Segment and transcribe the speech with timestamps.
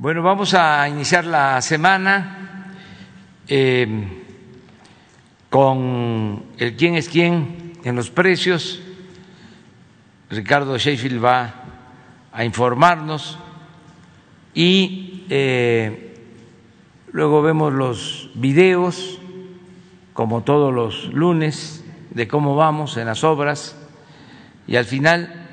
[0.00, 2.72] Bueno, vamos a iniciar la semana
[3.48, 3.88] eh,
[5.50, 8.80] con el quién es quién en los precios.
[10.30, 11.52] Ricardo Sheffield va
[12.30, 13.40] a informarnos
[14.54, 16.14] y eh,
[17.10, 19.18] luego vemos los videos,
[20.12, 23.76] como todos los lunes, de cómo vamos en las obras
[24.68, 25.44] y al final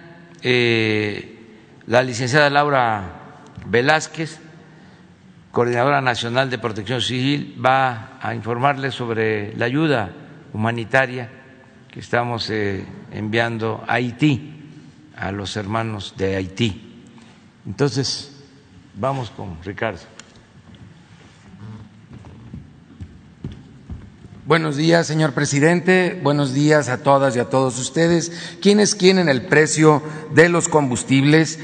[0.44, 1.40] eh,
[1.88, 3.25] la licenciada Laura
[3.66, 4.40] Velázquez,
[5.52, 10.12] coordinadora nacional de protección civil, va a informarles sobre la ayuda
[10.54, 11.30] humanitaria
[11.92, 14.54] que estamos eh, enviando a Haití,
[15.16, 17.04] a los hermanos de Haití.
[17.66, 18.44] Entonces,
[18.96, 20.16] vamos con Ricardo.
[24.48, 26.20] Buenos días, señor presidente.
[26.22, 28.32] Buenos días a todas y a todos ustedes.
[28.62, 30.04] ¿Quiénes quieren el precio
[30.36, 31.58] de los combustibles?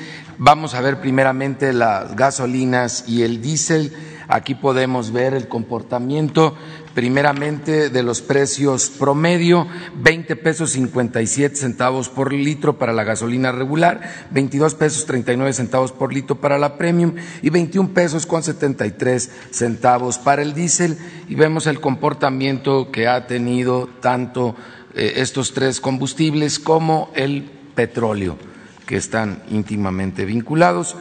[0.43, 3.93] Vamos a ver primeramente las gasolinas y el diésel.
[4.27, 6.55] Aquí podemos ver el comportamiento
[6.95, 14.01] primeramente de los precios promedio, 20 pesos 57 centavos por litro para la gasolina regular,
[14.31, 17.13] 22 pesos 39 centavos por litro para la premium
[17.43, 20.97] y 21 pesos con 73 centavos para el diésel.
[21.29, 24.55] Y vemos el comportamiento que ha tenido tanto
[24.95, 27.43] eh, estos tres combustibles como el
[27.75, 28.50] petróleo
[28.91, 30.97] que están íntimamente vinculados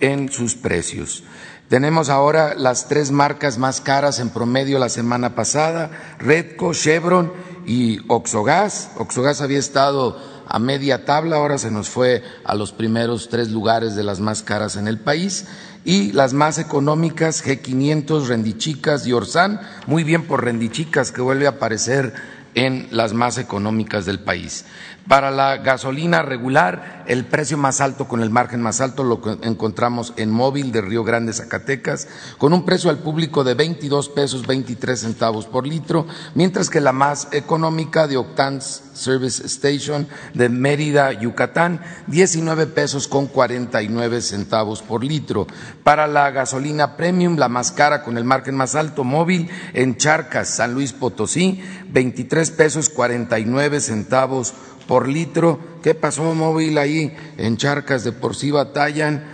[0.00, 1.22] en sus precios.
[1.68, 7.30] Tenemos ahora las tres marcas más caras en promedio la semana pasada, Redco, Chevron
[7.66, 8.92] y Oxogas.
[8.96, 13.96] Oxogas había estado a media tabla, ahora se nos fue a los primeros tres lugares
[13.96, 15.44] de las más caras en el país.
[15.84, 21.50] Y las más económicas, G500, Rendichicas y Orsan, muy bien por Rendichicas que vuelve a
[21.50, 22.14] aparecer
[22.56, 24.64] en las más económicas del país.
[25.08, 30.12] Para la gasolina regular, el precio más alto con el margen más alto lo encontramos
[30.16, 34.98] en móvil de Río Grande, Zacatecas, con un precio al público de 22 pesos 23
[34.98, 41.80] centavos por litro, mientras que la más económica de Octans Service Station de Mérida, Yucatán,
[42.08, 45.46] 19 pesos con 49 centavos por litro.
[45.84, 50.48] Para la gasolina premium, la más cara con el margen más alto, móvil en Charcas,
[50.48, 54.54] San Luis Potosí, 23 pesos 49 centavos
[54.86, 55.58] por litro.
[55.82, 57.14] ¿Qué pasó móvil ahí?
[57.36, 59.24] En charcas de por sí batallan.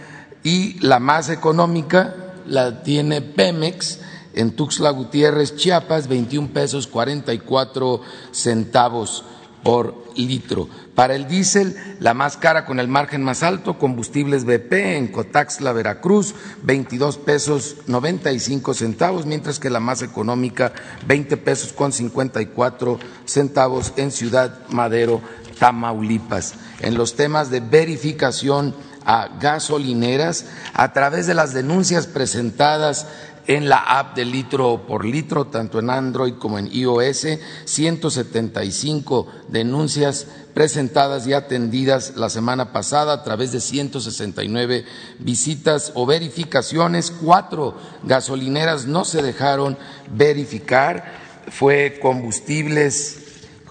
[0.43, 2.15] Y la más económica
[2.47, 4.01] la tiene Pemex
[4.35, 8.01] en Tuxtla Gutiérrez, Chiapas, 21 pesos 44
[8.33, 9.25] centavos
[9.62, 10.69] por litro.
[10.95, 15.73] Para el diésel, la más cara con el margen más alto, combustibles BP en Cotaxla,
[15.73, 20.73] Veracruz, 22 pesos 95 centavos, mientras que la más económica,
[21.07, 25.23] 20 pesos con 54 centavos en Ciudad Madero,
[25.62, 26.55] Tamaulipas.
[26.81, 28.75] En los temas de verificación
[29.05, 33.06] a gasolineras, a través de las denuncias presentadas
[33.47, 37.28] en la app de litro por litro, tanto en Android como en iOS,
[37.65, 44.84] 175 denuncias presentadas y atendidas la semana pasada a través de 169
[45.21, 47.12] visitas o verificaciones.
[47.12, 49.79] Cuatro gasolineras no se dejaron
[50.11, 51.23] verificar.
[51.53, 53.19] Fue combustibles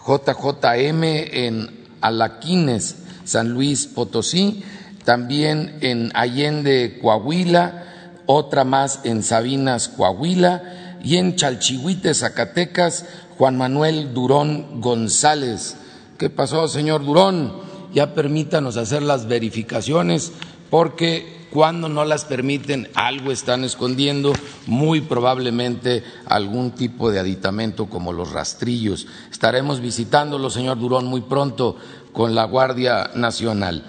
[0.08, 4.63] JJM en Alaquines, San Luis Potosí,
[5.06, 7.85] también en Allende, Coahuila,
[8.25, 13.06] otra más en Sabinas, Coahuila, y en Chalchihuite, Zacatecas,
[13.38, 15.75] Juan Manuel Durón González.
[16.17, 17.53] ¿Qué pasó, señor Durón?
[17.94, 20.31] Ya permítanos hacer las verificaciones
[20.69, 24.34] porque cuando no las permiten algo están escondiendo,
[24.66, 29.06] muy probablemente algún tipo de aditamento como los rastrillos.
[29.29, 31.75] Estaremos visitándolo, señor Durón, muy pronto
[32.13, 33.84] con la Guardia Nacional.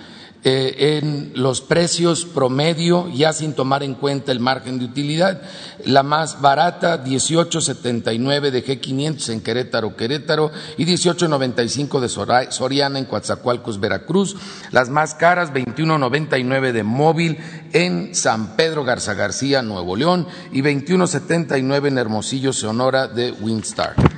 [0.45, 5.41] Eh, en los precios promedio, ya sin tomar en cuenta el margen de utilidad.
[5.85, 13.79] La más barata, 18.79 de G500 en Querétaro, Querétaro, y 18.95 de Soriana en Coatzacoalcos,
[13.79, 14.35] Veracruz.
[14.73, 17.39] Las más caras, 21.99 de Móvil
[17.73, 24.12] en San Pedro Garza García, Nuevo León, y 21.79 en Hermosillo, Sonora de Winstar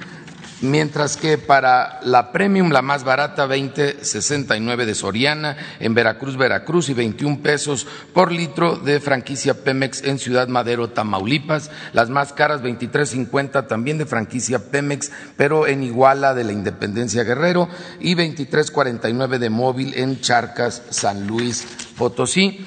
[0.64, 6.94] mientras que para la premium, la más barata, 20.69 de Soriana, en Veracruz, Veracruz, y
[6.94, 11.70] 21 pesos por litro de franquicia Pemex en Ciudad Madero, Tamaulipas.
[11.92, 17.68] Las más caras, 23.50 también de franquicia Pemex, pero en Iguala de la Independencia Guerrero,
[18.00, 22.64] y 23.49 de móvil en Charcas, San Luis Potosí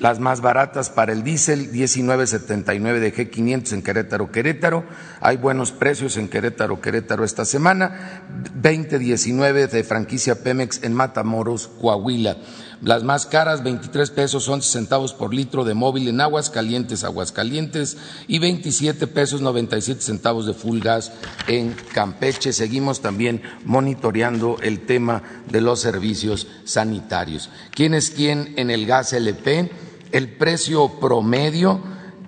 [0.00, 4.84] las más baratas para el diésel, 19.79 de G500 en Querétaro, Querétaro.
[5.20, 8.22] Hay buenos precios en Querétaro, Querétaro esta semana.
[8.60, 12.36] 20.19 de franquicia Pemex en Matamoros, Coahuila.
[12.80, 17.34] Las más caras, 23 pesos 11 centavos por litro de móvil en aguas calientes, aguas
[18.28, 21.10] y 27 pesos 97 centavos de full gas
[21.48, 22.52] en Campeche.
[22.52, 27.50] Seguimos también monitoreando el tema de los servicios sanitarios.
[27.72, 29.87] ¿Quién es quién en el gas LP?
[30.12, 31.80] El precio promedio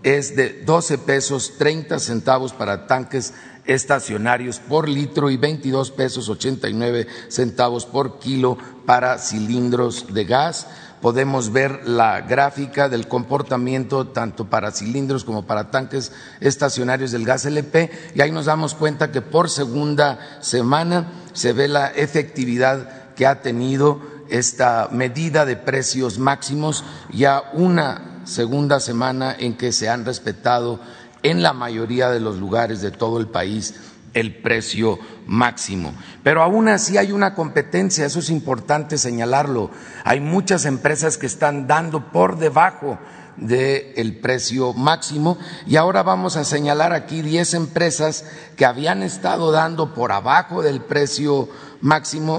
[0.03, 3.33] es de 12 pesos 30 centavos para tanques
[3.67, 10.67] estacionarios por litro y 22 pesos 89 centavos por kilo para cilindros de gas.
[11.01, 17.47] Podemos ver la gráfica del comportamiento tanto para cilindros como para tanques estacionarios del gas
[17.47, 23.27] LP y ahí nos damos cuenta que por segunda semana se ve la efectividad que
[23.27, 24.01] ha tenido
[24.31, 30.81] esta medida de precios máximos, ya una segunda semana en que se han respetado
[31.23, 33.75] en la mayoría de los lugares de todo el país
[34.15, 35.95] el precio máximo.
[36.23, 39.71] Pero aún así hay una competencia, eso es importante señalarlo.
[40.05, 42.99] Hay muchas empresas que están dando por debajo
[43.37, 48.25] del precio máximo y ahora vamos a señalar aquí 10 empresas
[48.57, 51.70] que habían estado dando por abajo del precio máximo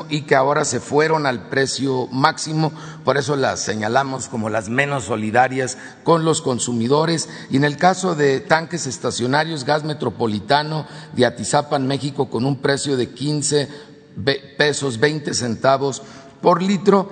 [0.10, 2.72] y que ahora se fueron al precio máximo,
[3.04, 7.28] por eso las señalamos como las menos solidarias con los consumidores.
[7.50, 12.98] Y en el caso de tanques estacionarios, gas metropolitano de Atizapan, México, con un precio
[12.98, 13.68] de 15
[14.58, 16.04] pesos 20 centavos
[16.42, 17.10] por litro,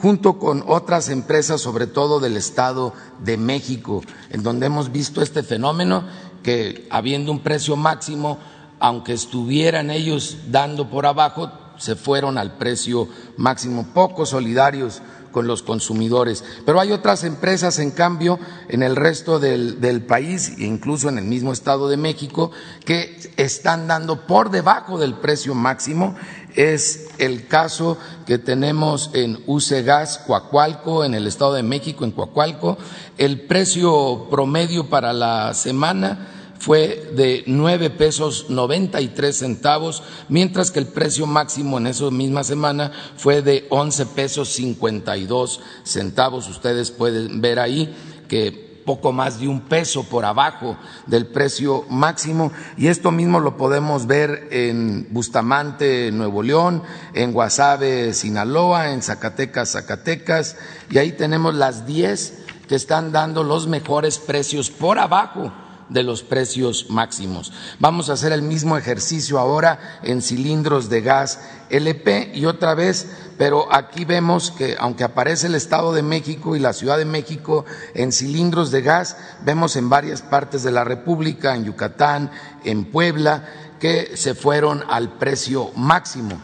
[0.00, 2.92] junto con otras empresas, sobre todo del Estado
[3.24, 6.04] de México, en donde hemos visto este fenómeno
[6.42, 8.38] que habiendo un precio máximo,
[8.80, 11.52] aunque estuvieran ellos dando por abajo,
[11.82, 15.02] se fueron al precio máximo, poco solidarios
[15.32, 16.44] con los consumidores.
[16.64, 18.38] Pero hay otras empresas, en cambio,
[18.68, 22.52] en el resto del, del, país, incluso en el mismo Estado de México,
[22.84, 26.14] que están dando por debajo del precio máximo.
[26.54, 32.12] Es el caso que tenemos en UC Gas Coacualco, en el Estado de México, en
[32.12, 32.78] Coacualco.
[33.18, 40.70] El precio promedio para la semana fue de nueve pesos noventa y tres centavos, mientras
[40.70, 45.60] que el precio máximo en esa misma semana fue de once pesos cincuenta y dos
[45.82, 46.48] centavos.
[46.48, 47.92] Ustedes pueden ver ahí
[48.28, 50.76] que poco más de un peso por abajo
[51.08, 58.14] del precio máximo y esto mismo lo podemos ver en Bustamante, Nuevo León, en Guasave,
[58.14, 60.56] Sinaloa, en Zacatecas, Zacatecas
[60.90, 65.52] y ahí tenemos las diez que están dando los mejores precios por abajo
[65.92, 67.52] de los precios máximos.
[67.78, 71.40] Vamos a hacer el mismo ejercicio ahora en cilindros de gas
[71.70, 76.60] LP y otra vez, pero aquí vemos que aunque aparece el Estado de México y
[76.60, 81.54] la Ciudad de México en cilindros de gas, vemos en varias partes de la República,
[81.54, 82.30] en Yucatán,
[82.64, 83.44] en Puebla,
[83.80, 86.40] que se fueron al precio máximo.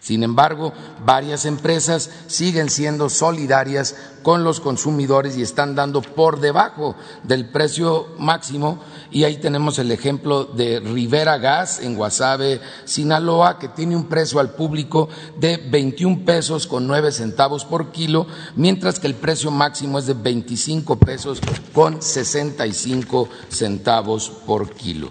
[0.00, 0.72] Sin embargo,
[1.04, 8.08] varias empresas siguen siendo solidarias con los consumidores y están dando por debajo del precio
[8.18, 8.80] máximo.
[9.10, 14.40] Y ahí tenemos el ejemplo de Rivera Gas en Guasave, Sinaloa, que tiene un precio
[14.40, 18.26] al público de 21 pesos con 9 centavos por kilo,
[18.56, 21.40] mientras que el precio máximo es de 25 pesos
[21.74, 25.10] con 65 centavos por kilo.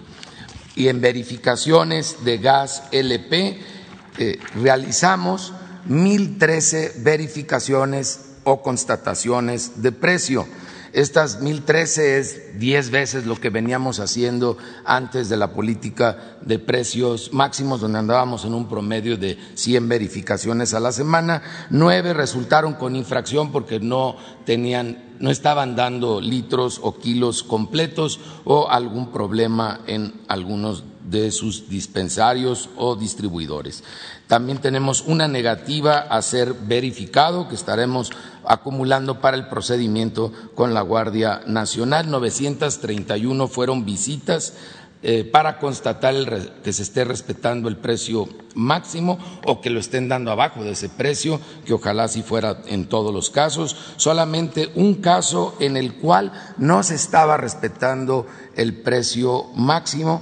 [0.74, 3.79] Y en verificaciones de gas LP,
[4.18, 5.52] eh, realizamos
[5.88, 10.46] 1.013 verificaciones o constataciones de precio.
[10.92, 17.32] Estas 1.013 es 10 veces lo que veníamos haciendo antes de la política de precios
[17.32, 21.42] máximos, donde andábamos en un promedio de 100 verificaciones a la semana.
[21.70, 28.68] Nueve resultaron con infracción porque no tenían, no estaban dando litros o kilos completos o
[28.68, 33.82] algún problema en algunos de sus dispensarios o distribuidores.
[34.26, 38.10] También tenemos una negativa a ser verificado que estaremos
[38.44, 42.10] acumulando para el procedimiento con la Guardia Nacional.
[42.10, 44.54] 931 fueron visitas
[45.02, 46.14] eh, para constatar
[46.62, 50.90] que se esté respetando el precio máximo o que lo estén dando abajo de ese
[50.90, 53.74] precio, que ojalá si fuera en todos los casos.
[53.96, 58.26] Solamente un caso en el cual no se estaba respetando
[58.56, 60.20] el precio máximo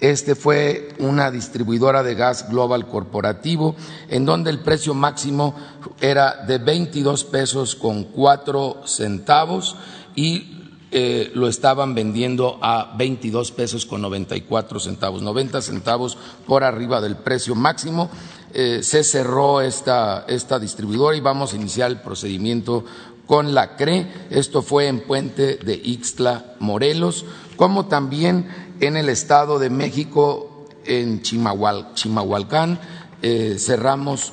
[0.00, 3.74] este fue una distribuidora de gas global corporativo,
[4.08, 5.54] en donde el precio máximo
[6.00, 9.76] era de 22 pesos con cuatro centavos
[10.14, 10.54] y
[10.90, 17.16] eh, lo estaban vendiendo a 22 pesos con 94 centavos, 90 centavos por arriba del
[17.16, 18.08] precio máximo.
[18.54, 22.84] Eh, se cerró esta, esta distribuidora y vamos a iniciar el procedimiento
[23.26, 24.06] con la CRE.
[24.30, 27.26] Esto fue en Puente de Ixtla, Morelos,
[27.56, 28.48] como también
[28.80, 32.78] en el Estado de México, en Chimahual, Chimahualcán,
[33.22, 34.32] eh, cerramos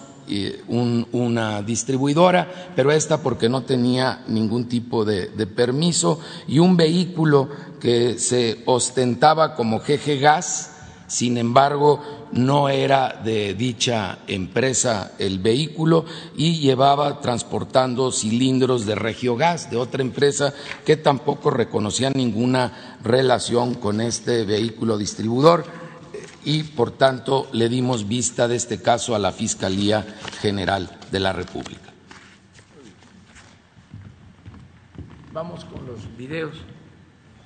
[1.12, 7.50] una distribuidora, pero esta porque no tenía ningún tipo de, permiso y un vehículo
[7.80, 10.75] que se ostentaba como GG Gas,
[11.08, 19.70] sin embargo no era de dicha empresa el vehículo y llevaba transportando cilindros de Regiogas,
[19.70, 20.54] de otra empresa
[20.86, 25.66] que tampoco reconocía ninguna relación con este vehículo distribuidor
[26.44, 30.06] y por tanto le dimos vista de este caso a la Fiscalía
[30.42, 31.92] General de la República.
[35.34, 36.56] Vamos con los videos.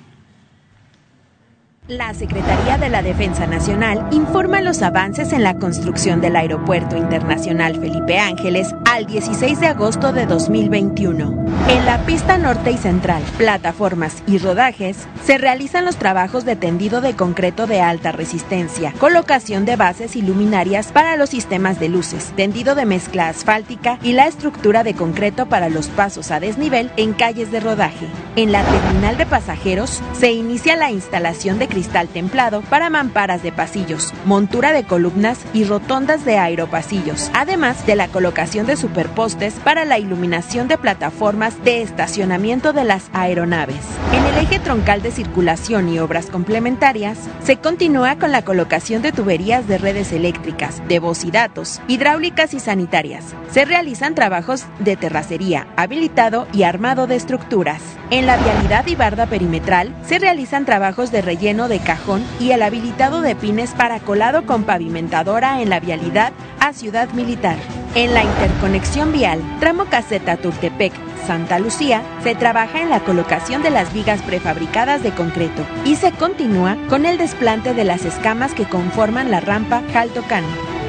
[1.89, 7.79] La Secretaría de la Defensa Nacional informa los avances en la construcción del Aeropuerto Internacional
[7.79, 11.47] Felipe Ángeles al 16 de agosto de 2021.
[11.69, 17.01] En la pista norte y central, plataformas y rodajes, se realizan los trabajos de tendido
[17.01, 22.33] de concreto de alta resistencia, colocación de bases y luminarias para los sistemas de luces,
[22.35, 27.13] tendido de mezcla asfáltica y la estructura de concreto para los pasos a desnivel en
[27.13, 28.09] calles de rodaje.
[28.35, 33.53] En la terminal de pasajeros se inicia la instalación de cristal templado para mamparas de
[33.53, 39.85] pasillos, montura de columnas y rotondas de aeropasillos, además de la colocación de superpostes para
[39.85, 43.77] la iluminación de plataformas de estacionamiento de las aeronaves.
[44.15, 49.13] En el eje troncal de circulación y obras complementarias, se continúa con la colocación de
[49.13, 53.35] tuberías de redes eléctricas, de voz y datos, hidráulicas y sanitarias.
[53.51, 57.83] Se realizan trabajos de terracería, habilitado y armado de estructuras.
[58.09, 62.63] En la vialidad y barda perimetral se realizan trabajos de relleno de cajón y el
[62.63, 67.57] habilitado de pines para colado con pavimentadora en la vialidad a Ciudad Militar.
[67.95, 70.93] En la interconexión vial, tramo caseta Turtepec,
[71.27, 76.13] Santa Lucía, se trabaja en la colocación de las vigas prefabricadas de concreto y se
[76.13, 80.45] continúa con el desplante de las escamas que conforman la rampa Jaltocán.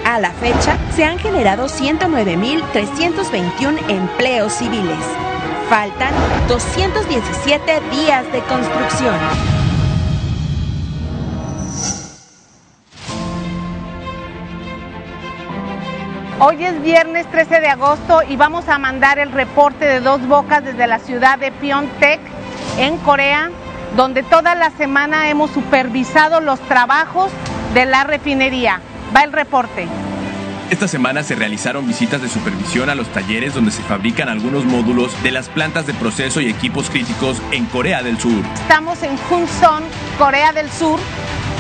[0.06, 5.04] A la fecha, se han generado 109.321 empleos civiles.
[5.70, 6.14] Faltan
[6.48, 9.67] 217 días de construcción.
[16.40, 20.64] Hoy es viernes 13 de agosto y vamos a mandar el reporte de dos bocas
[20.64, 22.20] desde la ciudad de Pyeongtaek,
[22.78, 23.50] en Corea,
[23.96, 27.32] donde toda la semana hemos supervisado los trabajos
[27.74, 28.82] de la refinería.
[29.16, 29.88] Va el reporte.
[30.70, 35.12] Esta semana se realizaron visitas de supervisión a los talleres donde se fabrican algunos módulos
[35.24, 38.44] de las plantas de proceso y equipos críticos en Corea del Sur.
[38.54, 39.82] Estamos en Hunson,
[40.20, 41.00] Corea del Sur,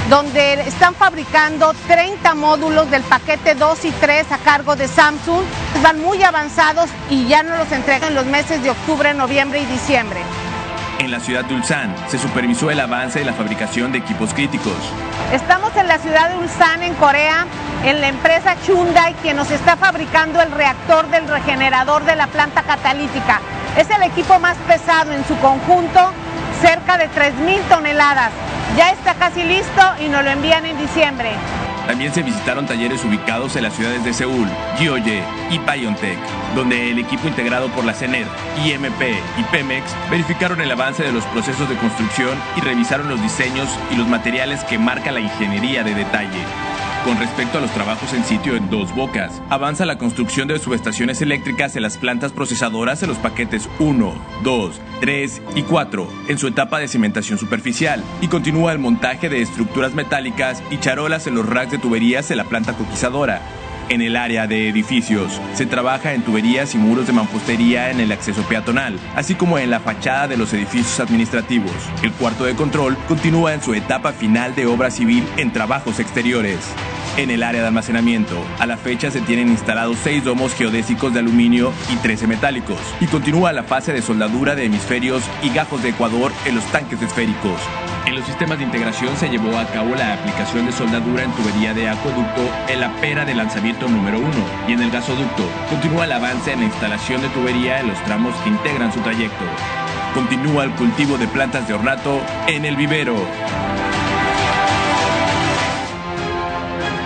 [0.09, 5.43] donde están fabricando 30 módulos del paquete 2 y 3 a cargo de Samsung.
[5.83, 9.65] Van muy avanzados y ya nos los entregan en los meses de octubre, noviembre y
[9.65, 10.19] diciembre.
[10.99, 14.73] En la ciudad de Ulsan se supervisó el avance de la fabricación de equipos críticos.
[15.31, 17.45] Estamos en la ciudad de Ulsan, en Corea,
[17.85, 22.63] en la empresa Hyundai, que nos está fabricando el reactor del regenerador de la planta
[22.63, 23.41] catalítica.
[23.77, 26.13] Es el equipo más pesado en su conjunto,
[26.61, 28.31] cerca de 3.000 toneladas.
[28.77, 31.31] Ya está casi listo y nos lo envían en diciembre.
[31.87, 34.47] También se visitaron talleres ubicados en las ciudades de Seúl,
[34.77, 35.21] Gyeonggi
[35.51, 36.17] y Pyeongtaek,
[36.53, 38.27] donde el equipo integrado por la CENER,
[38.65, 39.01] IMP
[39.37, 43.95] y Pemex verificaron el avance de los procesos de construcción y revisaron los diseños y
[43.95, 46.43] los materiales que marca la ingeniería de detalle.
[47.03, 51.21] Con respecto a los trabajos en sitio en Dos Bocas, avanza la construcción de subestaciones
[51.21, 54.13] eléctricas en las plantas procesadoras en los paquetes 1,
[54.43, 59.41] 2, 3 y 4, en su etapa de cimentación superficial, y continúa el montaje de
[59.41, 63.41] estructuras metálicas y charolas en los racks de tuberías en la planta coquizadora.
[63.89, 68.11] En el área de edificios, se trabaja en tuberías y muros de mampostería en el
[68.11, 71.71] acceso peatonal, así como en la fachada de los edificios administrativos.
[72.03, 76.59] El cuarto de control continúa en su etapa final de obra civil en trabajos exteriores.
[77.15, 81.19] En el área de almacenamiento, a la fecha se tienen instalados seis domos geodésicos de
[81.19, 85.89] aluminio y 13 metálicos, y continúa la fase de soldadura de hemisferios y gajos de
[85.89, 87.61] Ecuador en los tanques esféricos.
[88.07, 91.73] En los sistemas de integración se llevó a cabo la aplicación de soldadura en tubería
[91.73, 94.29] de acueducto en la pera de lanzamiento número 1
[94.69, 98.33] y en el gasoducto continúa el avance en la instalación de tubería en los tramos
[98.37, 99.43] que integran su trayecto.
[100.13, 103.17] Continúa el cultivo de plantas de ornato en el vivero.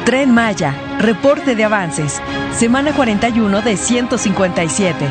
[0.06, 2.22] Tren Maya, reporte de avances,
[2.54, 5.08] semana 41 de 157.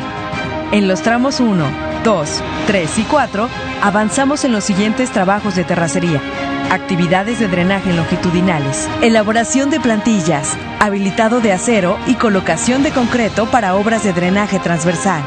[0.71, 1.65] En los tramos 1,
[2.05, 3.49] 2, 3 y 4
[3.81, 6.21] avanzamos en los siguientes trabajos de terracería.
[6.69, 13.75] Actividades de drenaje longitudinales, elaboración de plantillas, habilitado de acero y colocación de concreto para
[13.75, 15.21] obras de drenaje transversal.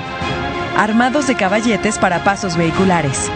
[0.79, 3.31] Armados de caballetes para pasos vehiculares.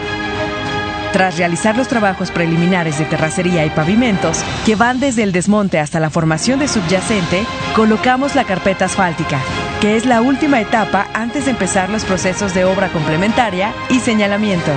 [1.11, 5.99] Tras realizar los trabajos preliminares de terracería y pavimentos, que van desde el desmonte hasta
[5.99, 9.39] la formación de subyacente, colocamos la carpeta asfáltica,
[9.81, 14.71] que es la última etapa antes de empezar los procesos de obra complementaria y señalamiento.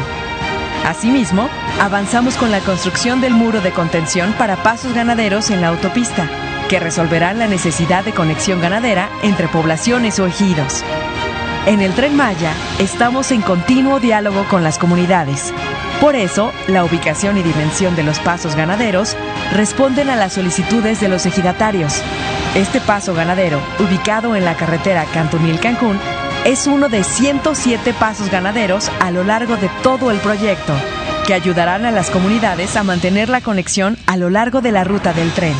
[0.86, 1.48] Asimismo,
[1.80, 6.28] avanzamos con la construcción del muro de contención para pasos ganaderos en la autopista,
[6.68, 10.82] que resolverá la necesidad de conexión ganadera entre poblaciones o ejidos.
[11.66, 15.52] En el tren Maya estamos en continuo diálogo con las comunidades.
[16.02, 19.16] Por eso, la ubicación y dimensión de los pasos ganaderos
[19.52, 22.02] responden a las solicitudes de los ejidatarios.
[22.56, 26.00] Este paso ganadero, ubicado en la carretera Cantunil-Cancún,
[26.44, 30.72] es uno de 107 pasos ganaderos a lo largo de todo el proyecto,
[31.24, 35.12] que ayudarán a las comunidades a mantener la conexión a lo largo de la ruta
[35.12, 35.54] del tren.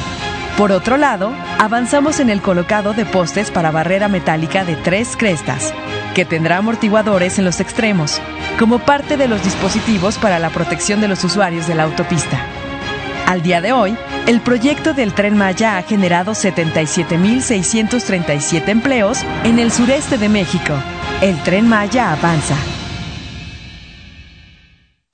[0.58, 5.72] Por otro lado, avanzamos en el colocado de postes para barrera metálica de tres crestas,
[6.16, 8.20] que tendrá amortiguadores en los extremos,
[8.58, 12.46] como parte de los dispositivos para la protección de los usuarios de la autopista.
[13.26, 19.72] Al día de hoy, el proyecto del tren Maya ha generado 77.637 empleos en el
[19.72, 20.74] sureste de México.
[21.20, 22.54] El tren Maya avanza.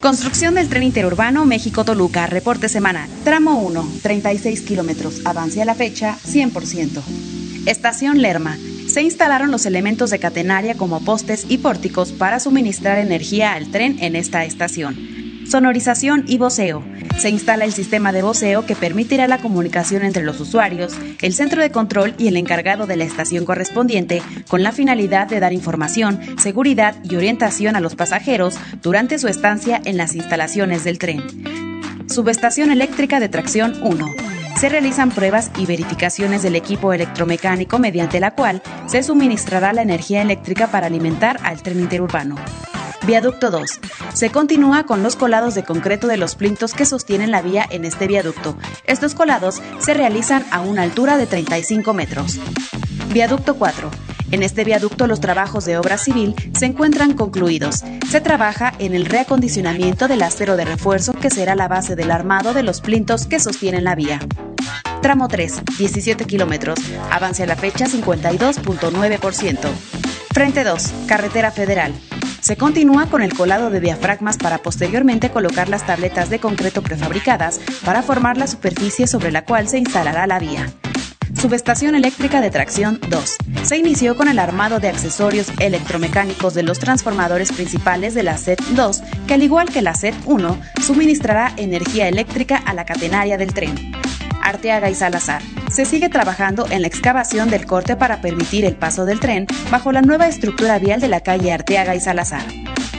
[0.01, 3.11] Construcción del tren interurbano México-Toluca, reporte semanal.
[3.25, 5.27] Tramo 1, 36 kilómetros.
[5.27, 7.03] Avance a la fecha, 100%.
[7.67, 8.57] Estación Lerma.
[8.89, 13.99] Se instalaron los elementos de catenaria como postes y pórticos para suministrar energía al tren
[14.01, 15.19] en esta estación
[15.49, 16.85] sonorización y voceo.
[17.17, 20.93] Se instala el sistema de voceo que permitirá la comunicación entre los usuarios,
[21.23, 25.41] el centro de control y el encargado de la estación correspondiente con la finalidad de
[25.41, 30.99] dar información, seguridad y orientación a los pasajeros durante su estancia en las instalaciones del
[30.99, 31.23] tren.
[32.09, 38.33] Subestación eléctrica de tracción 1 se realizan pruebas y verificaciones del equipo electromecánico mediante la
[38.33, 42.35] cual se suministrará la energía eléctrica para alimentar al tren interurbano.
[43.07, 43.79] Viaducto 2.
[44.15, 47.85] Se continúa con los colados de concreto de los plintos que sostienen la vía en
[47.85, 48.57] este viaducto.
[48.85, 52.41] Estos colados se realizan a una altura de 35 metros.
[53.13, 53.91] Viaducto 4.
[54.33, 57.85] En este viaducto los trabajos de obra civil se encuentran concluidos.
[58.11, 62.55] Se trabaja en el reacondicionamiento del acero de refuerzo que será la base del armado
[62.55, 64.19] de los plintos que sostienen la vía.
[65.01, 66.79] Tramo 3, 17 kilómetros.
[67.11, 69.69] Avance a la fecha 52.9%.
[70.33, 71.95] Frente 2, Carretera Federal.
[72.41, 77.61] Se continúa con el colado de diafragmas para posteriormente colocar las tabletas de concreto prefabricadas
[77.85, 80.73] para formar la superficie sobre la cual se instalará la vía.
[81.41, 83.37] Subestación eléctrica de tracción 2.
[83.63, 88.61] Se inició con el armado de accesorios electromecánicos de los transformadores principales de la SET
[88.71, 93.55] 2, que al igual que la SET 1, suministrará energía eléctrica a la catenaria del
[93.55, 93.93] tren.
[94.49, 95.43] Arteaga y Salazar.
[95.71, 99.93] Se sigue trabajando en la excavación del corte para permitir el paso del tren bajo
[99.93, 102.43] la nueva estructura vial de la calle Arteaga y Salazar.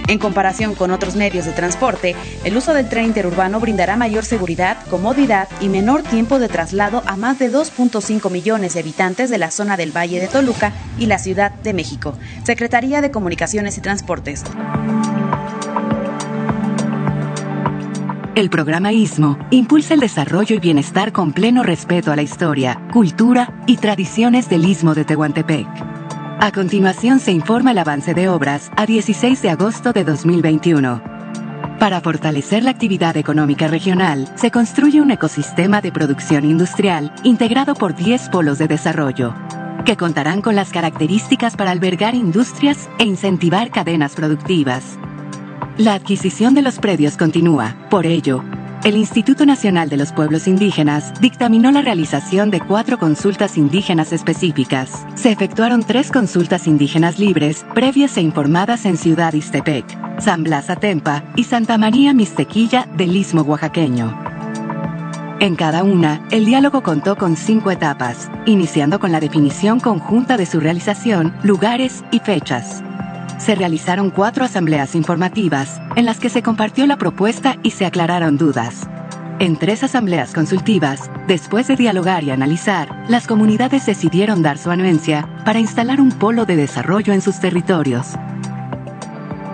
[0.10, 4.78] En comparación con otros medios de transporte, el uso del tren interurbano brindará mayor seguridad,
[4.90, 9.52] comodidad y menor tiempo de traslado a más de 2.5 millones de habitantes de la
[9.52, 12.18] zona del Valle de Toluca y la Ciudad de México.
[12.44, 14.44] Secretaría de Comunicaciones y Transportes.
[18.40, 23.54] El programa ISMO impulsa el desarrollo y bienestar con pleno respeto a la historia, cultura
[23.68, 25.68] y tradiciones del Istmo de Tehuantepec.
[26.40, 31.04] A continuación se informa el avance de obras a 16 de agosto de 2021.
[31.80, 37.94] Para fortalecer la actividad económica regional, se construye un ecosistema de producción industrial integrado por
[37.94, 39.36] 10 polos de desarrollo,
[39.84, 44.98] que contarán con las características para albergar industrias e incentivar cadenas productivas.
[45.80, 47.74] La adquisición de los predios continúa.
[47.90, 48.44] Por ello,
[48.84, 55.06] el Instituto Nacional de los Pueblos Indígenas dictaminó la realización de cuatro consultas indígenas específicas.
[55.16, 59.86] Se efectuaron tres consultas indígenas libres, previas e informadas en Ciudad Istepec,
[60.20, 64.22] San Blas Atempa y Santa María Mistequilla del Istmo Oaxaqueño.
[65.40, 70.46] En cada una, el diálogo contó con cinco etapas, iniciando con la definición conjunta de
[70.46, 72.84] su realización, lugares y fechas
[73.40, 78.38] se realizaron cuatro asambleas informativas en las que se compartió la propuesta y se aclararon
[78.38, 78.88] dudas.
[79.40, 85.30] En tres asambleas consultivas, después de dialogar y analizar, las comunidades decidieron dar su anuencia
[85.46, 88.16] para instalar un polo de desarrollo en sus territorios.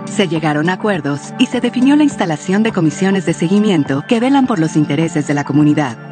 [0.06, 4.46] Se llegaron a acuerdos y se definió la instalación de comisiones de seguimiento que velan
[4.46, 6.05] por los intereses de la comunidad.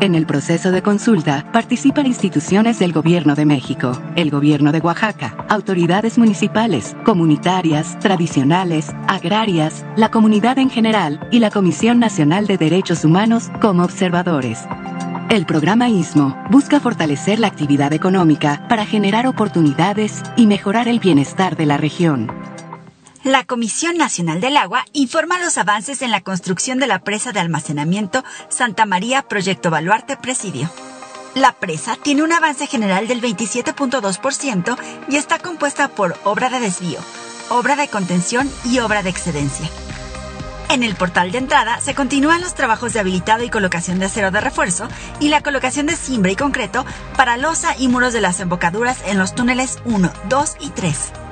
[0.00, 5.46] En el proceso de consulta participan instituciones del Gobierno de México, el Gobierno de Oaxaca,
[5.48, 13.04] autoridades municipales, comunitarias, tradicionales, agrarias, la comunidad en general y la Comisión Nacional de Derechos
[13.04, 14.66] Humanos como observadores.
[15.30, 21.56] El programa ISMO busca fortalecer la actividad económica para generar oportunidades y mejorar el bienestar
[21.56, 22.30] de la región.
[23.24, 27.40] La Comisión Nacional del Agua informa los avances en la construcción de la presa de
[27.40, 30.70] almacenamiento Santa María Proyecto Baluarte Presidio.
[31.34, 34.76] La presa tiene un avance general del 27.2%
[35.08, 36.98] y está compuesta por obra de desvío,
[37.48, 39.70] obra de contención y obra de excedencia.
[40.68, 44.32] En el portal de entrada se continúan los trabajos de habilitado y colocación de acero
[44.32, 44.86] de refuerzo
[45.18, 46.84] y la colocación de cimbre y concreto
[47.16, 51.23] para losa y muros de las embocaduras en los túneles 1, 2 y 3.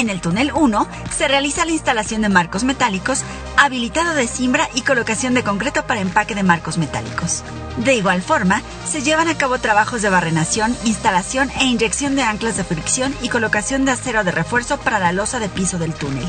[0.00, 3.22] En el túnel 1 se realiza la instalación de marcos metálicos,
[3.58, 7.44] habilitado de cimbra y colocación de concreto para empaque de marcos metálicos.
[7.76, 12.56] De igual forma, se llevan a cabo trabajos de barrenación, instalación e inyección de anclas
[12.56, 16.26] de fricción y colocación de acero de refuerzo para la losa de piso del túnel.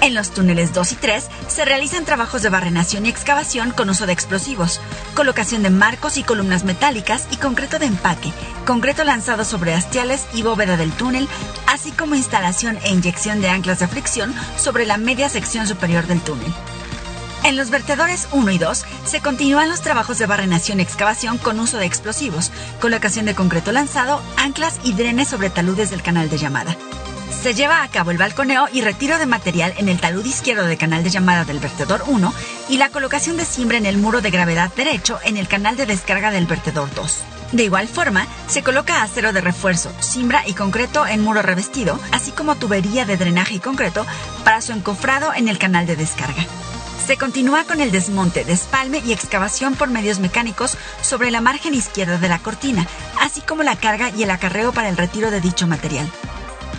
[0.00, 4.06] En los túneles 2 y 3 se realizan trabajos de barrenación y excavación con uso
[4.06, 4.80] de explosivos,
[5.14, 8.32] colocación de marcos y columnas metálicas y concreto de empaque,
[8.66, 11.28] concreto lanzado sobre hastiales y bóveda del túnel,
[11.66, 16.20] así como instalación e inyección de anclas de fricción sobre la media sección superior del
[16.20, 16.52] túnel.
[17.44, 21.60] En los vertedores 1 y 2 se continúan los trabajos de barrenación y excavación con
[21.60, 26.38] uso de explosivos, colocación de concreto lanzado, anclas y drenes sobre taludes del canal de
[26.38, 26.76] llamada.
[27.30, 30.78] Se lleva a cabo el balconeo y retiro de material en el talud izquierdo del
[30.78, 32.34] canal de llamada del vertedor 1
[32.68, 35.86] y la colocación de cimbre en el muro de gravedad derecho en el canal de
[35.86, 37.22] descarga del vertedor 2.
[37.52, 42.32] De igual forma, se coloca acero de refuerzo, cimbra y concreto en muro revestido, así
[42.32, 44.04] como tubería de drenaje y concreto
[44.44, 46.44] para su encofrado en el canal de descarga.
[47.06, 52.18] Se continúa con el desmonte, despalme y excavación por medios mecánicos sobre la margen izquierda
[52.18, 52.84] de la cortina,
[53.20, 56.10] así como la carga y el acarreo para el retiro de dicho material.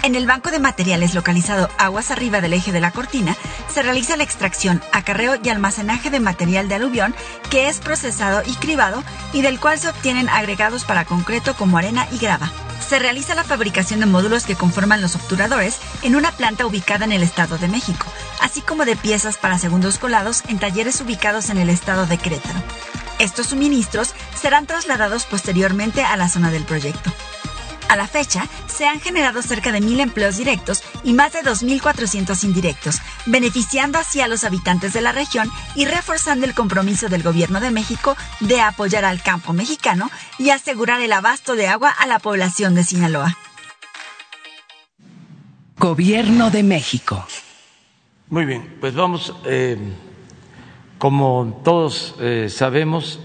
[0.04, 3.36] En el banco de materiales localizado aguas arriba del eje de la cortina,
[3.74, 7.16] se realiza la extracción, acarreo y almacenaje de material de aluvión
[7.50, 12.08] que es procesado y cribado y del cual se obtienen agregados para concreto como arena
[12.12, 12.50] y grava.
[12.88, 17.12] Se realiza la fabricación de módulos que conforman los obturadores en una planta ubicada en
[17.12, 18.06] el Estado de México,
[18.42, 22.60] así como de piezas para segundos colados en talleres ubicados en el Estado de Querétaro.
[23.20, 27.12] Estos suministros serán trasladados posteriormente a la zona del proyecto.
[27.90, 32.44] A la fecha, se han generado cerca de mil empleos directos y más de 2.400
[32.44, 37.62] indirectos, beneficiando así a los habitantes de la región y reforzando el compromiso del Gobierno
[37.62, 42.20] de México de apoyar al campo mexicano y asegurar el abasto de agua a la
[42.20, 43.38] población de Sinaloa.
[45.78, 47.26] Gobierno de México.
[48.30, 49.78] Muy bien, pues vamos, eh,
[50.98, 53.22] como todos eh, sabemos,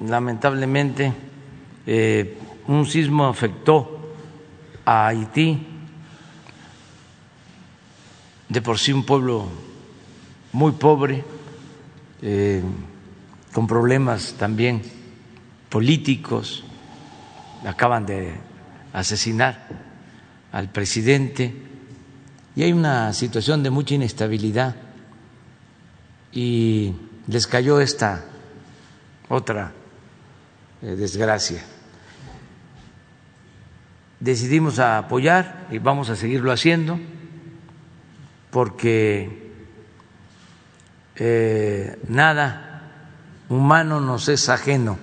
[0.00, 1.12] lamentablemente,
[1.86, 4.14] eh, un sismo afectó
[4.84, 5.66] a Haití,
[8.48, 9.48] de por sí un pueblo
[10.52, 11.24] muy pobre,
[12.22, 12.62] eh,
[13.52, 14.82] con problemas también
[15.68, 16.64] políticos,
[17.66, 18.34] acaban de
[18.92, 19.68] asesinar
[20.52, 21.54] al presidente.
[22.56, 24.76] Y hay una situación de mucha inestabilidad.
[26.32, 26.94] Y
[27.26, 28.24] les cayó esta
[29.28, 29.72] otra
[30.82, 31.64] eh, desgracia
[34.24, 36.98] decidimos apoyar y vamos a seguirlo haciendo
[38.50, 39.52] porque
[41.16, 42.90] eh, nada
[43.50, 44.98] humano nos es ajeno.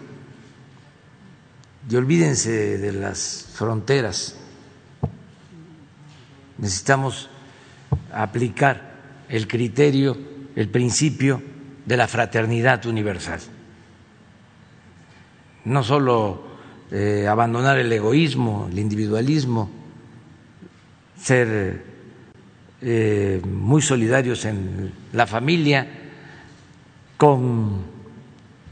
[1.87, 4.37] Y olvídense de las fronteras.
[6.57, 7.29] Necesitamos
[8.11, 8.91] aplicar
[9.29, 10.17] el criterio,
[10.55, 11.43] el principio
[11.85, 13.39] de la fraternidad universal.
[15.65, 16.50] No solo
[16.93, 19.69] eh, abandonar el egoísmo, el individualismo,
[21.17, 21.85] ser
[22.81, 25.87] eh, muy solidarios en la familia,
[27.15, 27.83] con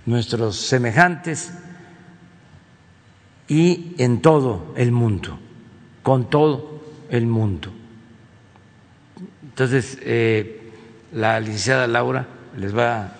[0.05, 1.53] nuestros semejantes
[3.47, 5.39] y en todo el mundo,
[6.03, 7.71] con todo el mundo.
[9.43, 10.73] Entonces, eh,
[11.13, 12.27] la licenciada Laura
[12.58, 13.13] les va a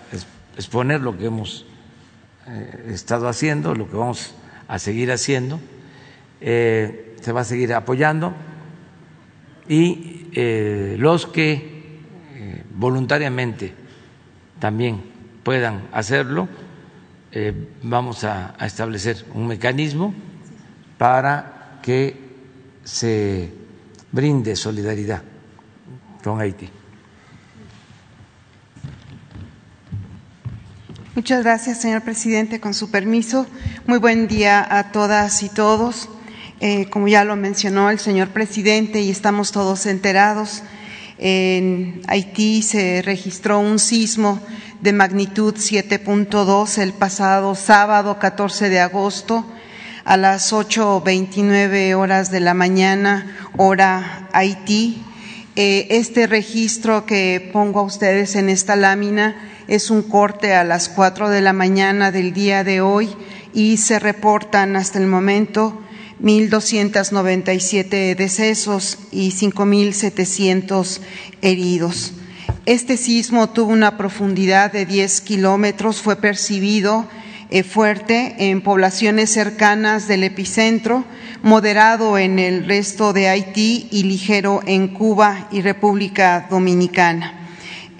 [0.56, 1.64] exponer lo que hemos
[2.86, 4.34] estado haciendo, lo que vamos
[4.70, 5.58] a seguir haciendo,
[6.40, 8.32] eh, se va a seguir apoyando
[9.68, 11.98] y eh, los que
[12.36, 13.74] eh, voluntariamente
[14.60, 15.02] también
[15.42, 16.48] puedan hacerlo,
[17.82, 20.12] vamos a, a establecer un mecanismo
[20.98, 22.16] para que
[22.82, 23.50] se
[24.10, 25.22] brinde solidaridad
[26.22, 26.68] con Haití.
[31.16, 32.60] Muchas gracias, señor presidente.
[32.60, 33.44] Con su permiso,
[33.88, 36.08] muy buen día a todas y todos.
[36.60, 40.62] Eh, como ya lo mencionó el señor presidente y estamos todos enterados,
[41.18, 44.40] en Haití se registró un sismo
[44.82, 49.44] de magnitud 7.2 el pasado sábado 14 de agosto
[50.04, 55.02] a las 8.29 horas de la mañana, hora Haití.
[55.56, 59.34] Eh, este registro que pongo a ustedes en esta lámina
[59.70, 63.08] es un corte a las 4 de la mañana del día de hoy
[63.54, 65.80] y se reportan hasta el momento
[66.20, 70.98] 1.297 decesos y 5.700
[71.40, 72.14] heridos.
[72.66, 77.06] Este sismo tuvo una profundidad de 10 kilómetros, fue percibido
[77.48, 81.04] eh, fuerte en poblaciones cercanas del epicentro,
[81.44, 87.39] moderado en el resto de Haití y ligero en Cuba y República Dominicana.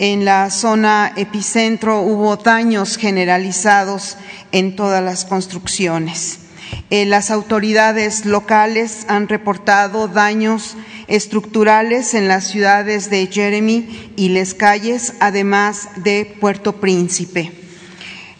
[0.00, 4.16] En la zona epicentro hubo daños generalizados
[4.50, 6.38] en todas las construcciones.
[6.88, 10.74] Eh, las autoridades locales han reportado daños
[11.06, 17.52] estructurales en las ciudades de Jeremy y Les Calles, además de Puerto Príncipe.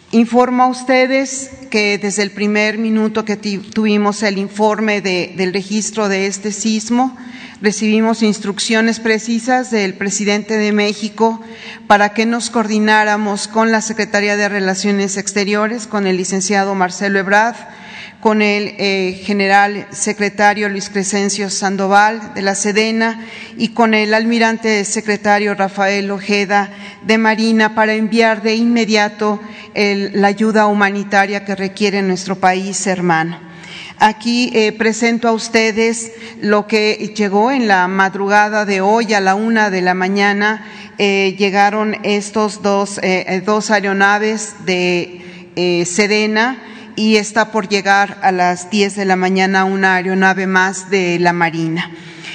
[0.09, 6.25] Informo a ustedes que desde el primer minuto que tuvimos el informe del registro de
[6.25, 7.15] este sismo,
[7.61, 11.41] recibimos instrucciones precisas del presidente de México
[11.87, 17.55] para que nos coordináramos con la Secretaría de Relaciones Exteriores, con el licenciado Marcelo Ebrard,
[18.19, 23.19] con el eh, general secretario Luis Crescencio Sandoval de la Sedena
[23.57, 26.69] y con el almirante secretario Rafael Ojeda
[27.03, 29.39] de Marina para enviar de inmediato
[29.73, 33.50] la ayuda humanitaria que requiere nuestro país hermano.
[34.03, 36.11] Aquí eh, presento a ustedes
[36.41, 40.65] lo que llegó en la madrugada de hoy a la una de la mañana.
[40.97, 42.99] Eh, llegaron estos dos,
[43.45, 46.63] dos aeronaves de Sedena
[46.95, 51.31] y está por llegar a las 10 de la mañana una aeronave más de la
[51.31, 51.91] Marina.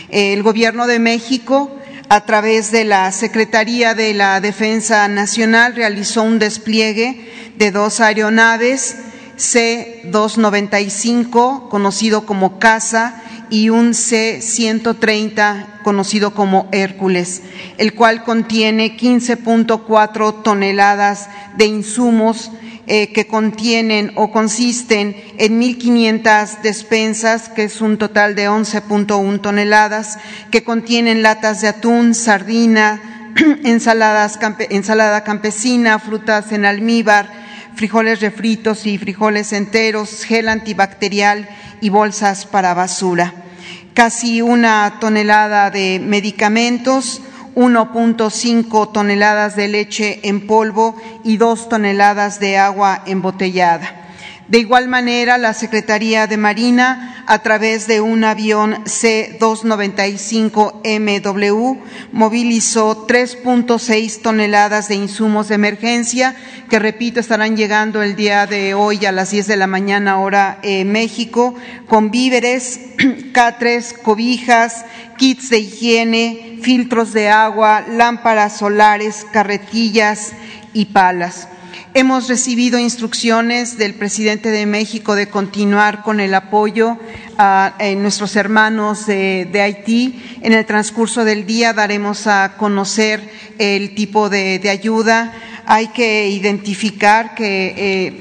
[0.08, 1.76] El Gobierno de México,
[2.08, 8.98] a través de la Secretaría de la Defensa Nacional, realizó un despliegue de dos aeronaves
[9.36, 17.42] C-295, conocido como CASA, y un C-130, conocido como Hércules,
[17.78, 22.50] el cual contiene 15.4 toneladas de insumos
[22.88, 30.18] eh, que contienen o consisten en 1.500 despensas, que es un total de 11.1 toneladas,
[30.50, 33.32] que contienen latas de atún, sardina,
[33.64, 34.38] ensaladas,
[34.70, 37.45] ensalada campesina, frutas en almíbar,
[37.76, 41.48] frijoles refritos y frijoles enteros, gel antibacterial
[41.80, 43.34] y bolsas para basura.
[43.94, 47.20] Casi una tonelada de medicamentos,
[47.54, 54.05] 1.5 toneladas de leche en polvo y 2 toneladas de agua embotellada.
[54.48, 61.80] De igual manera, la Secretaría de Marina, a través de un avión C-295MW,
[62.12, 66.36] movilizó 3.6 toneladas de insumos de emergencia,
[66.70, 70.60] que repito, estarán llegando el día de hoy a las 10 de la mañana hora
[70.62, 71.56] eh, México,
[71.88, 72.78] con víveres,
[73.32, 74.84] catres, cobijas,
[75.18, 80.34] kits de higiene, filtros de agua, lámparas solares, carretillas
[80.72, 81.48] y palas.
[81.98, 86.98] Hemos recibido instrucciones del presidente de México de continuar con el apoyo
[87.38, 90.22] a, nuestros hermanos de, Haití.
[90.42, 95.32] En el transcurso del día daremos a conocer el tipo de, ayuda.
[95.64, 97.72] Hay que identificar que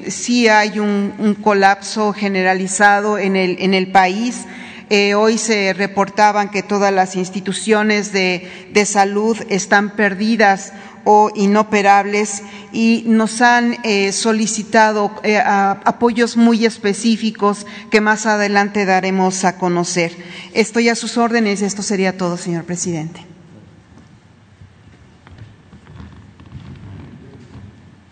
[0.08, 4.46] eh, sí hay un, colapso generalizado en el, país.
[4.90, 10.72] Eh, hoy se reportaban que todas las instituciones de salud están perdidas
[11.06, 19.46] o inoperables y nos han eh, solicitado eh, apoyos muy específicos que más adelante daremos
[19.46, 20.12] a conocer.
[20.54, 21.62] Estoy a sus órdenes.
[21.62, 23.26] Esto sería todo, señor presidente.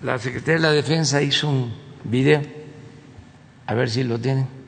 [0.01, 2.41] La Secretaría de la Defensa hizo un video.
[3.65, 4.62] A ver si lo tienen.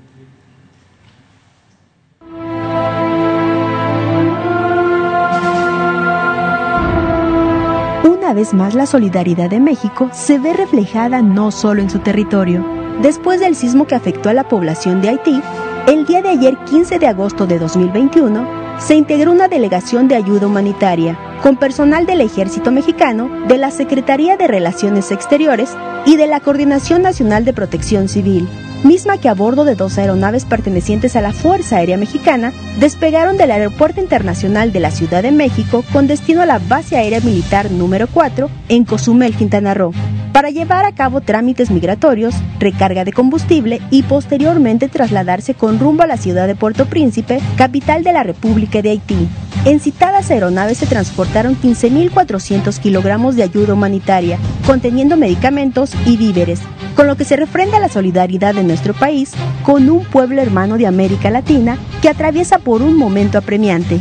[8.05, 12.63] Una vez más la solidaridad de México se ve reflejada no solo en su territorio.
[13.01, 15.41] Después del sismo que afectó a la población de Haití,
[15.87, 20.45] el día de ayer 15 de agosto de 2021, se integró una delegación de ayuda
[20.45, 26.41] humanitaria con personal del Ejército Mexicano, de la Secretaría de Relaciones Exteriores y de la
[26.41, 28.47] Coordinación Nacional de Protección Civil,
[28.85, 33.51] misma que a bordo de dos aeronaves pertenecientes a la Fuerza Aérea Mexicana despegaron del
[33.51, 38.07] Aeropuerto Internacional de la Ciudad de México con destino a la Base Aérea Militar número
[38.07, 39.91] 4 en Cozumel, Quintana Roo,
[40.31, 46.07] para llevar a cabo trámites migratorios, recarga de combustible y posteriormente trasladarse con rumbo a
[46.07, 49.27] la ciudad de Puerto Príncipe, capital de la República de Haití.
[49.65, 56.59] En citadas aeronaves se transportaron 15.400 kilogramos de ayuda humanitaria, conteniendo medicamentos y víveres,
[56.95, 59.31] con lo que se refrenda la solidaridad de nuestro país
[59.63, 63.99] con un pueblo hermano de América Latina que atraviesa por un momento apremiante.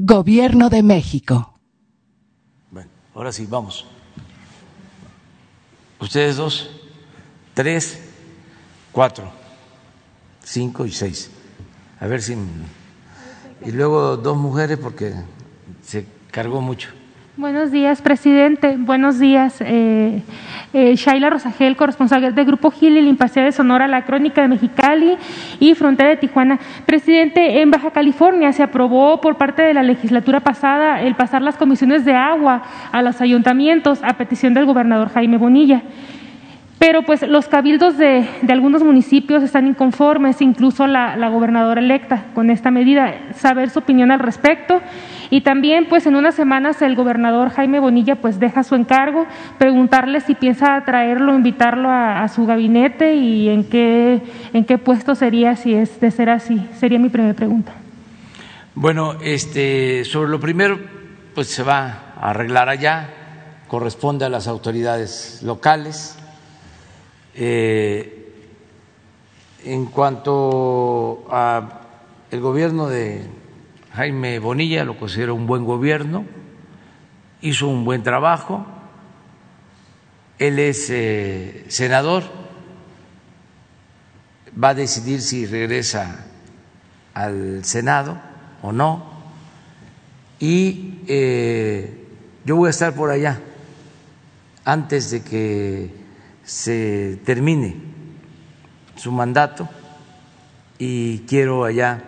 [0.00, 1.60] Gobierno de México.
[2.72, 3.86] Bueno, ahora sí, vamos.
[6.00, 6.70] Ustedes dos,
[7.54, 8.00] tres,
[8.90, 9.30] cuatro,
[10.42, 11.30] cinco y seis.
[12.00, 12.36] A ver si...
[13.64, 15.12] Y luego dos mujeres porque
[15.82, 16.90] se cargó mucho.
[17.36, 18.76] Buenos días, presidente.
[18.78, 19.60] Buenos días.
[19.60, 20.22] Eh,
[20.72, 25.16] eh, Shaila Rosagel, corresponsal del Grupo Gil y Limpacea de Sonora, La Crónica de Mexicali
[25.58, 26.60] y Frontera de Tijuana.
[26.86, 31.56] Presidente, en Baja California se aprobó por parte de la legislatura pasada el pasar las
[31.56, 35.82] comisiones de agua a los ayuntamientos a petición del gobernador Jaime Bonilla.
[36.78, 42.70] Pero pues los cabildos de, algunos municipios están inconformes, incluso la, gobernadora electa con esta
[42.70, 44.80] medida, saber su opinión al respecto.
[45.30, 49.26] Y también pues en unas semanas el gobernador Jaime Bonilla pues deja su encargo,
[49.58, 54.20] preguntarle si piensa traerlo, invitarlo a, su gabinete y en qué,
[54.52, 56.66] en qué puesto sería si es de ser así.
[56.78, 57.72] Sería mi primera pregunta.
[58.74, 60.78] Bueno, este, sobre lo primero,
[61.34, 63.08] pues se va a arreglar allá,
[63.68, 66.18] corresponde a las autoridades locales
[67.34, 68.32] eh,
[69.64, 71.80] en cuanto a
[72.30, 73.22] el gobierno de
[73.94, 76.24] Jaime Bonilla, lo considero un buen gobierno,
[77.40, 78.66] hizo un buen trabajo,
[80.38, 82.24] él es eh, senador,
[84.62, 86.26] va a decidir si regresa
[87.14, 88.20] al Senado
[88.62, 89.12] o no,
[90.40, 92.06] y eh,
[92.44, 93.40] yo voy a estar por allá
[94.64, 96.03] antes de que
[96.44, 97.76] se termine
[98.96, 99.68] su mandato
[100.78, 102.04] y quiero allá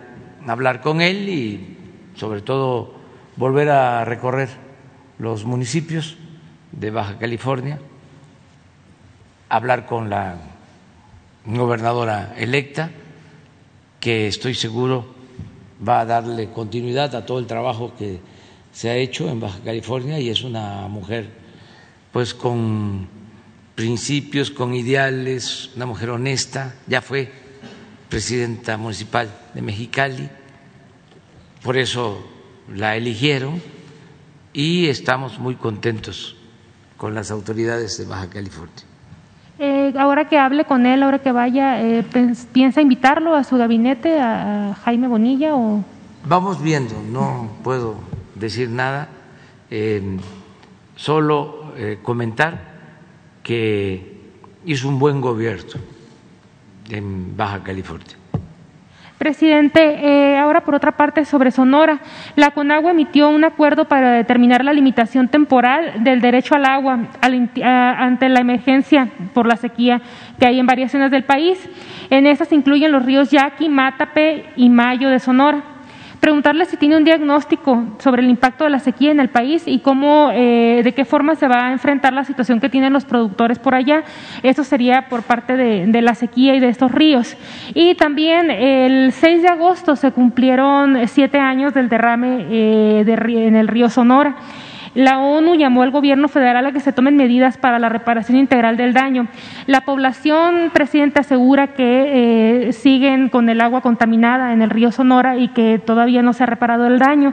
[0.47, 1.77] hablar con él y
[2.15, 2.93] sobre todo
[3.35, 4.49] volver a recorrer
[5.19, 6.17] los municipios
[6.71, 7.79] de Baja California,
[9.49, 10.37] hablar con la
[11.45, 12.91] gobernadora electa,
[13.99, 15.07] que estoy seguro
[15.87, 18.19] va a darle continuidad a todo el trabajo que
[18.71, 21.29] se ha hecho en Baja California y es una mujer
[22.11, 23.16] pues con
[23.77, 27.31] principios, con ideales, una mujer honesta, ya fue
[28.09, 30.27] presidenta municipal de Mexicali,
[31.63, 32.27] por eso
[32.73, 33.61] la eligieron
[34.51, 36.35] y estamos muy contentos
[36.97, 38.83] con las autoridades de Baja California.
[39.59, 42.03] Eh, ahora que hable con él, ahora que vaya, eh,
[42.51, 45.55] ¿piensa invitarlo a su gabinete, a, Jaime Bonilla?
[45.55, 45.83] O?
[46.25, 47.99] Vamos viendo, no puedo
[48.33, 49.07] decir nada,
[49.69, 50.17] eh,
[50.95, 52.76] solo comentar
[53.47, 54.01] que
[54.65, 55.79] hizo un buen gobierno
[56.89, 58.17] en Baja California.
[59.17, 61.99] Presidente, eh, ahora por otra parte sobre Sonora,
[62.35, 68.29] la CONAGUA emitió un acuerdo para determinar la limitación temporal del derecho al agua ante
[68.29, 70.01] la emergencia por la sequía
[70.37, 71.57] que hay en varias zonas del país.
[72.09, 75.76] En estas incluyen los ríos Yaqui, Mátape y Mayo de Sonora
[76.19, 79.79] preguntarle si tiene un diagnóstico sobre el impacto de la sequía en el país y
[79.79, 83.59] cómo, eh, de qué forma se va a enfrentar la situación que tienen los productores
[83.59, 84.03] por allá.
[84.43, 87.35] Esto sería por parte de, la sequía y de estos ríos.
[87.73, 93.67] Y también el 6 de agosto se cumplieron siete años del derrame eh, en el
[93.67, 94.35] río Sonora.
[94.97, 98.77] La ONU llamó al gobierno federal a que se tomen medidas para la reparación integral
[98.77, 99.27] del daño.
[99.67, 105.37] La población, presidente, asegura que eh, siguen con el agua contaminada en el río Sonora
[105.37, 107.31] y que todavía no se ha reparado el daño.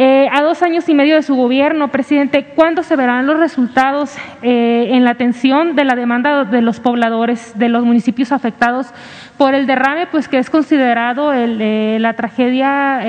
[0.00, 4.14] Eh, a dos años y medio de su gobierno, presidente, ¿cuándo se verán los resultados
[4.42, 8.86] eh, en la atención de la demanda de los pobladores de los municipios afectados
[9.36, 13.00] por el derrame, pues que es considerado eh, la tragedia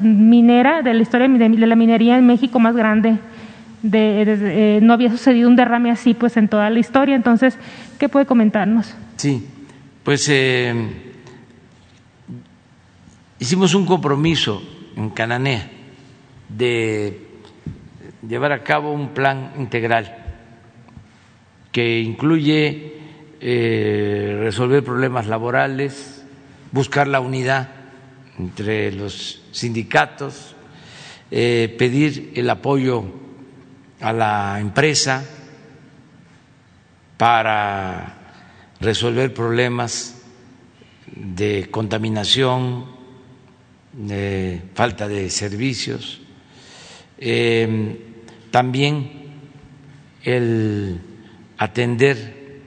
[0.00, 3.18] minera de la historia de, la minería en México más grande?
[3.82, 7.16] no había sucedido un derrame así pues en toda la historia.
[7.16, 7.58] Entonces,
[7.98, 8.94] ¿qué puede comentarnos?
[9.16, 9.44] Sí,
[10.04, 10.30] pues
[13.40, 14.62] hicimos un compromiso
[14.96, 15.75] en Cananea
[16.48, 17.26] de
[18.26, 20.26] llevar a cabo un plan integral
[21.72, 22.94] que incluye
[23.40, 26.24] eh, resolver problemas laborales,
[26.72, 27.68] buscar la unidad
[28.38, 30.54] entre los sindicatos,
[31.30, 33.04] eh, pedir el apoyo
[34.00, 35.24] a la empresa
[37.16, 38.18] para
[38.80, 40.22] resolver problemas
[41.14, 42.86] de contaminación,
[43.92, 46.25] de falta de servicios
[47.18, 47.96] Em,
[48.50, 49.10] también
[50.22, 51.00] el
[51.56, 52.60] atender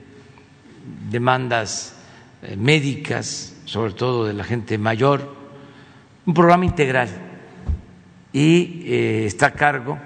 [1.08, 1.96] demandas
[2.42, 5.34] eh, médicas, sobre todo de la gente mayor,
[6.26, 7.08] un programa integral.
[8.32, 9.98] Y eh, está a cargo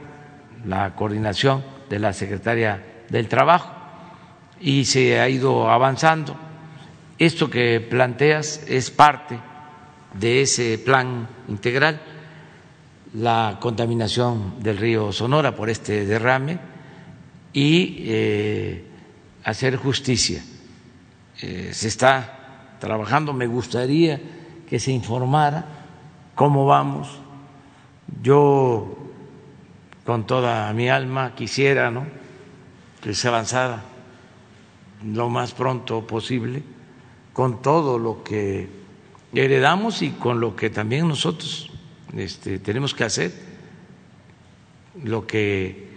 [0.67, 3.71] la coordinación de la Secretaria del Trabajo.
[4.61, 6.37] Y se ha ido avanzando.
[7.19, 9.39] Esto que planteas es parte
[10.19, 12.01] de ese plan integral
[13.15, 16.59] la contaminación del río Sonora por este derrame
[17.53, 18.85] y eh,
[19.45, 20.45] hacer justicia.
[21.41, 24.21] Eh, se está trabajando, me gustaría
[24.69, 25.65] que se informara
[26.35, 27.21] cómo vamos.
[28.21, 28.97] Yo
[30.05, 32.07] con toda mi alma quisiera ¿no?
[33.01, 33.83] que se avanzara
[35.05, 36.63] lo más pronto posible
[37.33, 38.69] con todo lo que
[39.33, 41.71] heredamos y con lo que también nosotros
[42.17, 43.33] este, tenemos que hacer,
[45.03, 45.89] lo que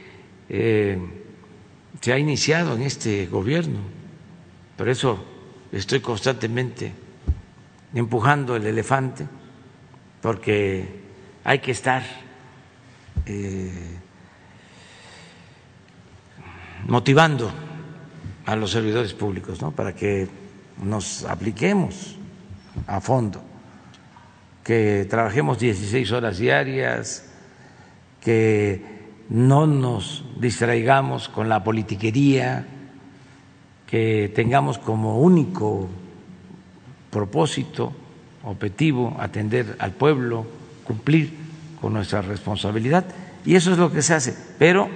[0.49, 0.97] eh,
[2.01, 3.79] se ha iniciado en este gobierno.
[4.75, 5.23] Por eso
[5.71, 6.91] estoy constantemente
[7.93, 9.27] empujando el elefante,
[10.21, 10.85] porque
[11.43, 12.03] hay que estar
[13.25, 13.71] eh,
[16.87, 17.51] motivando
[18.45, 19.71] a los servidores públicos ¿no?
[19.71, 20.27] para que
[20.83, 22.15] nos apliquemos
[22.85, 23.41] a fondo,
[24.67, 27.23] que trabajemos 16 horas diarias,
[28.19, 28.81] que
[29.29, 32.67] no nos distraigamos con la politiquería,
[33.85, 35.87] que tengamos como único
[37.09, 37.93] propósito,
[38.43, 40.45] objetivo, atender al pueblo,
[40.83, 41.33] cumplir
[41.79, 43.05] con nuestra responsabilidad.
[43.45, 44.35] Y eso es lo que se hace.
[44.59, 44.89] Pero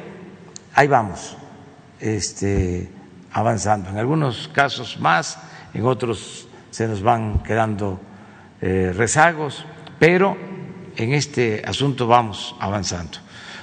[0.74, 1.38] ahí vamos,
[1.98, 2.90] este,
[3.32, 3.90] avanzando.
[3.90, 5.40] En algunos casos más,
[5.74, 8.11] en otros se nos van quedando
[8.62, 9.66] eh, rezagos,
[10.00, 10.38] pero
[10.96, 13.18] en este asunto vamos avanzando.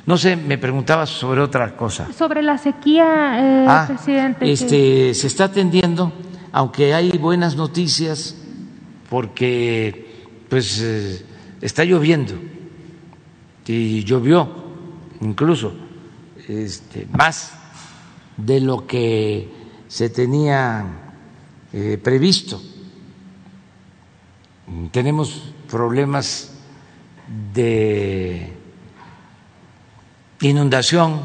[0.07, 2.11] No sé, me preguntabas sobre otra cosa.
[2.13, 4.51] Sobre la sequía, eh, ah, presidente.
[4.51, 6.13] Este, Se está atendiendo,
[6.51, 8.35] aunque hay buenas noticias,
[9.11, 11.25] porque pues eh,
[11.61, 12.35] está lloviendo
[13.67, 14.49] y llovió
[15.21, 15.75] incluso
[16.49, 17.53] este, más
[18.37, 19.49] de lo que
[19.89, 20.87] se tenía
[21.73, 22.63] eh, previsto.
[24.93, 26.53] Tenemos problemas
[27.55, 28.53] de
[30.41, 31.21] inundación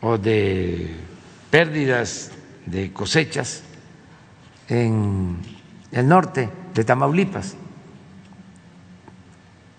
[0.00, 0.94] o de
[1.50, 2.32] pérdidas
[2.66, 3.62] de cosechas
[4.68, 5.38] en
[5.92, 7.56] el norte de Tamaulipas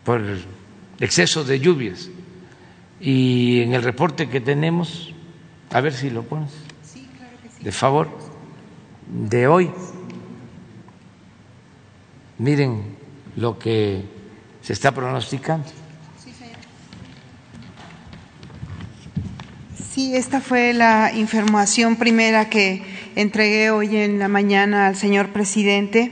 [0.04, 0.22] por
[1.00, 2.10] exceso de lluvias.
[3.00, 5.14] Y en el reporte que tenemos,
[5.72, 6.52] a ver si lo pones,
[7.62, 8.10] de favor,
[9.08, 9.72] de hoy,
[12.40, 12.98] miren
[13.36, 14.04] lo que
[14.62, 15.68] se está pronosticando.
[19.92, 22.84] Sí, esta fue la información primera que
[23.16, 26.12] entregué hoy en la mañana al señor presidente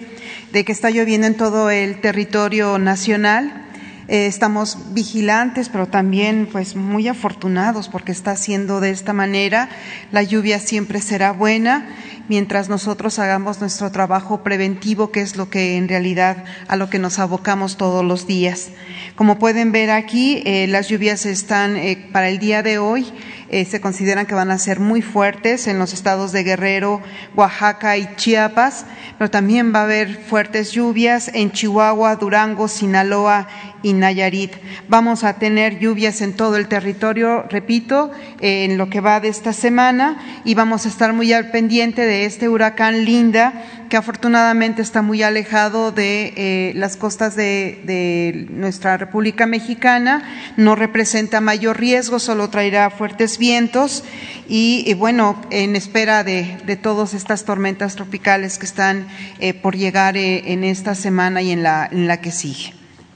[0.51, 3.66] de que está lloviendo en todo el territorio nacional.
[4.07, 9.69] Eh, estamos vigilantes, pero también pues muy afortunados porque está haciendo de esta manera.
[10.11, 11.89] La lluvia siempre será buena
[12.29, 16.99] mientras nosotros hagamos nuestro trabajo preventivo, que es lo que en realidad a lo que
[16.99, 18.69] nos abocamos todos los días.
[19.15, 23.11] Como pueden ver aquí, eh, las lluvias están eh, para el día de hoy,
[23.49, 27.01] eh, se consideran que van a ser muy fuertes en los estados de Guerrero,
[27.35, 28.85] Oaxaca y Chiapas,
[29.17, 33.47] pero también va a haber fuertes lluvias en Chihuahua, Durango, Sinaloa
[33.83, 34.53] y Nayarit.
[34.89, 39.53] Vamos a tener lluvias en todo el territorio, repito, en lo que va de esta
[39.53, 43.53] semana y vamos a estar muy al pendiente de este huracán Linda,
[43.89, 51.41] que afortunadamente está muy alejado de eh, las costas de, nuestra República Mexicana, no representa
[51.41, 54.03] mayor riesgo, solo traerá fuertes vientos
[54.47, 59.07] y, bueno, en espera de, todas estas tormentas tropicales que están
[59.39, 62.73] eh, por llegar eh, en esta semana y en la, en la que sigue.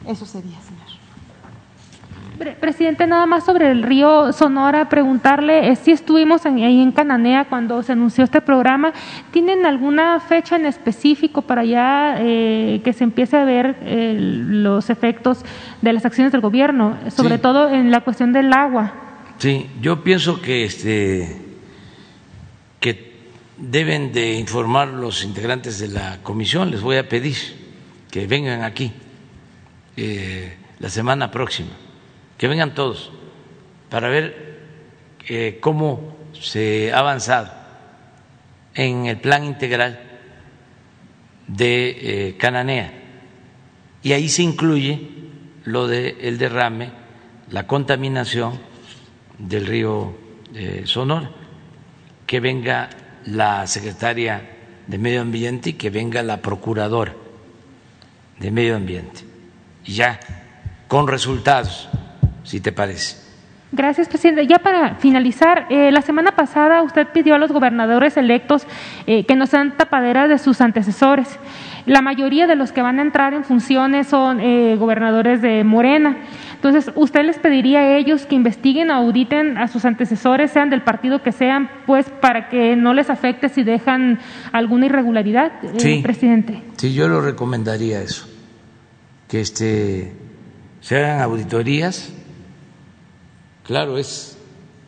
[0.07, 0.57] Eso sería.
[2.59, 7.83] Presidente, nada más sobre el río Sonora, preguntarle eh, si estuvimos ahí en Cananea cuando
[7.83, 8.93] se anunció este programa.
[9.29, 14.89] ¿Tienen alguna fecha en específico para ya eh, que se empiece a ver eh, los
[14.89, 15.45] efectos
[15.83, 19.10] de las acciones del gobierno, sobre todo en la cuestión del agua?
[19.41, 21.35] Sí, yo pienso que este
[22.79, 23.11] que
[23.57, 26.69] deben de informar los integrantes de la comisión.
[26.69, 27.35] Les voy a pedir
[28.11, 28.93] que vengan aquí
[30.77, 31.71] la semana próxima
[32.37, 33.11] que vengan todos
[33.89, 34.59] para ver
[35.27, 37.51] eh, cómo se ha avanzado
[38.75, 39.99] en el plan integral
[41.47, 41.89] de
[42.29, 42.93] eh, Cananea.
[44.03, 45.09] Y ahí se incluye
[45.63, 46.91] lo del derrame,
[47.49, 48.69] la contaminación
[49.37, 50.13] del río
[50.53, 51.29] eh, Sonora,
[52.25, 52.89] que venga
[53.25, 54.41] la secretaria
[54.87, 57.13] de Medio Ambiente y que venga la procuradora
[58.39, 59.21] de Medio Ambiente.
[59.85, 60.19] Y ya
[60.87, 61.89] con resultados
[62.43, 63.21] si te parece.
[63.73, 64.45] Gracias, presidente.
[64.47, 68.67] Ya para finalizar, eh, la semana pasada usted pidió a los gobernadores electos
[69.07, 71.39] eh, que no sean tapaderas de sus antecesores.
[71.85, 76.17] La mayoría de los que van a entrar en funciones son eh, gobernadores de Morena.
[76.63, 80.83] Entonces, ¿usted les pediría a ellos que investiguen o auditen a sus antecesores, sean del
[80.83, 84.19] partido que sean, pues para que no les afecte si dejan
[84.51, 86.61] alguna irregularidad, sí, presidente?
[86.77, 88.27] Sí, yo lo recomendaría eso,
[89.27, 90.13] que este,
[90.81, 92.13] se hagan auditorías,
[93.63, 94.37] claro, es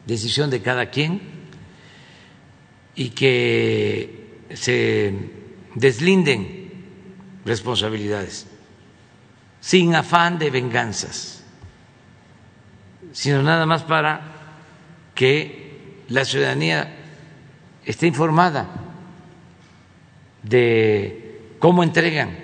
[0.06, 1.22] decisión de cada quien,
[2.94, 5.12] y que se
[5.74, 6.70] deslinden
[7.46, 8.48] responsabilidades,
[9.60, 11.33] sin afán de venganzas,
[13.14, 14.22] sino nada más para
[15.16, 16.96] que la ciudadanía
[17.86, 18.68] esté informada
[20.42, 22.36] de cómo entregan,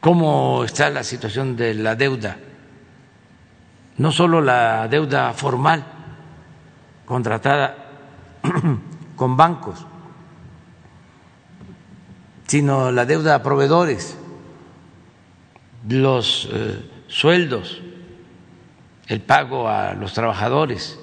[0.00, 2.36] cómo está la situación de la deuda,
[3.96, 5.84] no solo la deuda formal
[7.06, 7.76] contratada
[9.16, 9.86] con bancos,
[12.46, 14.18] sino la deuda a proveedores,
[15.88, 17.80] los eh, sueldos,
[19.06, 20.98] el pago a los trabajadores,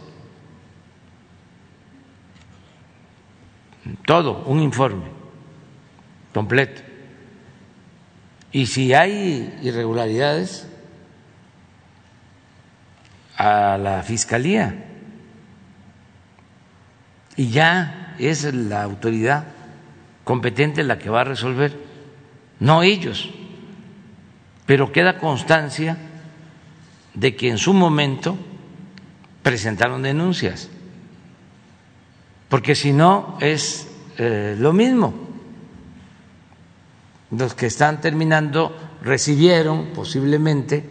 [4.06, 5.06] todo, un informe
[6.34, 6.82] completo.
[8.52, 10.68] Y si hay irregularidades,
[13.40, 14.76] a la Fiscalía.
[17.38, 19.46] Y ya es la autoridad
[20.26, 21.74] competente la que va a resolver,
[22.60, 23.30] no ellos.
[24.70, 25.98] Pero queda constancia
[27.16, 28.38] de que en su momento
[29.42, 30.70] presentaron denuncias,
[32.50, 33.88] porque si no es
[34.20, 35.12] eh, lo mismo.
[37.32, 40.88] Los que están terminando recibieron posiblemente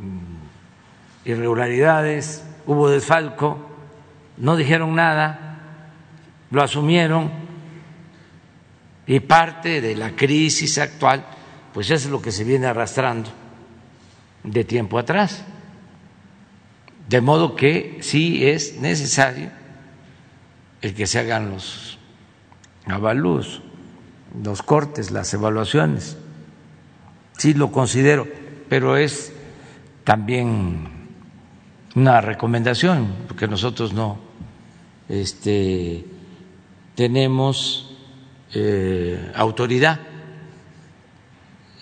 [0.00, 3.58] mm, irregularidades, hubo desfalco,
[4.38, 5.46] no dijeron nada
[6.50, 7.30] lo asumieron
[9.06, 11.35] y parte de la crisis actual,
[11.76, 13.28] pues es lo que se viene arrastrando
[14.42, 15.44] de tiempo atrás.
[17.06, 19.50] De modo que sí es necesario
[20.80, 21.98] el que se hagan los
[22.86, 23.60] avalúos,
[24.42, 26.16] los cortes, las evaluaciones.
[27.36, 28.26] Sí lo considero,
[28.70, 29.34] pero es
[30.02, 30.88] también
[31.94, 34.18] una recomendación, porque nosotros no
[35.10, 36.06] este,
[36.94, 37.94] tenemos
[38.54, 40.15] eh, autoridad.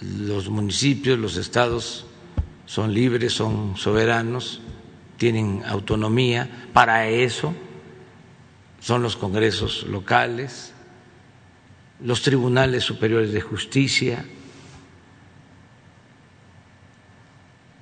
[0.05, 2.07] Los municipios, los estados
[2.67, 4.61] son libres, son soberanos,
[5.17, 6.69] tienen autonomía.
[6.73, 7.55] Para eso
[8.81, 10.73] son los congresos locales,
[12.01, 14.25] los tribunales superiores de justicia.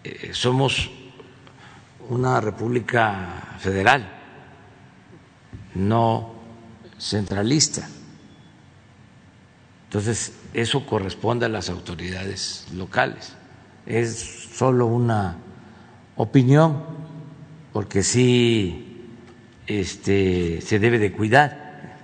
[0.04, 0.90] Eh, somos
[2.08, 4.08] una república federal,
[5.74, 6.34] no
[6.98, 7.88] centralista.
[9.84, 13.34] Entonces, eso corresponde a las autoridades locales.
[13.86, 15.38] Es solo una
[16.16, 16.84] opinión,
[17.72, 19.08] porque sí
[19.66, 21.96] este, se debe de cuidar.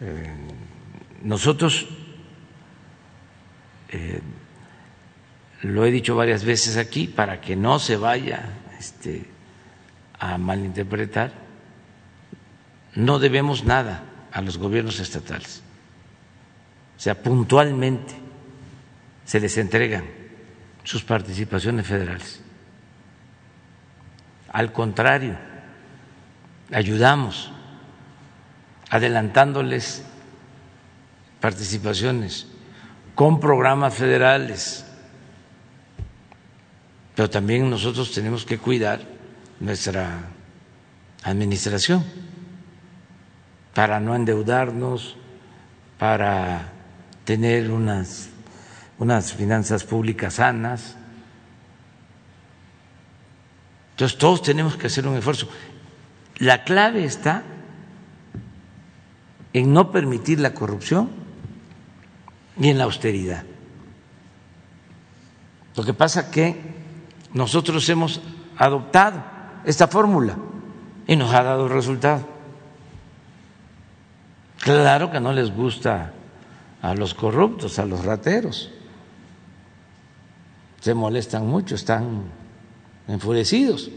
[0.00, 0.30] Eh,
[1.22, 1.86] nosotros,
[3.88, 4.20] eh,
[5.62, 8.44] lo he dicho varias veces aquí, para que no se vaya
[8.78, 9.24] este,
[10.18, 11.32] a malinterpretar,
[12.94, 15.63] no debemos nada a los gobiernos estatales.
[16.96, 18.14] O sea, puntualmente
[19.24, 20.04] se les entregan
[20.84, 22.40] sus participaciones federales.
[24.52, 25.36] Al contrario,
[26.70, 27.50] ayudamos
[28.90, 30.04] adelantándoles
[31.40, 32.46] participaciones
[33.14, 34.84] con programas federales,
[37.14, 39.00] pero también nosotros tenemos que cuidar
[39.60, 40.28] nuestra
[41.22, 42.04] administración
[43.74, 45.16] para no endeudarnos,
[45.98, 46.73] para
[47.24, 48.28] tener unas,
[48.98, 50.96] unas finanzas públicas sanas.
[53.92, 55.48] Entonces todos tenemos que hacer un esfuerzo.
[56.38, 57.42] La clave está
[59.52, 61.10] en no permitir la corrupción
[62.58, 63.44] y en la austeridad.
[65.76, 66.60] Lo que pasa es que
[67.32, 68.20] nosotros hemos
[68.56, 69.22] adoptado
[69.64, 70.36] esta fórmula
[71.06, 72.28] y nos ha dado resultado.
[74.60, 76.12] Claro que no les gusta
[76.84, 78.70] a los corruptos, a los rateros.
[80.80, 82.24] Se molestan mucho, están
[83.08, 83.90] enfurecidos.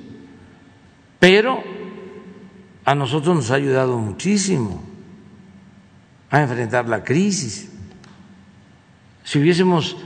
[1.20, 1.62] Pero
[2.86, 4.82] a nosotros nos ha ayudado muchísimo
[6.30, 7.70] a enfrentar la crisis.
[9.26, 9.98] Si hubiésemos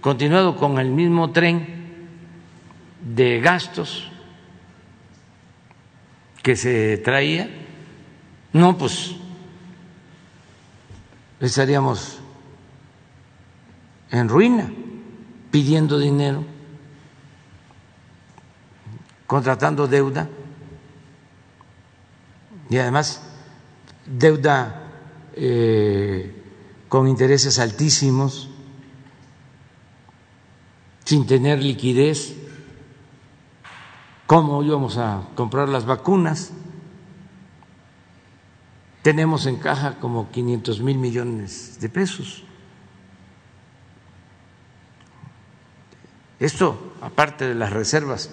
[0.00, 1.66] continuado con el mismo tren
[3.12, 4.08] de gastos
[6.44, 7.50] que se traía,
[8.52, 9.16] no, pues
[11.40, 12.19] estaríamos
[14.10, 14.70] en ruina.
[15.50, 16.44] pidiendo dinero,
[19.26, 20.28] contratando deuda
[22.68, 23.20] y además
[24.06, 24.92] deuda
[25.34, 26.36] eh,
[26.88, 28.48] con intereses altísimos,
[31.04, 32.36] sin tener liquidez.
[34.26, 36.52] ¿Cómo íbamos a comprar las vacunas?
[39.02, 42.44] Tenemos en caja como 500 mil millones de pesos.
[46.40, 48.30] Esto, aparte de las reservas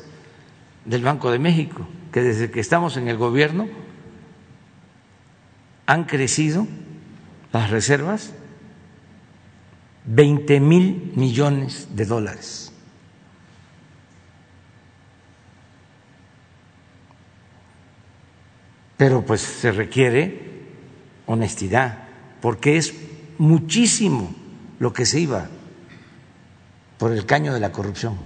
[0.86, 3.68] del Banco de México, que desde que estamos en el gobierno
[5.86, 6.66] han crecido
[7.52, 8.32] las reservas
[10.06, 12.72] 20 mil millones de dólares.
[18.96, 20.66] Pero pues se requiere
[21.26, 22.08] honestidad,
[22.42, 22.94] porque es
[23.38, 24.34] muchísimo
[24.80, 25.50] lo que se iba
[26.98, 28.18] por el caño de la corrupción,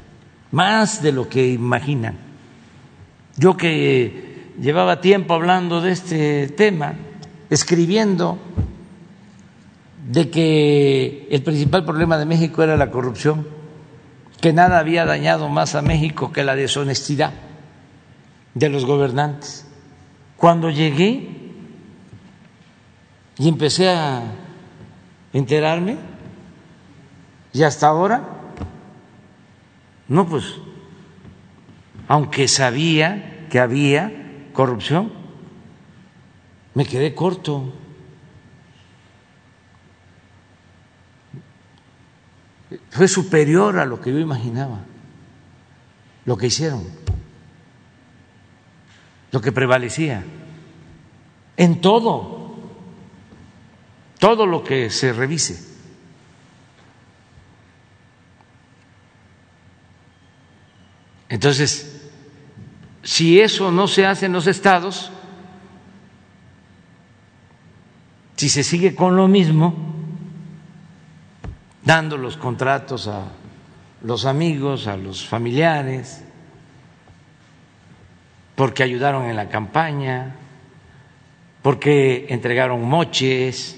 [0.52, 2.18] más de lo que imaginan.
[3.38, 6.96] Yo que llevaba tiempo hablando de este tema,
[7.50, 8.38] escribiendo
[10.08, 13.48] de que el principal problema de México era la corrupción,
[14.40, 17.32] que nada había dañado más a México que la deshonestidad
[18.54, 19.68] de los gobernantes.
[20.38, 21.30] Cuando llegué
[23.38, 24.24] y empecé a
[25.34, 25.98] enterarme,
[27.54, 28.41] y hasta ahora,
[30.12, 30.58] no, pues,
[32.10, 35.10] aunque sabía que había corrupción,
[36.74, 37.74] me quedé corto.
[42.90, 44.80] Fue superior a lo que yo imaginaba,
[46.26, 46.84] lo que hicieron,
[49.32, 50.26] lo que prevalecía,
[51.56, 52.58] en todo,
[54.20, 55.71] todo lo que se revise.
[61.32, 62.10] Entonces,
[63.04, 65.10] si eso no se hace en los estados,
[68.36, 69.74] si se sigue con lo mismo,
[71.86, 73.28] dando los contratos a
[74.04, 76.22] los amigos, a los familiares,
[78.56, 80.36] porque ayudaron en la campaña,
[81.62, 83.78] porque entregaron moches,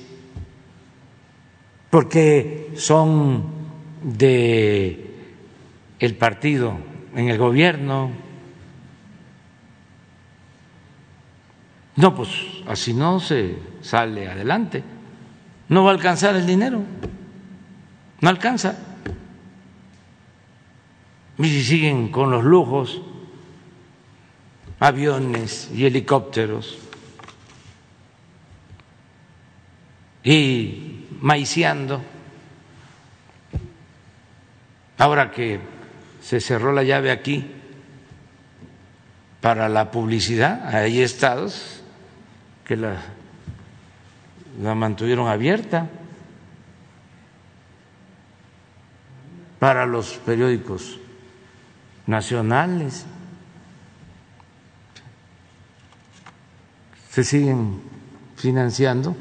[1.91, 3.43] porque son
[4.01, 5.11] de
[5.99, 8.11] el partido en el gobierno.
[11.95, 12.29] No, pues
[12.67, 14.83] así no se sale adelante.
[15.69, 16.81] No va a alcanzar el dinero.
[18.21, 18.77] No alcanza.
[21.37, 23.01] Y si siguen con los lujos,
[24.79, 26.77] aviones y helicópteros,
[30.23, 32.01] y maiciando,
[34.97, 35.59] ahora que
[36.23, 37.51] se cerró la llave aquí
[39.41, 41.81] para la publicidad, hay estados
[42.63, 42.95] que la,
[44.57, 45.89] mantuvieron abierta
[49.59, 50.97] para los periódicos
[52.07, 53.05] nacionales.
[57.09, 57.81] Se siguen
[58.37, 59.13] financiando,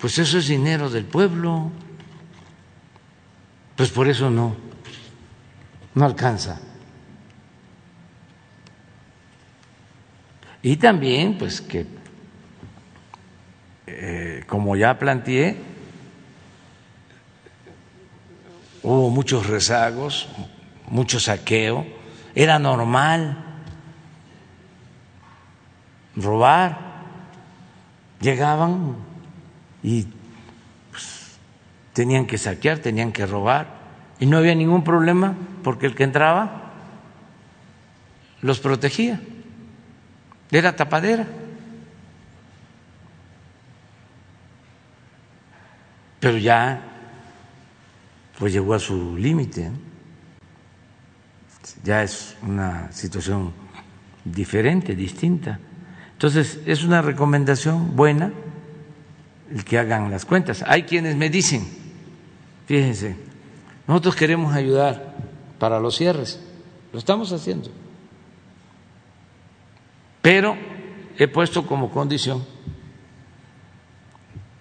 [0.00, 1.70] pues eso es dinero del pueblo,
[3.76, 4.65] pues por eso no,
[5.96, 6.60] no alcanza.
[10.62, 11.86] Y también, pues que,
[13.86, 15.56] eh, como ya planteé,
[18.82, 20.28] hubo muchos rezagos,
[20.88, 21.86] mucho saqueo,
[22.34, 23.42] era normal
[26.14, 26.78] robar,
[28.20, 28.96] llegaban
[29.82, 30.06] y
[30.90, 31.38] pues,
[31.94, 33.75] tenían que saquear, tenían que robar,
[34.18, 36.72] y no había ningún problema porque el que entraba
[38.42, 39.20] los protegía,
[40.50, 41.26] era tapadera.
[46.20, 46.82] Pero ya
[48.38, 49.70] pues llegó a su límite.
[51.82, 53.52] Ya es una situación
[54.24, 55.58] diferente, distinta.
[56.12, 58.32] Entonces, es una recomendación buena
[59.50, 60.64] el que hagan las cuentas.
[60.66, 61.66] Hay quienes me dicen,
[62.66, 63.16] fíjense,
[63.86, 65.14] nosotros queremos ayudar
[65.58, 66.40] para los cierres,
[66.92, 67.70] lo estamos haciendo,
[70.22, 70.56] pero
[71.18, 72.44] he puesto como condición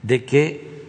[0.04, 0.86] de que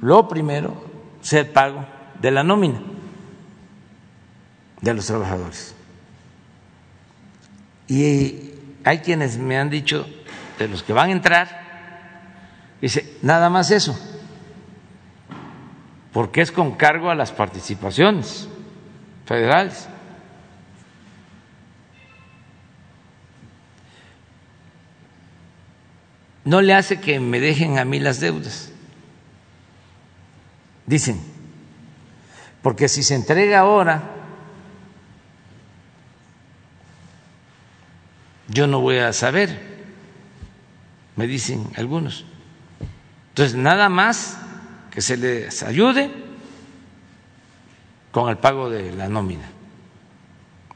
[0.00, 0.84] lo primero
[1.20, 1.84] sea el pago
[2.20, 2.80] de la nómina
[4.80, 5.74] de los trabajadores.
[7.88, 8.52] Y
[8.84, 10.06] hay quienes me han dicho,
[10.58, 11.48] de los que van a entrar,
[12.80, 13.98] dice, nada más eso.
[16.14, 18.48] Porque es con cargo a las participaciones
[19.26, 19.88] federales.
[26.44, 28.70] No le hace que me dejen a mí las deudas,
[30.86, 31.20] dicen,
[32.62, 34.12] porque si se entrega ahora,
[38.46, 39.84] yo no voy a saber,
[41.16, 42.24] me dicen algunos.
[43.30, 44.43] Entonces, nada más
[44.94, 46.08] que se les ayude
[48.12, 49.50] con el pago de la nómina.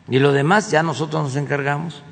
[0.09, 2.03] Y lo demás ya nosotros nos encargamos.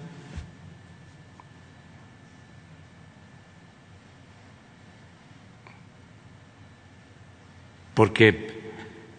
[7.94, 8.70] Porque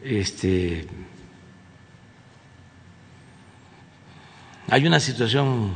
[0.01, 0.87] este
[4.69, 5.71] hay una situación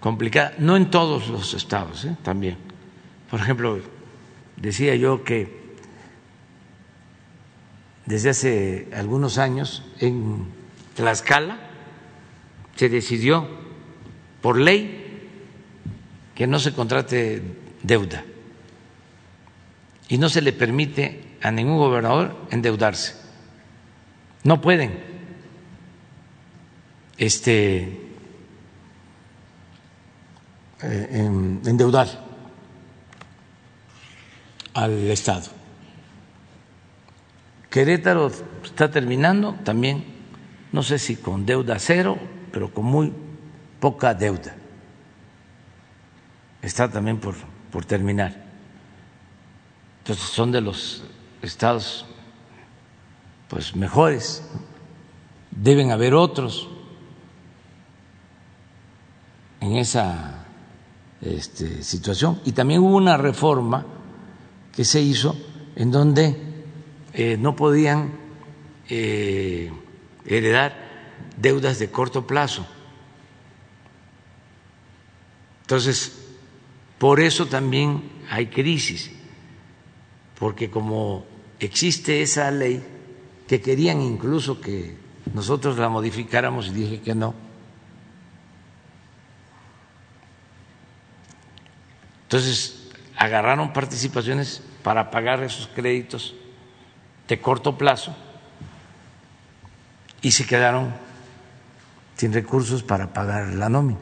[0.00, 2.16] complicada, no en todos los estados, ¿eh?
[2.22, 2.56] también.
[3.30, 3.78] Por ejemplo,
[4.56, 5.59] decía yo que
[8.06, 10.46] desde hace algunos años en
[10.94, 11.58] Tlaxcala
[12.76, 13.46] se decidió
[14.40, 15.28] por ley
[16.34, 17.42] que no se contrate
[17.82, 18.24] deuda
[20.08, 23.14] y no se le permite a ningún gobernador endeudarse.
[24.42, 24.98] No pueden
[27.18, 28.00] este,
[30.82, 31.30] eh,
[31.66, 32.08] endeudar
[34.74, 35.59] al Estado.
[37.70, 38.30] Querétaro
[38.64, 40.04] está terminando también,
[40.72, 42.18] no sé si con deuda cero,
[42.52, 43.12] pero con muy
[43.78, 44.56] poca deuda.
[46.60, 47.36] Está también por,
[47.70, 48.44] por terminar.
[50.00, 51.04] Entonces son de los
[51.42, 52.06] estados
[53.48, 54.42] pues mejores.
[55.50, 56.68] Deben haber otros
[59.60, 60.46] en esa
[61.20, 62.40] este, situación.
[62.44, 63.84] Y también hubo una reforma
[64.72, 65.36] que se hizo
[65.76, 66.49] en donde
[67.20, 68.12] eh, no podían
[68.88, 69.70] eh,
[70.24, 70.74] heredar
[71.36, 72.66] deudas de corto plazo.
[75.60, 76.18] Entonces,
[76.96, 79.10] por eso también hay crisis,
[80.38, 81.26] porque como
[81.58, 82.82] existe esa ley,
[83.46, 84.96] que querían incluso que
[85.34, 87.34] nosotros la modificáramos y dije que no.
[92.22, 96.34] Entonces, agarraron participaciones para pagar esos créditos
[97.30, 98.12] de corto plazo
[100.20, 100.92] y se quedaron
[102.16, 104.00] sin recursos para pagar la nómina,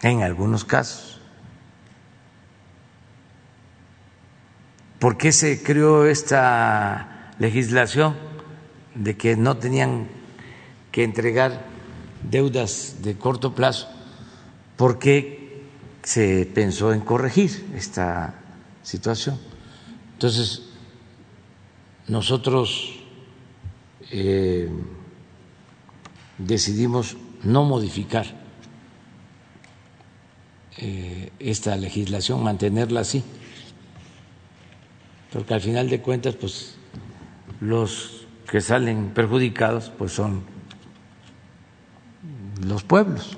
[0.00, 1.20] en algunos casos.
[4.98, 8.16] ¿Por qué se creó esta legislación
[8.94, 10.08] de que no tenían
[10.90, 11.66] que entregar
[12.22, 13.90] deudas de corto plazo?
[14.78, 15.62] Porque
[16.02, 18.34] se pensó en corregir esta
[18.82, 19.38] situación.
[20.14, 20.63] Entonces,
[22.08, 23.00] nosotros
[24.10, 24.68] eh,
[26.38, 28.26] decidimos no modificar
[30.78, 33.22] eh, esta legislación, mantenerla así,
[35.32, 36.76] porque al final de cuentas, pues
[37.60, 40.44] los que salen perjudicados, pues son
[42.62, 43.36] los pueblos.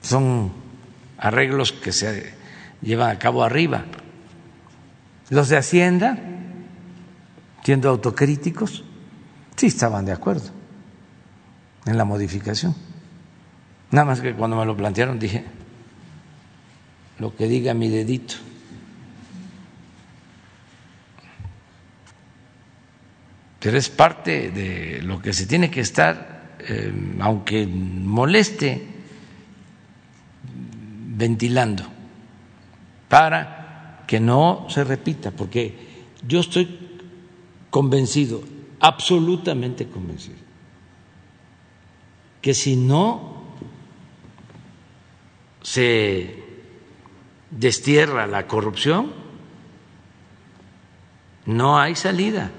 [0.00, 0.52] Son
[1.18, 2.34] arreglos que se
[2.82, 3.84] llevan a cabo arriba.
[5.34, 6.16] Los de Hacienda,
[7.64, 8.84] siendo autocríticos,
[9.56, 10.48] sí estaban de acuerdo
[11.86, 12.72] en la modificación.
[13.90, 15.44] Nada más que cuando me lo plantearon dije,
[17.18, 18.36] lo que diga mi dedito.
[23.58, 28.86] Pero es parte de lo que se tiene que estar, eh, aunque moleste,
[31.16, 31.82] ventilando
[33.08, 33.63] para
[34.06, 36.78] que no se repita, porque yo estoy
[37.70, 38.42] convencido,
[38.80, 40.38] absolutamente convencido,
[42.40, 43.44] que si no
[45.62, 46.44] se
[47.50, 49.12] destierra la corrupción,
[51.46, 52.50] no hay salida.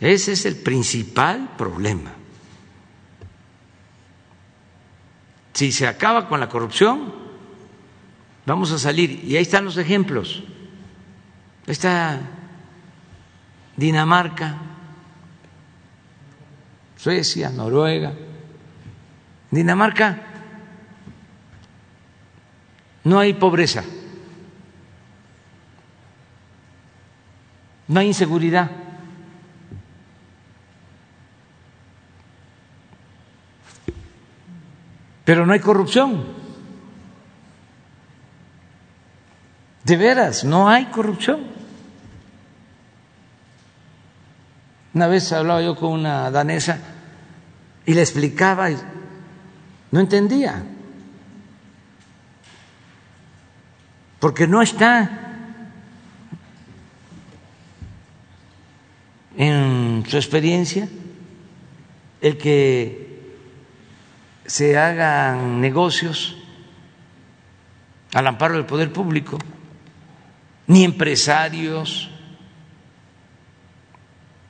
[0.00, 2.12] Ese es el principal problema.
[5.52, 7.27] Si se acaba con la corrupción,
[8.48, 9.22] vamos a salir.
[9.24, 10.42] Y ahí están los ejemplos.
[11.66, 12.20] está
[13.76, 14.56] Dinamarca,
[16.96, 18.12] Suecia, Noruega.
[19.50, 20.22] Dinamarca
[23.04, 23.84] no hay pobreza,
[27.86, 28.70] no hay inseguridad.
[35.24, 36.37] Pero no hay corrupción.
[39.88, 41.40] De veras, no hay corrupción.
[44.92, 46.78] Una vez hablaba yo con una danesa
[47.86, 48.76] y le explicaba y
[49.90, 50.62] no entendía.
[54.20, 55.10] Porque no está
[59.38, 60.86] en su experiencia
[62.20, 63.32] el que
[64.44, 66.36] se hagan negocios
[68.12, 69.38] al amparo del poder público,
[70.68, 72.10] ni empresarios,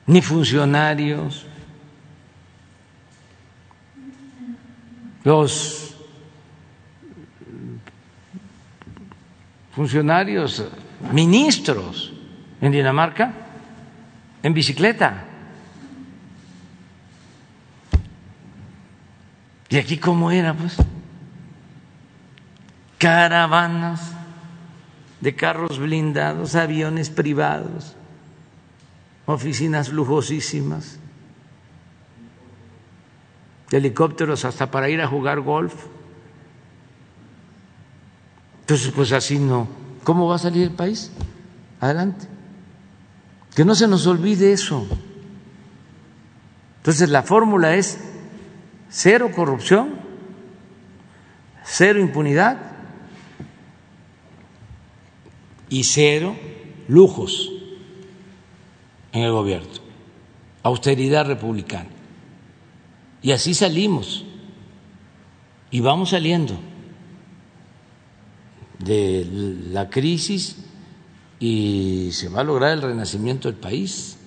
[0.05, 1.45] ni funcionarios,
[5.23, 5.95] los
[9.71, 10.65] funcionarios
[11.11, 12.11] ministros
[12.59, 13.33] en Dinamarca
[14.43, 15.23] en bicicleta.
[19.69, 20.75] ¿Y aquí cómo era, pues?
[22.97, 24.18] Caravanas
[25.21, 27.95] de carros blindados, aviones privados,
[29.25, 30.97] oficinas lujosísimas,
[33.71, 35.73] helicópteros hasta para ir a jugar golf.
[38.61, 39.67] Entonces, pues así no.
[40.03, 41.11] ¿Cómo va a salir el país?
[41.79, 42.27] Adelante.
[43.55, 44.87] Que no se nos olvide eso.
[46.77, 47.99] Entonces, la fórmula es
[48.89, 49.99] cero corrupción,
[51.63, 52.68] cero impunidad
[55.69, 56.35] y cero
[56.87, 57.51] lujos
[59.11, 59.69] en el gobierno,
[60.63, 61.89] austeridad republicana.
[63.21, 64.25] Y así salimos
[65.71, 66.57] y vamos saliendo
[68.79, 69.27] de
[69.71, 70.57] la crisis
[71.39, 74.17] y se va a lograr el renacimiento del país,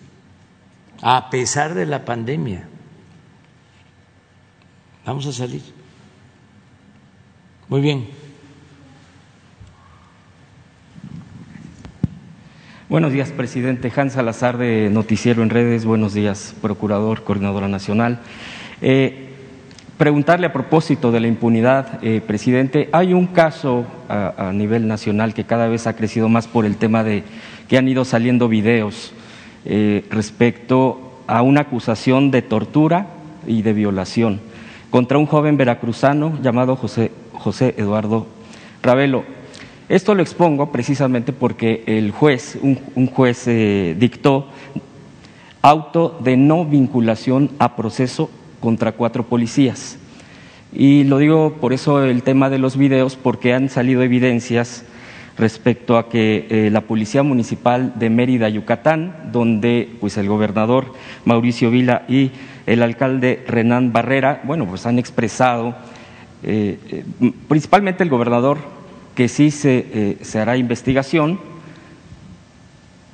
[1.00, 2.68] a pesar de la pandemia.
[5.04, 5.62] Vamos a salir.
[7.68, 8.21] Muy bien.
[12.92, 13.90] Buenos días, presidente.
[13.96, 15.86] Hans Salazar de Noticiero en Redes.
[15.86, 18.20] Buenos días, procurador, coordinadora nacional.
[18.82, 19.30] Eh,
[19.96, 25.44] preguntarle a propósito de la impunidad, eh, presidente, hay un caso a, nivel nacional que
[25.44, 27.24] cada vez ha crecido más por el tema de
[27.66, 29.14] que han ido saliendo videos
[29.64, 33.06] eh, respecto a una acusación de tortura
[33.46, 34.38] y de violación
[34.90, 38.26] contra un joven veracruzano llamado José, José Eduardo
[38.82, 39.24] Ravelo.
[39.92, 44.46] Esto lo expongo precisamente porque el juez, un, juez eh, dictó
[45.60, 49.98] auto de no vinculación a proceso contra cuatro policías.
[50.72, 54.86] Y lo digo por eso el tema de los videos, porque han salido evidencias
[55.36, 60.86] respecto a que eh, la Policía Municipal de Mérida, Yucatán, donde pues el gobernador
[61.26, 62.30] Mauricio Vila y
[62.64, 65.76] el alcalde Renán Barrera, bueno, pues han expresado,
[66.44, 66.78] eh,
[67.46, 68.80] principalmente el gobernador,
[69.14, 71.38] que sí se, eh, se hará investigación,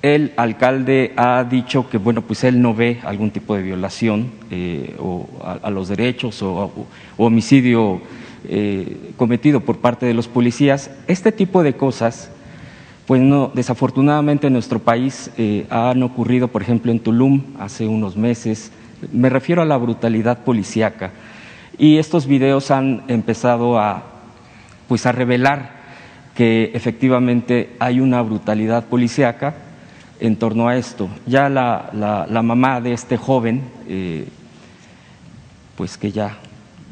[0.01, 4.95] el alcalde ha dicho que bueno pues él no ve algún tipo de violación eh,
[5.01, 6.87] o a, los derechos o,
[7.17, 8.01] homicidio
[8.49, 10.93] eh, cometido por parte de los policías.
[11.09, 12.31] Este tipo de cosas
[13.07, 15.31] pues no desafortunadamente en nuestro país
[15.71, 18.71] han ocurrido por ejemplo en Tulum hace unos meses.
[19.13, 21.11] Me refiero a la brutalidad policíaca.
[21.77, 24.05] Y estos videos han empezado a
[24.89, 25.78] pues a revelar
[26.39, 29.57] que efectivamente hay una brutalidad policíaca
[30.21, 31.09] en torno a esto.
[31.27, 31.91] Ya la,
[32.31, 34.25] la, mamá de este joven, eh,
[35.75, 36.39] pues que ya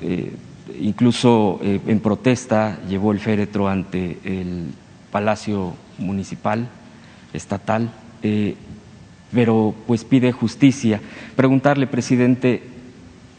[0.02, 0.32] eh,
[0.80, 4.72] incluso eh, en protesta llevó el féretro ante el
[5.12, 6.66] Palacio Municipal,
[7.32, 7.88] estatal,
[9.32, 11.00] pero pues pide justicia.
[11.36, 12.64] Preguntarle, presidente,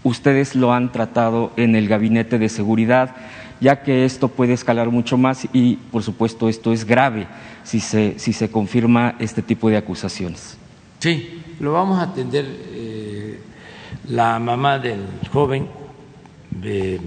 [0.05, 3.13] ustedes lo han tratado en el gabinete de seguridad,
[3.59, 7.27] ya que esto puede escalar mucho más y, por supuesto, esto es grave
[7.63, 10.57] si se, si se confirma este tipo de acusaciones.
[10.99, 12.45] Sí, lo vamos a atender.
[12.47, 13.39] Eh,
[14.09, 15.67] la mamá del joven
[16.63, 16.99] eh,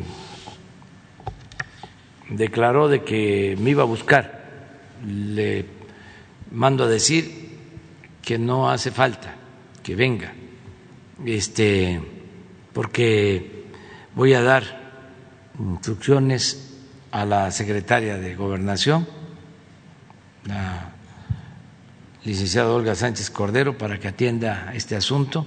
[2.28, 4.40] declaró de que me iba a buscar.
[5.06, 5.64] Le
[6.50, 7.58] mando a decir
[8.22, 9.34] que no hace falta
[9.82, 10.32] que venga,
[11.24, 12.00] este,
[12.72, 13.64] porque
[14.14, 14.79] voy a dar
[15.60, 16.74] instrucciones
[17.10, 19.06] a la secretaria de Gobernación,
[20.46, 20.90] la
[22.24, 25.46] licenciada Olga Sánchez Cordero, para que atienda este asunto,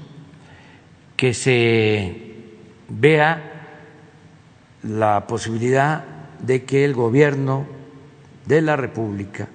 [1.16, 2.34] que se
[2.90, 3.52] vea
[4.84, 6.04] la posibilidad
[6.40, 7.66] de que el gobierno
[8.46, 9.48] de la República,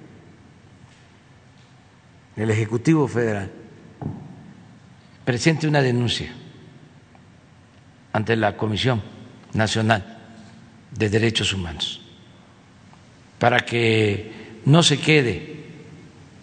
[2.35, 3.51] el Ejecutivo Federal,
[5.23, 6.33] presente una denuncia
[8.11, 9.01] ante la Comisión
[9.53, 10.18] Nacional
[10.91, 12.01] de Derechos Humanos
[13.37, 15.63] para que no se quede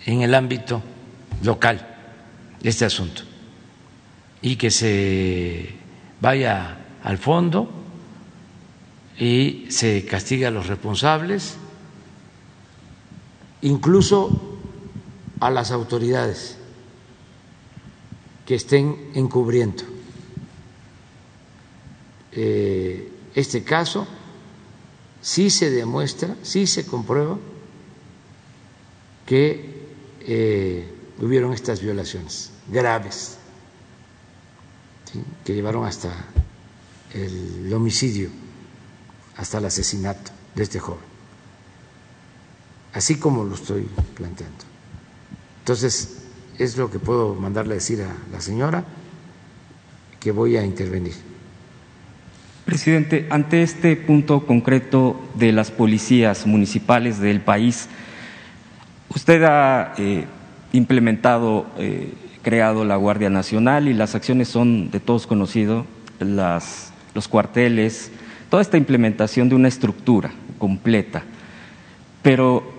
[0.04, 0.82] en el ámbito
[1.42, 1.94] local
[2.62, 3.22] este asunto
[4.40, 5.74] y que se
[6.20, 7.70] vaya al fondo
[9.18, 11.56] y se castiga a los responsables,
[13.62, 14.58] incluso
[15.40, 16.58] a las autoridades
[18.44, 19.82] que estén encubriendo
[22.32, 24.06] eh, este caso,
[25.20, 27.38] sí se demuestra, sí se comprueba
[29.24, 29.86] que
[30.20, 33.38] eh, hubieron estas violaciones graves
[35.44, 36.12] que llevaron hasta
[37.14, 38.28] el homicidio,
[39.36, 41.04] hasta el asesinato de este joven,
[42.92, 44.64] así como lo estoy planteando.
[45.60, 46.18] Entonces,
[46.58, 48.84] es lo que puedo mandarle a decir a la señora,
[50.20, 51.14] que voy a intervenir.
[52.66, 57.88] Presidente, ante este punto concreto de las policías municipales del país,
[59.08, 60.24] usted ha eh,
[60.72, 62.12] implementado, eh,
[62.42, 65.86] creado la Guardia Nacional y las acciones son de todos conocidos,
[66.18, 68.10] las, los cuarteles,
[68.50, 71.22] toda esta implementación de una estructura completa.
[72.20, 72.74] Pero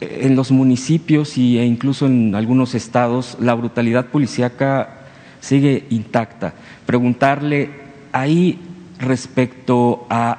[0.00, 5.06] en los municipios e incluso en algunos estados la brutalidad policíaca
[5.40, 6.54] sigue intacta.
[6.86, 7.70] Preguntarle
[8.10, 8.58] ahí
[9.02, 10.38] respecto a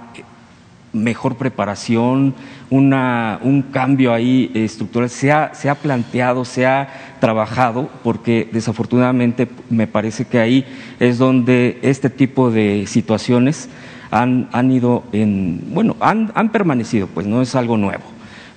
[0.91, 2.36] mejor preparación,
[2.70, 9.47] una, un cambio ahí estructural, se ha, se ha planteado, se ha trabajado, porque desafortunadamente
[9.70, 10.66] me parece que ahí
[10.99, 13.70] es donde este tipo de situaciones
[14.11, 18.14] han, han ido en, bueno, han, han permanecido, pues no es algo nuevo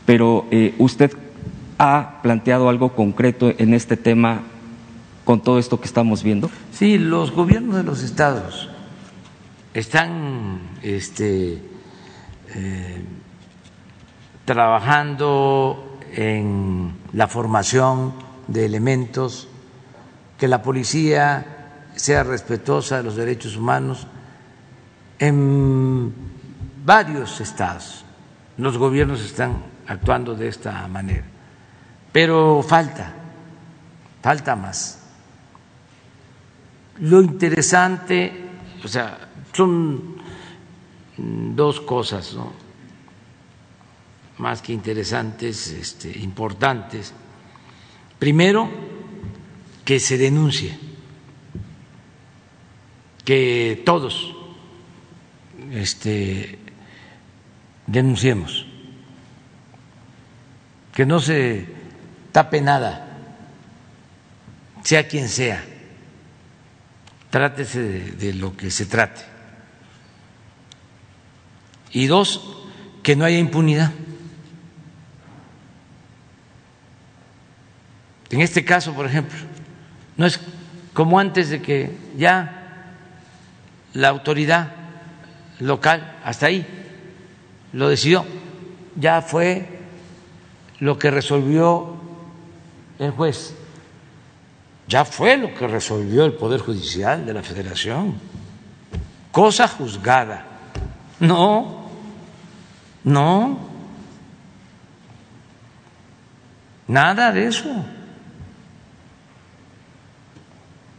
[0.07, 1.13] pero eh, usted
[1.79, 4.41] ha planteado algo concreto en este tema
[5.25, 6.49] con todo esto que estamos viendo.
[6.73, 8.71] Sí, los gobiernos de los estados
[9.77, 11.61] están este,
[12.55, 13.05] eh,
[14.47, 18.15] trabajando en la formación
[18.49, 19.49] de elementos,
[20.39, 24.07] que la policía sea respetuosa de los derechos humanos
[25.19, 26.15] en
[26.83, 28.03] varios estados.
[28.57, 31.25] Los gobiernos están actuando de esta manera.
[32.13, 33.13] Pero falta,
[34.23, 35.03] falta más.
[37.01, 38.33] Lo interesante,
[38.83, 39.26] o sea,
[39.57, 40.17] son
[41.17, 42.37] dos cosas,
[44.39, 47.15] más que interesantes, este, importantes.
[48.19, 48.69] Primero,
[49.85, 50.79] que se denuncie,
[53.25, 54.35] que todos
[55.73, 56.59] este,
[57.87, 58.67] denunciemos
[60.97, 61.67] que no se
[62.33, 63.19] tape nada,
[64.83, 65.63] sea quien sea,
[67.29, 69.36] trátese de, lo que se trate.
[71.97, 72.43] Y dos,
[73.03, 73.91] que no haya impunidad.
[78.29, 79.39] En este caso, por ejemplo,
[80.19, 80.39] no es
[80.93, 82.93] como antes de que ya
[83.95, 84.73] la autoridad
[85.59, 86.67] local, hasta ahí,
[87.73, 88.27] lo decidió,
[88.95, 89.67] ya fue
[90.81, 91.97] lo que resolvió
[92.99, 93.55] el juez,
[94.87, 98.17] ya fue lo que resolvió el Poder Judicial de la Federación.
[99.33, 100.45] Cosa juzgada.
[101.19, 101.86] No,
[103.07, 103.57] no,
[106.89, 107.85] nada de eso.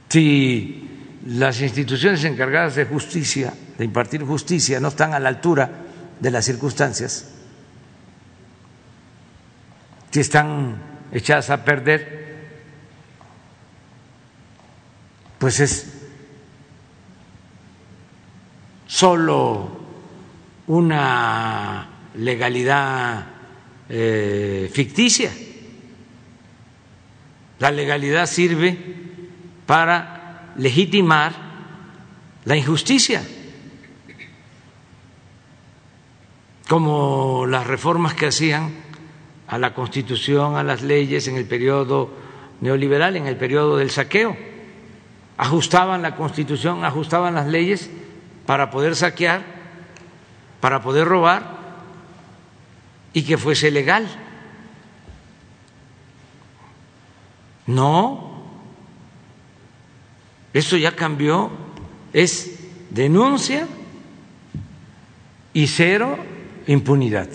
[0.07, 0.89] Si
[1.25, 5.69] las instituciones encargadas de justicia, de impartir justicia, no están a la altura
[6.17, 7.29] de las circunstancias,
[10.09, 10.77] si están
[11.11, 12.37] echadas a perder,
[15.39, 15.93] pues es
[18.85, 19.77] solo
[20.67, 23.27] una legalidad
[23.89, 25.31] eh, ficticia.
[27.59, 28.77] La legalidad sirve
[29.65, 31.33] para legitimar
[32.45, 33.23] la injusticia,
[36.67, 38.71] como las reformas que hacían
[39.47, 42.11] a la Constitución, a las leyes en el periodo
[42.61, 44.37] neoliberal, en el periodo del saqueo.
[45.37, 47.89] Ajustaban la Constitución, ajustaban las leyes
[48.45, 49.43] para poder saquear,
[50.59, 51.56] para poder robar
[53.17, 54.07] y que fuese legal.
[57.65, 58.43] No,
[60.53, 61.49] eso ya cambió,
[62.13, 62.59] es
[62.91, 63.67] denuncia
[65.51, 66.15] y cero
[66.67, 67.27] impunidad.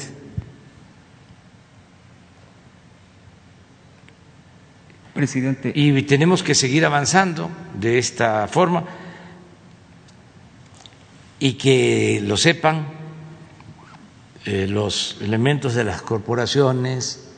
[5.15, 5.73] Presidente.
[5.75, 8.85] Y tenemos que seguir avanzando de esta forma
[11.41, 13.02] y que lo sepan
[14.45, 17.29] eh, los elementos de las corporaciones,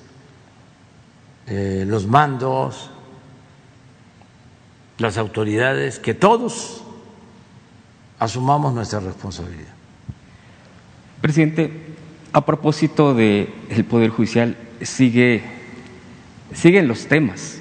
[1.47, 2.91] eh, los mandos,
[4.97, 6.83] las autoridades, que todos
[8.19, 9.75] asumamos nuestra responsabilidad.
[11.21, 11.73] Presidente,
[12.33, 15.43] a propósito del el Poder Judicial, sigue,
[16.55, 17.59] siguen los temas.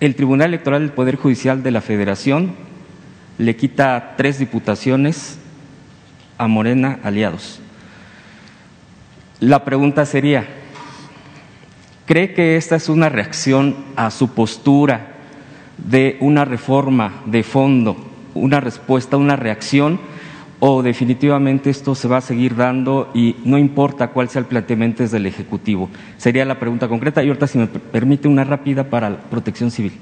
[0.00, 2.54] El Tribunal Electoral del Poder Judicial de la Federación
[3.36, 5.37] le quita tres diputaciones
[6.38, 7.60] a Morena aliados.
[9.40, 10.46] La pregunta sería,
[12.06, 15.14] ¿cree que esta es una reacción a su postura
[15.76, 17.96] de una reforma de fondo,
[18.34, 20.00] una respuesta, una reacción?
[20.60, 25.06] ¿O definitivamente esto se va a seguir dando y no importa cuál sea el planteamiento
[25.06, 25.88] del Ejecutivo?
[26.16, 27.22] Sería la pregunta concreta.
[27.22, 29.92] Y ahorita, si me permite, una rápida para la protección civil.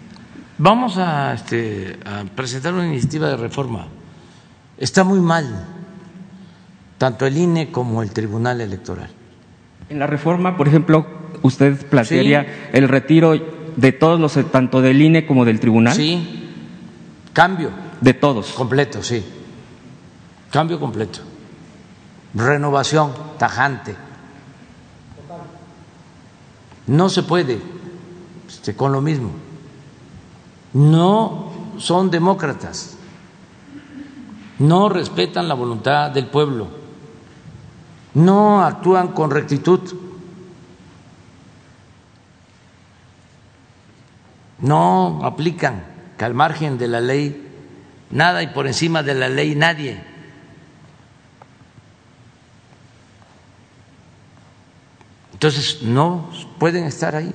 [0.56, 3.88] Vamos a, este, a presentar una iniciativa de reforma.
[4.78, 5.75] Está muy mal
[6.98, 9.10] tanto el INE como el Tribunal Electoral.
[9.88, 11.06] En la reforma, por ejemplo,
[11.42, 13.34] usted plantearía el retiro
[13.76, 15.94] de todos los, tanto del INE como del Tribunal.
[15.94, 16.50] Sí,
[17.32, 17.70] cambio.
[18.00, 18.52] De todos.
[18.52, 19.24] Completo, sí.
[20.50, 21.20] Cambio completo.
[22.34, 23.94] Renovación tajante.
[26.86, 27.58] No se puede
[28.46, 29.30] este, con lo mismo.
[30.74, 32.96] No son demócratas.
[34.58, 36.68] No respetan la voluntad del pueblo
[38.16, 39.94] no actúan con rectitud,
[44.58, 45.84] no aplican
[46.16, 47.46] que al margen de la ley
[48.10, 50.02] nada y por encima de la ley nadie.
[55.34, 57.34] Entonces no pueden estar ahí.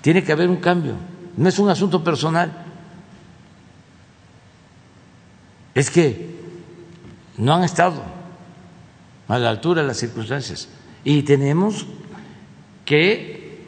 [0.00, 0.94] Tiene que haber un cambio.
[1.36, 2.50] No es un asunto personal.
[5.74, 6.40] Es que
[7.36, 8.21] no han estado
[9.28, 10.68] a la altura de las circunstancias.
[11.04, 11.86] Y tenemos
[12.84, 13.60] que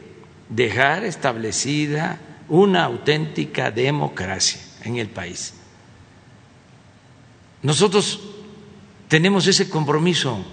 [0.49, 5.53] dejar establecida una auténtica democracia en el país.
[7.63, 8.19] Nosotros
[9.07, 10.43] tenemos ese compromiso.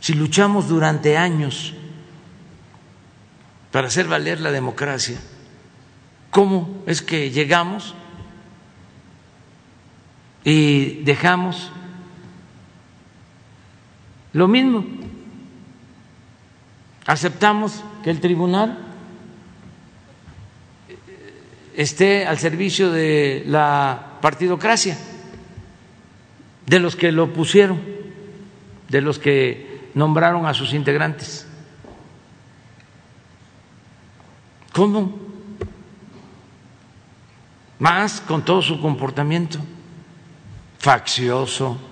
[0.00, 1.74] Si luchamos durante años
[3.70, 5.18] para hacer valer la democracia,
[6.30, 7.94] ¿cómo es que llegamos
[10.44, 11.70] y dejamos
[14.32, 14.84] lo mismo,
[17.06, 18.78] aceptamos que el tribunal
[21.76, 24.96] esté al servicio de la partidocracia,
[26.66, 27.80] de los que lo pusieron,
[28.88, 31.46] de los que nombraron a sus integrantes.
[34.72, 35.18] ¿Cómo?
[37.78, 39.58] Más con todo su comportamiento
[40.78, 41.91] faccioso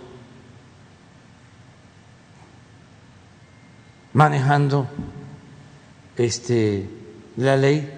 [4.12, 4.88] manejando
[6.16, 6.88] este,
[7.36, 7.88] la ley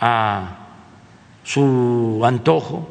[0.00, 0.58] a
[1.42, 2.88] su antojo,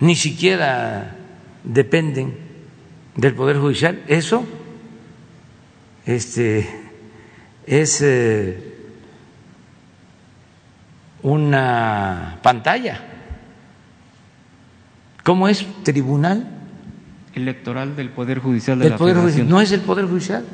[0.00, 1.16] ni siquiera
[1.64, 2.38] dependen
[3.16, 4.02] del Poder Judicial.
[4.06, 4.44] Eso
[6.06, 6.68] este,
[7.66, 8.76] es eh,
[11.22, 13.00] una pantalla.
[15.22, 16.59] ¿Cómo es tribunal?
[17.34, 19.48] Electoral del Poder Judicial de la Poder Federación.
[19.48, 20.44] No es el Poder Judicial.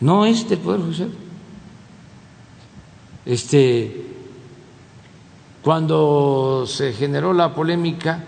[0.00, 1.10] No es del Poder Judicial.
[3.26, 4.04] Este,
[5.62, 8.24] cuando se generó la polémica,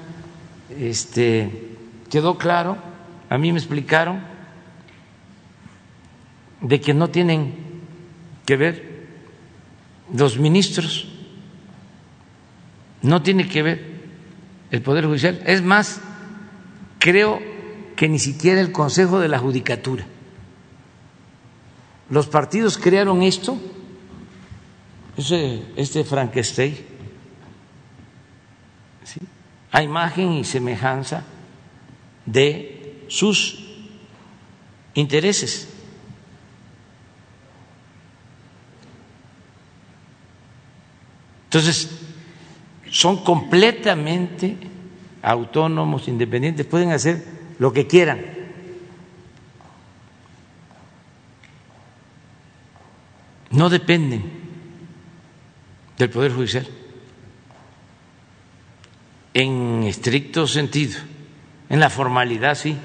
[0.76, 1.76] este,
[2.10, 2.76] quedó claro,
[3.28, 4.20] a mí me explicaron,
[6.60, 7.54] de que no tienen
[8.44, 9.06] que ver
[10.12, 11.08] los ministros,
[13.02, 13.89] no tiene que ver
[14.70, 15.42] el Poder Judicial.
[15.46, 16.00] Es más,
[16.98, 17.40] creo
[17.96, 20.06] que ni siquiera el Consejo de la Judicatura.
[22.08, 23.58] Los partidos crearon esto,
[25.76, 26.76] este Frankenstein,
[29.72, 31.22] a imagen y semejanza
[32.26, 33.64] de sus
[34.94, 35.68] intereses.
[41.44, 41.99] Entonces,
[42.90, 44.56] son completamente
[45.22, 47.24] autónomos, independientes, pueden hacer
[47.58, 48.20] lo que quieran.
[53.50, 54.22] No dependen
[55.98, 56.66] del Poder Judicial
[59.34, 60.98] en estricto sentido,
[61.68, 62.76] en la formalidad sí.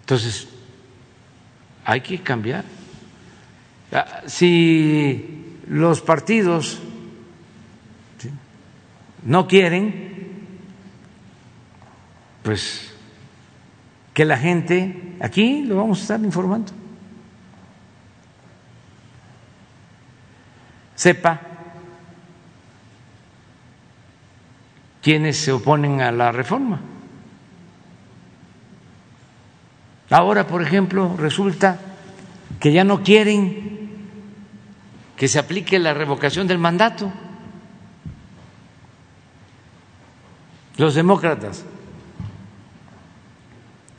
[0.00, 0.48] Entonces,
[1.84, 2.64] hay que cambiar.
[3.92, 5.39] Ah, si
[5.70, 6.80] los partidos
[9.22, 10.48] no quieren,
[12.42, 12.92] pues
[14.12, 16.72] que la gente, aquí lo vamos a estar informando,
[20.96, 21.40] sepa
[25.00, 26.80] quienes se oponen a la reforma.
[30.10, 31.78] Ahora, por ejemplo, resulta
[32.58, 33.79] que ya no quieren
[35.20, 37.12] que se aplique la revocación del mandato.
[40.78, 41.62] Los demócratas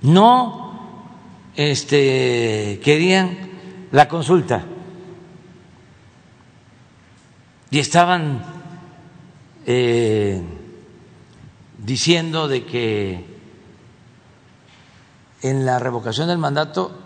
[0.02, 0.98] no
[1.56, 3.38] este, querían
[3.92, 4.66] la consulta
[7.70, 8.44] y estaban
[9.68, 10.42] eh,
[11.78, 13.26] diciendo de que
[15.44, 17.00] en la revocación del mandato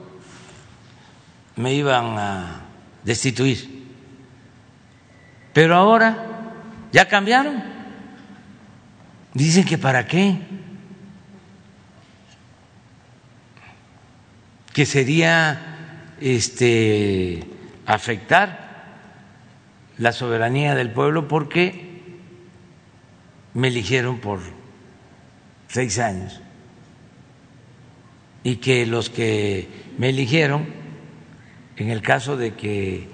[1.57, 2.61] me iban a
[3.03, 3.74] destituir.
[5.55, 6.17] Pero ahora
[6.91, 7.63] ya cambiaron.
[9.33, 10.37] Dicen que para qué.
[14.73, 17.41] Que sería este
[17.85, 18.65] afectar
[19.97, 22.19] la soberanía del pueblo porque
[23.53, 24.41] me eligieron por
[25.69, 26.41] seis años
[28.43, 30.65] y que los que me eligieron,
[31.77, 33.07] en el caso de que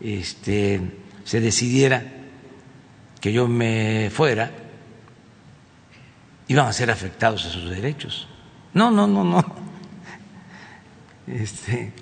[0.00, 2.04] este, se decidiera
[3.20, 4.50] que yo me fuera,
[6.48, 8.26] iban a ser afectados a sus derechos.
[8.74, 9.44] No, no, no, no.
[11.26, 11.92] Este,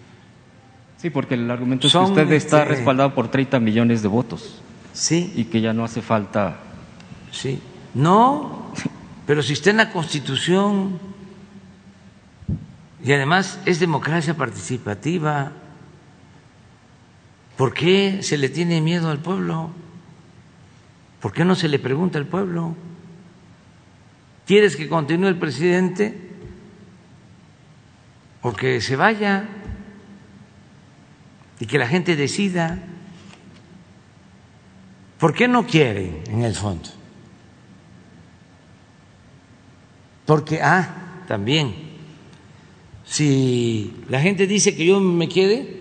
[0.97, 4.62] sí, porque el argumento es que usted está este, respaldado por 30 millones de votos.
[4.95, 5.32] Sí.
[5.36, 6.57] Y que ya no hace falta.
[7.31, 7.61] Sí.
[7.93, 8.73] No,
[9.27, 10.99] pero si está en la Constitución
[13.05, 15.53] y además es democracia participativa.
[17.59, 19.70] ¿Por qué se le tiene miedo al pueblo?
[21.20, 22.76] ¿Por qué no se le pregunta al pueblo?
[24.47, 26.16] ¿Quieres que continúe el presidente
[28.43, 29.48] o que se vaya
[31.59, 32.78] y que la gente decida?
[35.18, 36.89] ¿Por qué no quieren en el fondo?
[40.26, 41.74] Porque, ah, también
[43.05, 45.78] si la gente dice que yo me quede,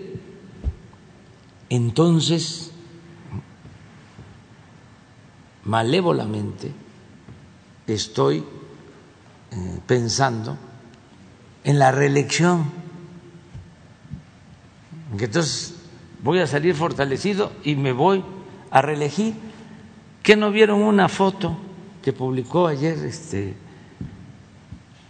[1.68, 2.70] entonces
[5.64, 6.72] malévolamente
[7.86, 8.44] estoy
[9.50, 10.56] eh, pensando
[11.64, 12.70] en la reelección.
[15.12, 15.74] Entonces
[16.22, 18.24] voy a salir fortalecido y me voy
[18.70, 19.34] a reelegir.
[20.22, 21.56] ¿Qué no vieron una foto
[22.02, 23.54] que publicó ayer este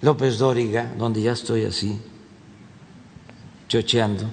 [0.00, 2.00] López Dóriga, donde ya estoy así,
[3.68, 4.30] chocheando.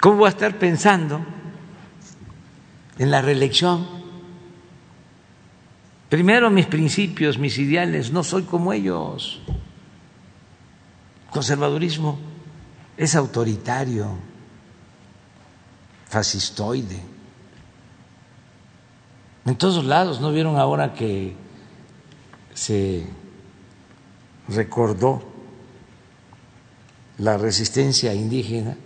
[0.00, 1.20] ¿Cómo voy a estar pensando
[2.98, 3.86] en la reelección?
[6.08, 9.40] Primero mis principios, mis ideales, no soy como ellos.
[11.30, 12.18] Conservadurismo
[12.96, 14.08] es autoritario,
[16.06, 17.00] fascistoide.
[19.44, 21.34] En todos lados, ¿no vieron ahora que
[22.54, 23.04] se
[24.48, 25.22] recordó
[27.18, 28.76] la resistencia indígena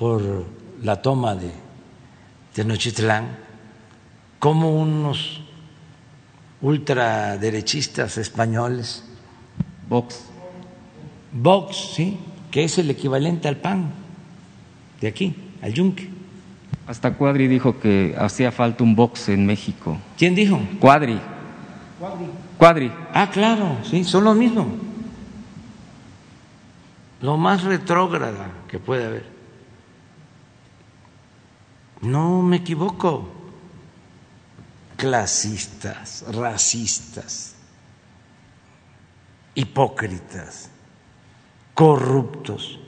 [0.00, 0.46] por
[0.82, 1.50] la toma de
[2.54, 3.36] Tenochtitlán,
[4.38, 5.42] como unos
[6.62, 9.04] ultraderechistas españoles,
[9.90, 10.24] Vox,
[11.32, 12.18] Vox, sí,
[12.50, 13.90] que es el equivalente al PAN
[15.02, 16.08] de aquí, al yunque.
[16.86, 19.98] Hasta Cuadri dijo que hacía falta un Vox en México.
[20.16, 20.58] ¿Quién dijo?
[20.80, 21.20] Cuadri.
[22.56, 22.90] Cuadri.
[23.12, 24.66] Ah, claro, sí, son los mismos.
[27.20, 29.29] Lo más retrógrada que puede haber.
[32.02, 33.28] No me equivoco.
[34.96, 37.54] Clasistas, racistas,
[39.54, 40.70] hipócritas,
[41.72, 42.78] corruptos,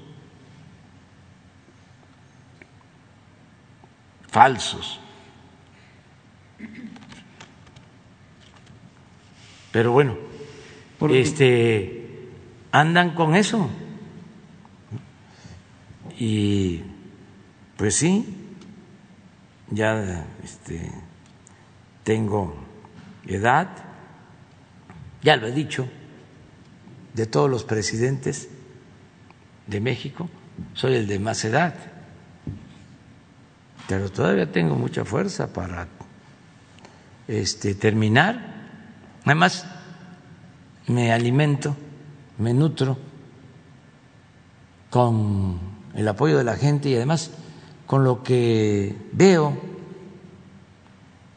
[4.28, 5.00] falsos.
[9.70, 10.18] Pero bueno,
[11.10, 12.28] este,
[12.72, 13.70] andan con eso.
[16.18, 16.82] Y
[17.78, 18.41] pues sí,
[19.72, 20.92] ya este,
[22.04, 22.54] tengo
[23.26, 23.68] edad,
[25.22, 25.88] ya lo he dicho,
[27.14, 28.48] de todos los presidentes
[29.66, 30.28] de México,
[30.74, 31.74] soy el de más edad,
[33.88, 35.88] pero todavía tengo mucha fuerza para
[37.28, 38.52] este, terminar.
[39.24, 39.66] Además,
[40.86, 41.76] me alimento,
[42.38, 42.98] me nutro
[44.90, 45.58] con
[45.94, 47.30] el apoyo de la gente y además
[47.92, 49.54] con lo que veo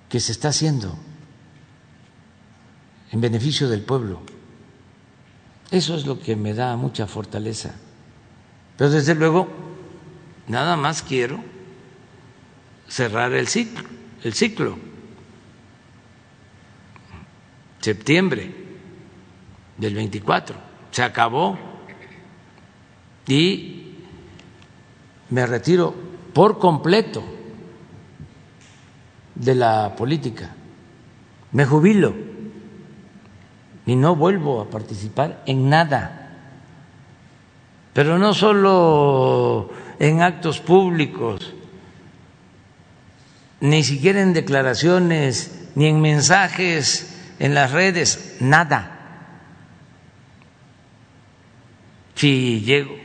[0.07, 0.97] que se está haciendo
[3.11, 4.21] en beneficio del pueblo.
[5.69, 7.75] Eso es lo que me da mucha fortaleza.
[8.77, 9.49] Pero desde luego,
[10.47, 11.43] nada más quiero
[12.87, 13.83] cerrar el ciclo,
[14.23, 14.77] el ciclo.
[17.81, 18.55] Septiembre
[19.77, 20.55] del 24
[20.89, 21.59] se acabó
[23.27, 23.97] y
[25.29, 27.23] me retiro por completo
[29.35, 30.53] de la política.
[31.53, 32.13] Me jubilo
[33.85, 36.33] y no vuelvo a participar en nada.
[37.93, 41.53] Pero no solo en actos públicos,
[43.61, 48.91] ni siquiera en declaraciones, ni en mensajes en las redes, nada.
[52.15, 53.04] Si llego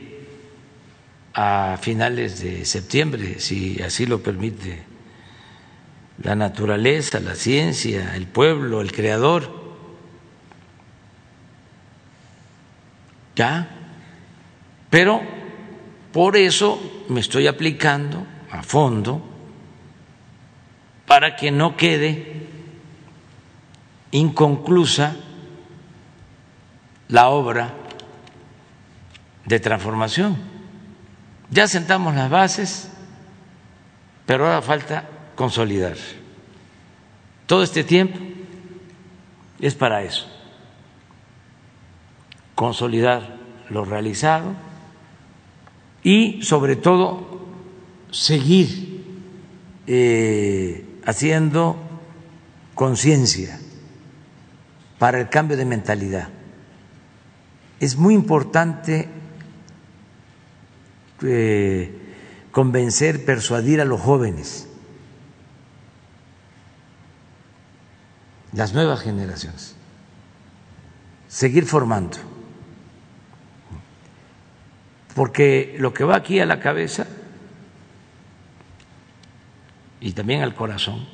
[1.33, 4.83] a finales de septiembre, si así lo permite
[6.23, 9.61] la naturaleza, la ciencia, el pueblo, el creador,
[13.35, 13.69] ya,
[14.89, 15.21] pero
[16.11, 19.21] por eso me estoy aplicando a fondo
[21.07, 22.47] para que no quede
[24.11, 25.15] inconclusa
[27.07, 27.73] la obra
[29.45, 30.50] de transformación.
[31.51, 32.89] Ya sentamos las bases,
[34.25, 35.03] pero ahora falta
[35.35, 35.97] consolidar.
[37.45, 38.17] Todo este tiempo
[39.59, 40.25] es para eso,
[42.55, 43.35] consolidar
[43.69, 44.53] lo realizado
[46.03, 47.45] y sobre todo
[48.11, 49.03] seguir
[49.87, 51.75] eh, haciendo
[52.75, 53.59] conciencia
[54.97, 56.29] para el cambio de mentalidad.
[57.81, 59.09] Es muy importante
[61.23, 61.91] eh,
[62.51, 64.67] convencer, persuadir a los jóvenes,
[68.53, 69.75] las nuevas generaciones,
[71.27, 72.17] seguir formando,
[75.15, 77.07] porque lo que va aquí a la cabeza
[80.01, 81.07] y también al corazón,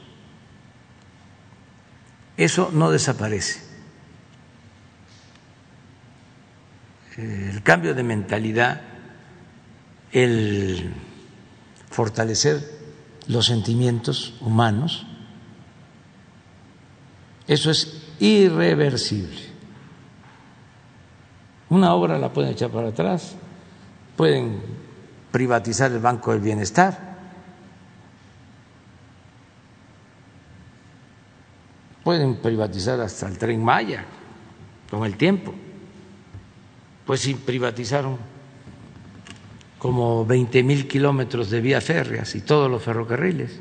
[2.37, 3.65] eso no desaparece.
[7.17, 8.81] El cambio de mentalidad,
[10.11, 10.93] el
[11.89, 12.77] fortalecer
[13.27, 15.05] los sentimientos humanos,
[17.47, 19.47] eso es irreversible.
[21.69, 23.35] Una obra la pueden echar para atrás,
[24.15, 24.61] pueden
[25.31, 27.17] privatizar el Banco del Bienestar,
[32.03, 34.05] pueden privatizar hasta el tren Maya
[34.89, 35.53] con el tiempo.
[37.05, 38.17] Pues sí, privatizaron
[39.79, 43.59] como 20 mil kilómetros de vías férreas y todos los ferrocarriles.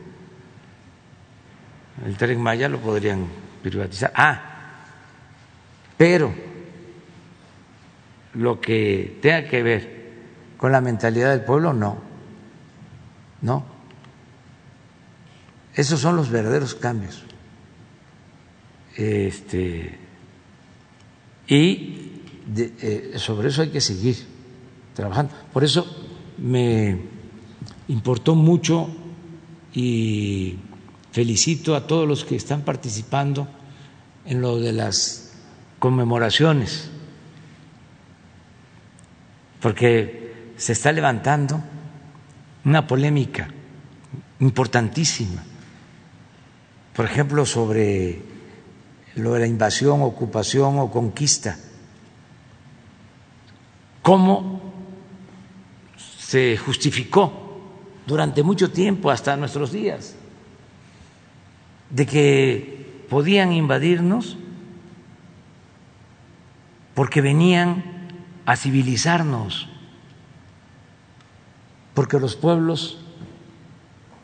[2.05, 3.26] El tren Maya lo podrían
[3.62, 4.12] privatizar.
[4.14, 4.56] Ah,
[5.97, 6.32] pero
[8.34, 9.97] lo que tenga que ver
[10.56, 11.98] con la mentalidad del pueblo, no.
[13.43, 13.64] No.
[15.74, 17.24] Esos son los verdaderos cambios.
[18.94, 19.98] Este,
[21.47, 22.22] y
[22.56, 24.16] eh, sobre eso hay que seguir
[24.94, 25.34] trabajando.
[25.52, 26.06] Por eso
[26.39, 26.99] me
[27.89, 28.89] importó mucho
[29.73, 30.57] y
[31.13, 33.49] felicito a todos los que están participando
[34.25, 35.35] en lo de las
[35.79, 36.91] conmemoraciones,
[39.61, 41.63] porque se está levantando
[42.65, 43.49] una polémica
[44.41, 45.45] importantísima,
[46.95, 48.23] por ejemplo, sobre
[49.17, 51.59] lo de la invasión, ocupación o conquista.
[54.03, 54.56] ¿Cómo
[56.27, 57.61] se justificó
[58.05, 60.16] durante mucho tiempo, hasta nuestros días,
[61.90, 64.36] de que podían invadirnos
[66.94, 67.85] porque venían
[68.44, 69.69] a civilizarnos,
[71.94, 72.98] porque los pueblos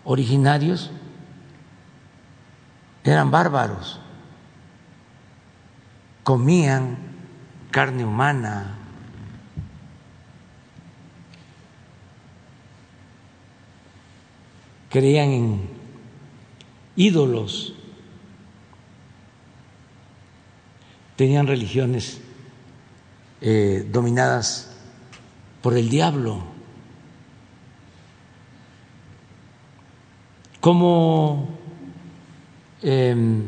[0.05, 0.91] originarios
[3.05, 4.01] eran bárbaros
[6.23, 6.97] comían
[7.70, 8.79] carne humana,
[14.93, 15.60] creían en
[16.97, 17.73] ídolos,
[21.16, 22.20] tenían religiones
[23.40, 24.77] eh, dominadas
[25.62, 26.43] por el diablo.
[30.60, 31.48] Como
[32.82, 33.44] em,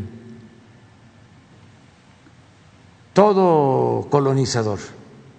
[3.13, 4.79] todo colonizador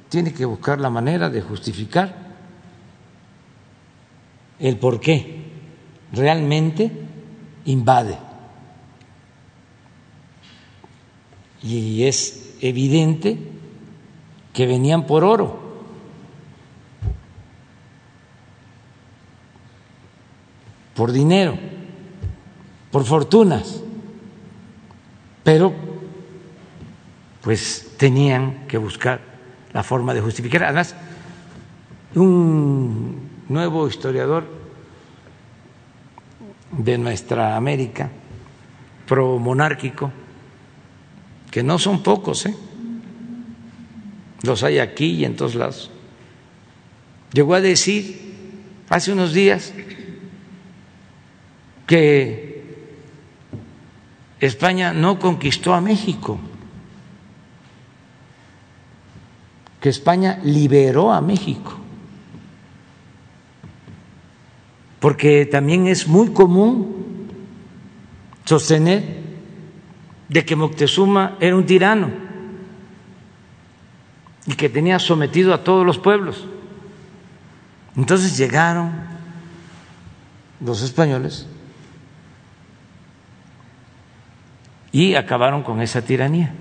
[0.10, 2.16] tiene que buscar la manera de justificar
[4.60, 5.35] el por qué
[6.16, 6.92] realmente
[7.66, 8.18] invade.
[11.66, 13.40] y es evidente
[14.54, 15.66] que venían por oro.
[20.96, 21.58] por dinero,
[22.90, 23.84] por fortunas,
[25.44, 25.74] pero
[27.42, 29.20] pues tenían que buscar
[29.74, 30.64] la forma de justificar.
[30.64, 30.96] Además,
[32.16, 34.46] un nuevo historiador
[36.78, 38.10] de nuestra América,
[39.08, 40.12] pro-monárquico,
[41.52, 42.56] que no son pocos, ¿eh?
[44.44, 45.92] los hay aquí y en todos lados,
[47.32, 48.36] llegó a decir
[48.90, 49.74] hace unos días
[51.88, 52.56] que
[54.40, 56.40] España no conquistó a México,
[59.80, 61.78] que España liberó a México,
[65.06, 67.28] porque también es muy común
[68.44, 69.04] sostener
[70.28, 72.10] de que Moctezuma era un tirano
[74.48, 76.48] y que tenía sometido a todos los pueblos.
[77.96, 78.94] Entonces llegaron
[80.60, 81.46] los españoles
[84.92, 86.52] y acabaron con esa tiranía,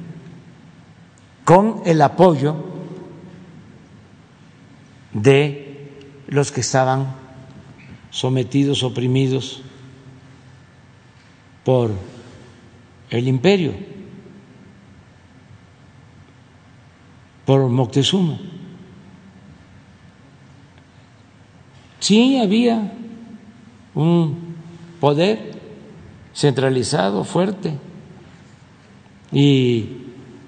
[1.47, 2.63] con el apoyo
[5.15, 5.89] de
[6.27, 7.24] los que estaban
[8.15, 9.61] sometidos, oprimidos
[11.65, 11.91] por
[13.11, 13.75] el imperio,
[17.45, 18.39] por Moctezuma.
[21.99, 22.93] Sí había
[23.97, 24.55] un
[25.01, 25.61] poder
[26.33, 27.77] centralizado, fuerte,
[29.33, 29.89] y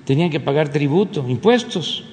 [0.05, 2.05] tenían que pagar tributo, impuestos,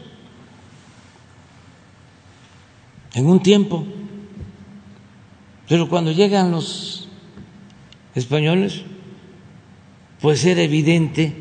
[3.13, 3.85] en un tiempo.
[5.73, 7.09] Pero cuando llegan los
[8.13, 8.83] españoles,
[10.21, 11.35] pues era evidente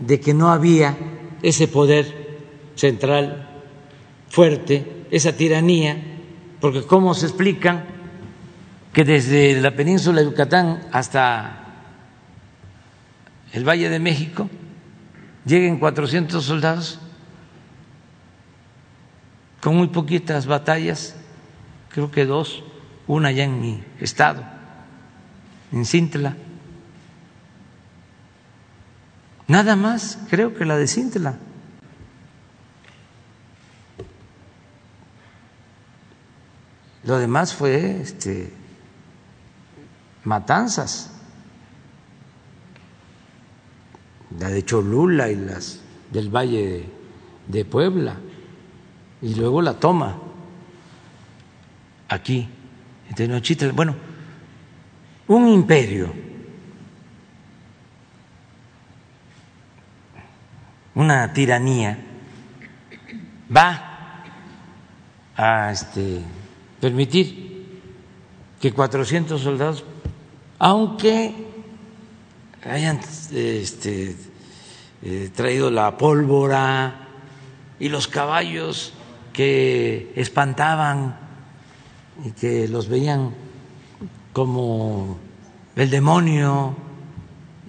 [0.00, 0.98] de que no había
[1.40, 2.42] ese poder
[2.74, 3.48] central
[4.28, 5.96] fuerte, esa tiranía,
[6.60, 7.84] porque ¿cómo se explican
[8.92, 11.68] que desde la península de Yucatán hasta
[13.54, 14.50] el Valle de México,
[15.46, 16.98] lleguen 400 soldados
[19.62, 21.16] con muy poquitas batallas,
[21.88, 22.64] creo que dos,
[23.14, 24.44] una ya en mi estado,
[25.72, 26.36] en Cintla.
[29.48, 31.38] Nada más, creo que la de Cintla.
[37.04, 38.52] Lo demás fue este,
[40.24, 41.10] matanzas.
[44.38, 45.80] la de Cholula y las
[46.10, 46.86] del Valle
[47.48, 48.16] de Puebla,
[49.22, 50.18] y luego la toma
[52.08, 52.48] aquí,
[53.74, 53.96] Bueno,
[55.28, 56.12] un imperio,
[60.94, 61.98] una tiranía,
[63.54, 64.22] va
[65.36, 66.20] a este,
[66.80, 67.80] permitir
[68.60, 69.84] que 400 soldados,
[70.58, 71.34] aunque
[72.64, 73.00] hayan
[73.32, 74.16] este,
[75.02, 77.08] eh, traído la pólvora
[77.78, 78.92] y los caballos
[79.32, 81.19] que espantaban
[82.24, 83.34] y que los veían
[84.32, 85.18] como
[85.76, 86.74] el demonio.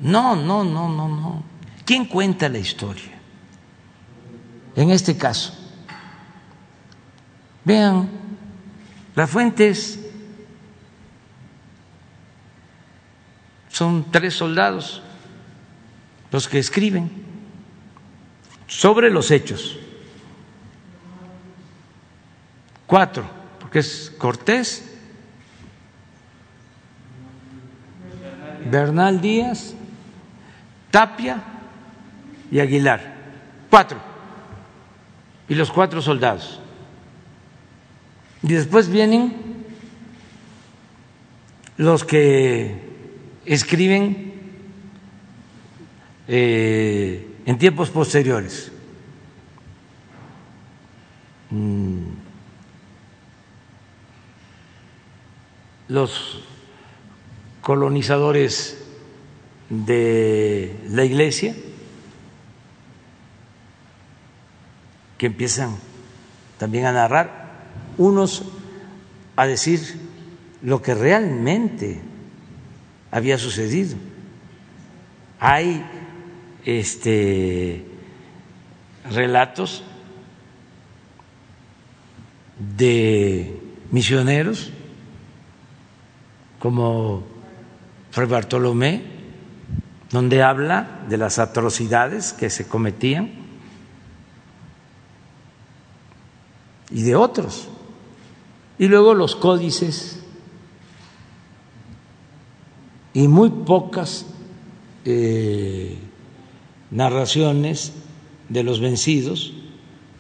[0.02, 1.44] No, no, no, no, no.
[1.86, 3.20] ¿Quién cuenta la historia?
[4.76, 5.54] En este caso,
[7.66, 8.10] vean
[9.16, 10.00] las fuentes
[13.70, 15.02] son tres soldados
[16.32, 17.10] los que escriben
[18.68, 19.78] sobre los hechos.
[22.88, 23.41] Cuatro,
[23.72, 24.84] porque es Cortés,
[28.70, 29.74] Bernal Díaz,
[30.92, 31.42] Tapia
[32.52, 33.16] y Aguilar.
[33.70, 33.98] Cuatro.
[35.48, 36.60] Y los cuatro soldados.
[38.44, 39.38] Y después vienen
[41.78, 42.76] los que
[43.46, 44.34] escriben
[46.28, 48.70] eh, en tiempos posteriores.
[51.52, 52.31] Mm.
[55.92, 56.40] Los
[57.62, 58.82] colonizadores
[59.70, 61.54] de la iglesia
[65.18, 65.76] que empiezan
[66.58, 68.46] también a narrar, unos
[69.36, 69.82] a decir
[70.62, 72.00] lo que realmente
[73.12, 73.98] había sucedido.
[75.42, 75.86] Hay
[76.64, 77.84] este
[79.12, 79.84] relatos
[82.78, 83.60] de
[83.92, 84.72] misioneros
[86.62, 87.24] como
[88.12, 89.12] Fray Bartolomé
[90.12, 93.32] donde habla de las atrocidades que se cometían
[96.92, 97.70] y de otros.
[98.78, 100.22] Y luego los códices
[103.14, 104.26] y muy pocas
[105.06, 105.98] eh,
[106.90, 107.94] narraciones
[108.50, 109.54] de los vencidos,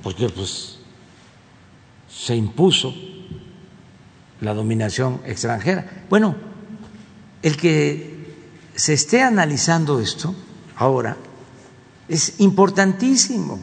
[0.01, 0.79] porque pues
[2.09, 2.93] se impuso
[4.41, 6.05] la dominación extranjera.
[6.09, 6.35] Bueno,
[7.41, 8.11] el que
[8.75, 10.35] se esté analizando esto
[10.75, 11.15] ahora
[12.07, 13.59] es importantísimo.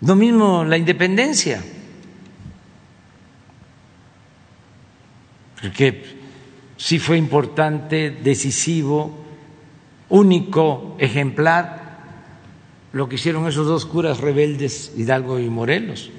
[0.00, 1.62] Lo mismo la independencia,
[5.60, 6.16] porque
[6.76, 9.22] sí fue importante, decisivo,
[10.08, 11.82] único, ejemplar,
[12.92, 16.10] lo que hicieron esos dos curas rebeldes, Hidalgo y Morelos,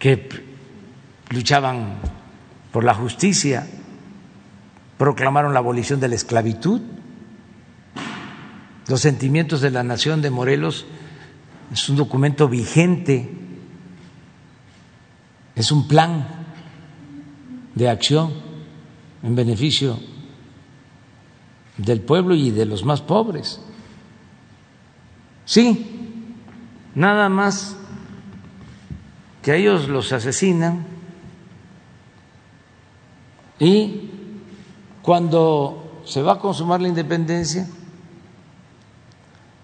[0.00, 0.28] que
[1.28, 1.98] luchaban
[2.72, 3.68] por la justicia,
[4.98, 6.80] proclamaron la abolición de la esclavitud.
[8.88, 10.86] Los sentimientos de la nación de Morelos
[11.70, 13.30] es un documento vigente,
[15.54, 16.26] es un plan
[17.74, 18.32] de acción
[19.22, 20.00] en beneficio
[21.76, 23.60] del pueblo y de los más pobres.
[25.44, 26.16] Sí,
[26.94, 27.76] nada más
[29.42, 30.84] que a ellos los asesinan
[33.58, 34.10] y
[35.02, 37.66] cuando se va a consumar la independencia,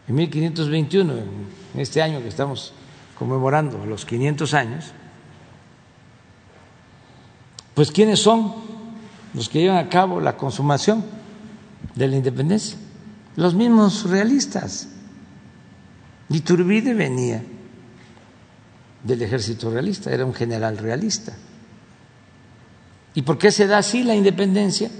[0.09, 2.73] en 1521, en este año que estamos
[3.19, 4.93] conmemorando los 500 años,
[7.75, 8.55] pues ¿quiénes son
[9.35, 11.05] los que llevan a cabo la consumación
[11.95, 12.79] de la independencia,
[13.37, 14.89] los mismos realistas.
[16.29, 17.43] Iturbide venía
[19.07, 21.37] del ejército realista, era un general realista.
[23.15, 24.91] ¿Y por qué se da así la independencia?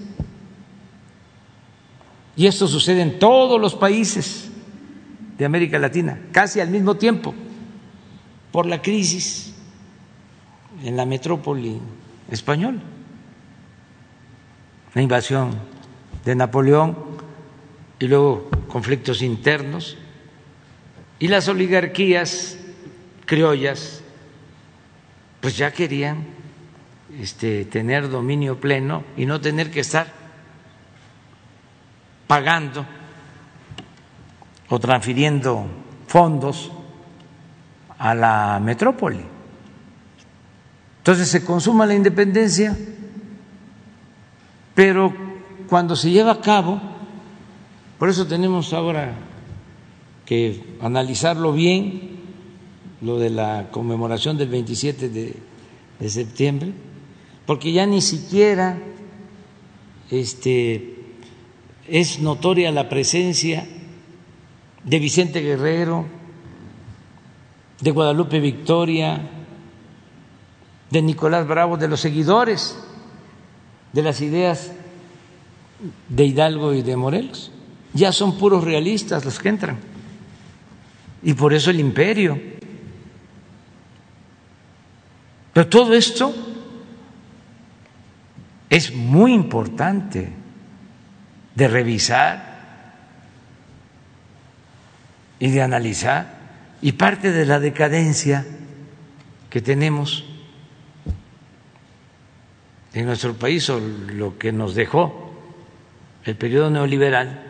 [2.37, 4.49] Y esto sucede en todos los países
[5.37, 7.35] de América Latina, casi al mismo tiempo,
[8.53, 9.53] por la crisis
[10.83, 11.81] en la metrópoli
[12.31, 12.81] española
[14.97, 15.51] la invasión
[16.25, 16.97] de Napoleón
[17.99, 19.99] y luego conflictos internos
[21.19, 22.57] y las oligarquías
[23.27, 24.03] criollas
[25.41, 26.25] pues ya querían
[27.21, 30.11] este, tener dominio pleno y no tener que estar
[32.27, 32.87] pagando
[34.69, 35.67] o transfiriendo
[36.09, 36.73] fondos
[37.99, 39.25] a la metrópoli.
[40.99, 42.75] Entonces se consuma la independencia
[44.77, 45.11] pero
[45.71, 46.79] cuando se lleva a cabo,
[47.99, 49.15] por eso tenemos ahora
[50.27, 52.16] que analizarlo bien,
[53.01, 55.35] lo de la conmemoración del 27 de,
[55.99, 56.73] de septiembre,
[57.47, 58.79] porque ya ni siquiera
[60.11, 60.97] este,
[61.89, 63.67] es notoria la presencia
[64.85, 66.07] de Vicente Guerrero,
[67.81, 69.31] de Guadalupe Victoria,
[70.91, 72.77] de Nicolás Bravo, de los seguidores
[73.97, 74.73] de las ideas
[76.09, 77.51] de Hidalgo y de Morelos.
[77.95, 79.79] Ya son puros realistas los que entran.
[81.23, 82.39] Y por eso el imperio.
[85.57, 86.35] Pero todo esto
[88.69, 90.29] es muy importante
[91.55, 92.59] de revisar
[95.39, 96.27] y de analizar.
[96.83, 98.45] Y parte de la decadencia
[99.49, 100.27] que tenemos
[102.93, 105.41] en nuestro país o lo que nos dejó
[106.27, 107.45] el periodo neoliberal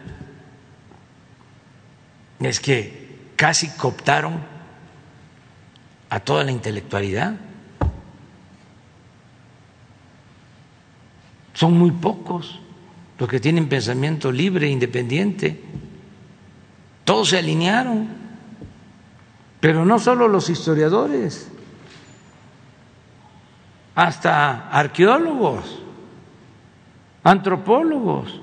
[2.39, 4.45] es que casi cooptaron
[6.09, 7.46] a toda la intelectualidad.
[11.57, 12.61] Son muy pocos
[13.19, 15.59] los que tienen pensamiento libre, independiente.
[17.03, 18.09] Todos se alinearon,
[19.59, 21.51] pero no solo los historiadores
[23.95, 25.83] hasta arqueólogos,
[27.25, 28.39] antropólogos.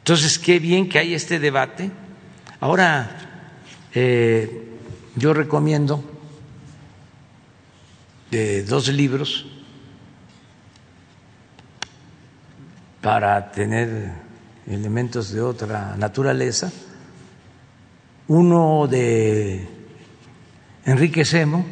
[0.00, 1.90] Entonces, qué bien que hay este debate.
[2.60, 3.48] Ahora,
[3.94, 4.67] eh,
[5.18, 6.02] yo recomiendo
[8.30, 9.46] eh, dos libros
[13.00, 14.12] para tener
[14.66, 16.70] elementos de otra naturaleza.
[18.28, 19.66] Uno de
[20.84, 21.64] Enrique Semo,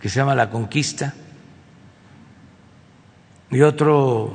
[0.00, 1.14] que se llama La Conquista,
[3.50, 4.34] y otro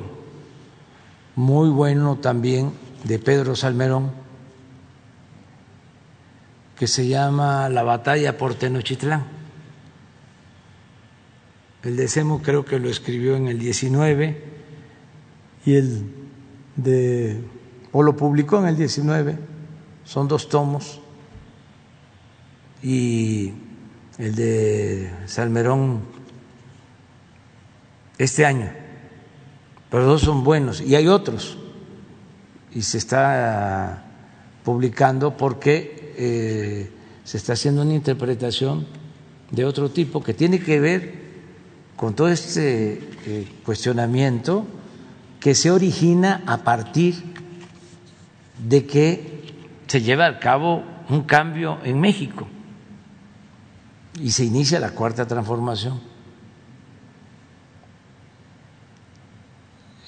[1.36, 2.72] muy bueno también
[3.04, 4.21] de Pedro Salmerón,
[6.82, 9.22] que se llama La batalla por Tenochtitlán.
[11.84, 14.44] El de Semo creo que lo escribió en el 19
[15.64, 16.12] y el
[16.74, 17.40] de
[17.92, 19.38] o lo publicó en el 19,
[20.04, 21.00] son dos tomos.
[22.82, 23.52] Y
[24.18, 26.00] el de Salmerón
[28.18, 28.72] este año,
[29.88, 30.80] pero dos son buenos.
[30.80, 31.58] Y hay otros.
[32.74, 34.04] Y se está
[34.64, 36.88] publicando porque eh,
[37.24, 38.86] se está haciendo una interpretación
[39.50, 41.14] de otro tipo que tiene que ver
[41.96, 44.64] con todo este eh, cuestionamiento
[45.40, 47.16] que se origina a partir
[48.68, 49.42] de que
[49.88, 52.46] se lleva a cabo un cambio en México
[54.20, 56.00] y se inicia la cuarta transformación.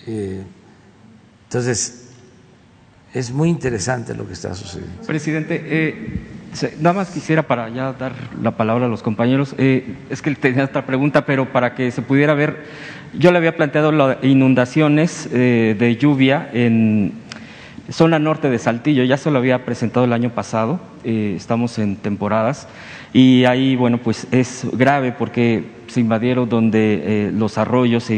[0.07, 0.45] Eh,
[1.49, 2.04] entonces,
[3.15, 5.03] es muy interesante lo que está sucediendo.
[5.07, 6.21] Presidente, eh,
[6.81, 8.13] nada más quisiera para ya dar
[8.43, 12.03] la palabra a los compañeros, eh, es que tenía otra pregunta, pero para que se
[12.03, 12.65] pudiera ver,
[13.17, 17.13] yo le había planteado las inundaciones de lluvia en
[17.89, 22.67] zona norte de Saltillo, ya se lo había presentado el año pasado, estamos en temporadas.
[23.15, 28.11] Y ahí, bueno, pues es grave porque se invadieron donde eh, los arroyos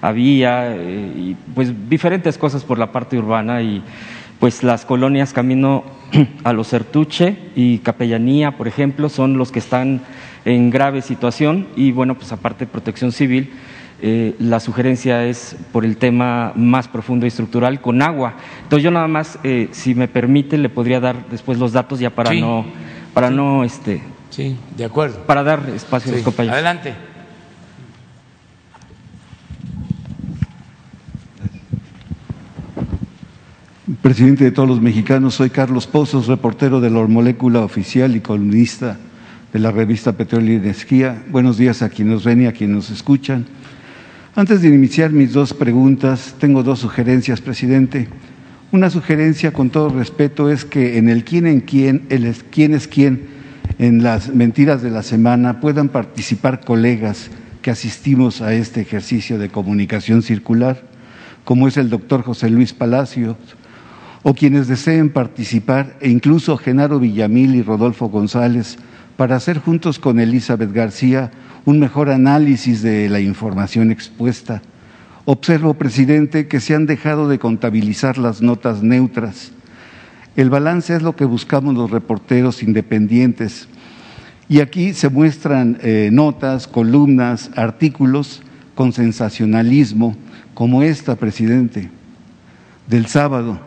[0.00, 3.84] había, eh, y pues diferentes cosas por la parte urbana y
[4.42, 5.84] pues las colonias camino
[6.42, 10.00] a los Certuche y Capellanía, por ejemplo, son los que están
[10.44, 13.52] en grave situación y bueno, pues aparte de protección civil,
[14.00, 18.34] eh, la sugerencia es por el tema más profundo y estructural con agua.
[18.64, 19.38] Entonces yo nada más,
[19.70, 22.66] si me permite, le podría dar después los datos ya para no,
[23.14, 25.18] para no este, Sí, de acuerdo.
[25.24, 26.54] Para dar espacio a los compañeros.
[26.54, 26.94] Adelante.
[34.00, 38.96] Presidente de todos los mexicanos, soy Carlos Pozos, reportero de la Molécula Oficial y columnista
[39.52, 41.24] de la revista Petróleo y Energía.
[41.30, 43.44] Buenos días a quienes nos ven y a quienes nos escuchan.
[44.36, 48.06] Antes de iniciar mis dos preguntas, tengo dos sugerencias, presidente.
[48.70, 52.86] Una sugerencia, con todo respeto, es que en el quién en quién, el quién es
[52.86, 53.26] quién,
[53.80, 57.32] en las mentiras de la semana puedan participar colegas
[57.62, 60.84] que asistimos a este ejercicio de comunicación circular,
[61.42, 63.36] como es el doctor José Luis Palacios,
[64.22, 68.76] o quienes deseen participar, e incluso Genaro Villamil y Rodolfo González,
[69.16, 71.30] para hacer juntos con Elizabeth García
[71.64, 74.62] un mejor análisis de la información expuesta.
[75.24, 79.52] Observo, presidente, que se han dejado de contabilizar las notas neutras
[80.34, 83.68] el balance es lo que buscamos los reporteros independientes.
[84.48, 88.42] Y aquí se muestran eh, notas, columnas, artículos
[88.74, 90.16] con sensacionalismo,
[90.54, 91.90] como esta, presidente,
[92.86, 93.60] del sábado,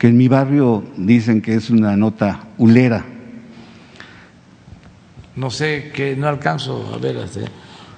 [0.00, 3.04] que en mi barrio dicen que es una nota ulera.
[5.36, 7.44] No sé, que no alcanzo a ver, este,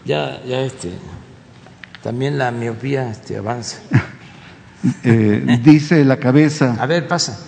[0.05, 0.91] ya, ya este,
[2.03, 3.79] también la miopía este, avanza.
[5.05, 6.77] Eh, dice la cabeza.
[6.81, 7.39] A ver, pasa.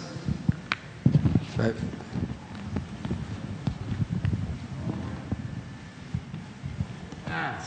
[7.28, 7.58] Ah,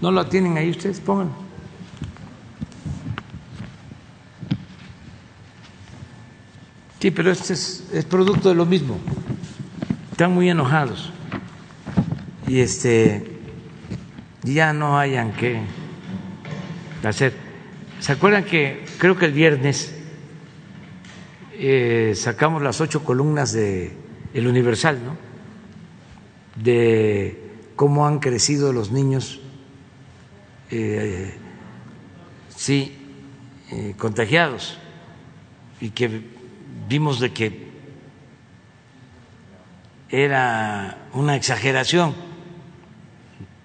[0.00, 0.98] ¿No lo tienen ahí ustedes?
[0.98, 1.45] Pongan.
[7.06, 8.98] Sí, pero este es, producto de lo mismo.
[10.10, 11.12] Están muy enojados.
[12.48, 13.38] Y este
[14.42, 15.60] ya no hayan que
[17.04, 17.32] hacer.
[18.00, 19.94] ¿Se acuerdan que creo que el viernes
[21.52, 23.92] eh, sacamos las ocho columnas de
[24.34, 25.16] El Universal, ¿no?
[26.60, 27.40] De
[27.76, 29.38] cómo han crecido los niños,
[30.72, 31.34] eh,
[32.48, 32.98] sí,
[33.70, 34.78] eh, contagiados
[35.80, 36.34] y que
[36.88, 37.66] vimos de que
[40.08, 42.14] era una exageración,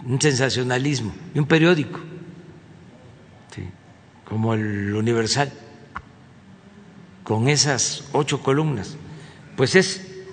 [0.05, 1.99] un sensacionalismo, y un periódico
[4.31, 5.51] como el Universal,
[7.25, 8.95] con esas ocho columnas.
[9.57, 10.23] Pues es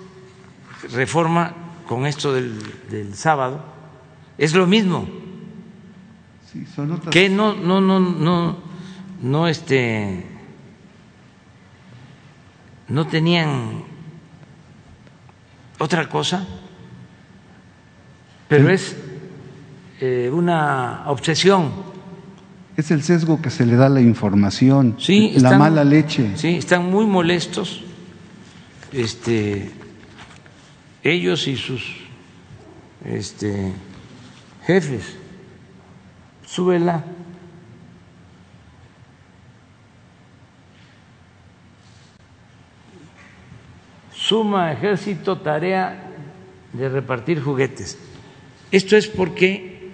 [0.93, 1.53] reforma
[1.85, 3.61] con esto del, sábado,
[4.37, 5.05] es lo mismo.
[7.11, 8.57] que no, no, no, no,
[9.21, 10.25] no, este,
[12.89, 13.83] no tenían
[15.77, 16.45] otra cosa,
[18.47, 18.95] pero es
[20.01, 21.89] eh, una obsesión
[22.79, 24.95] es el sesgo que se le da a la información,
[25.35, 26.31] la mala leche.
[26.35, 27.83] Sí, están muy molestos
[28.93, 29.69] este,
[31.03, 31.83] ellos y sus
[33.03, 33.73] este,
[34.65, 35.17] jefes.
[36.45, 37.03] Súbela.
[44.29, 46.05] Suma ejército tarea
[46.71, 47.97] de repartir juguetes.
[48.69, 49.89] Esto es porque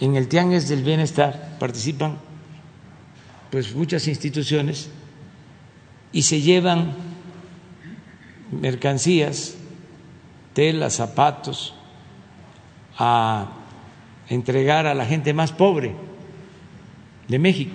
[0.00, 2.16] en el Tianguis del Bienestar participan
[3.50, 4.88] pues muchas instituciones
[6.10, 6.94] y se llevan
[8.50, 9.58] mercancías,
[10.54, 11.74] telas, zapatos
[12.96, 13.52] a
[14.30, 15.94] entregar a la gente más pobre
[17.28, 17.74] de México.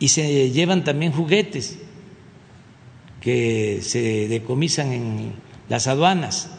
[0.00, 1.78] Y se llevan también juguetes
[3.24, 5.32] que se decomisan en
[5.70, 6.50] las aduanas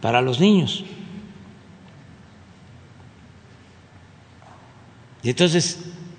[0.00, 0.84] para los niños.
[5.24, 5.78] Y entonces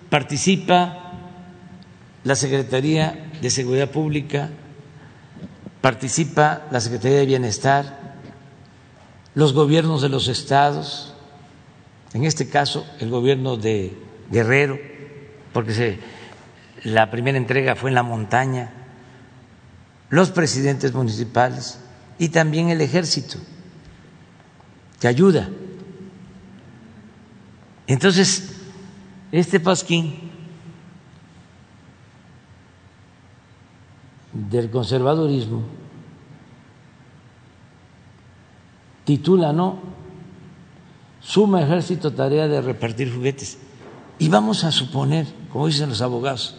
[0.10, 1.14] participa
[2.26, 4.50] la Secretaría de Seguridad Pública,
[5.80, 8.18] participa la Secretaría de Bienestar,
[9.36, 11.14] los gobiernos de los estados,
[12.14, 13.98] en este caso el gobierno de
[14.30, 14.78] Guerrero,
[15.54, 16.00] porque
[16.84, 18.83] la primera entrega fue en la montaña,
[20.10, 21.80] los presidentes municipales
[22.20, 23.38] y también el ejército,
[25.00, 25.50] que ayuda.
[27.88, 28.56] Entonces,
[29.32, 30.32] este pasquín
[34.32, 35.64] del conservadurismo
[39.06, 39.80] titula, ¿no?
[41.20, 43.58] Suma ejército tarea de repartir juguetes.
[44.20, 46.58] Y vamos a suponer, como dicen los abogados,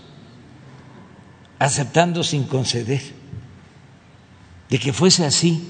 [1.59, 3.03] aceptando sin conceder,
[4.69, 5.67] de que fuese así,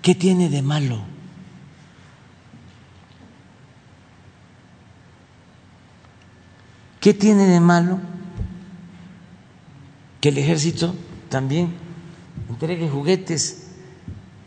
[0.00, 1.12] ¿qué tiene de malo?
[7.00, 7.98] ¿Qué tiene de malo
[10.20, 10.94] que el ejército
[11.28, 11.74] también
[12.48, 13.72] entregue juguetes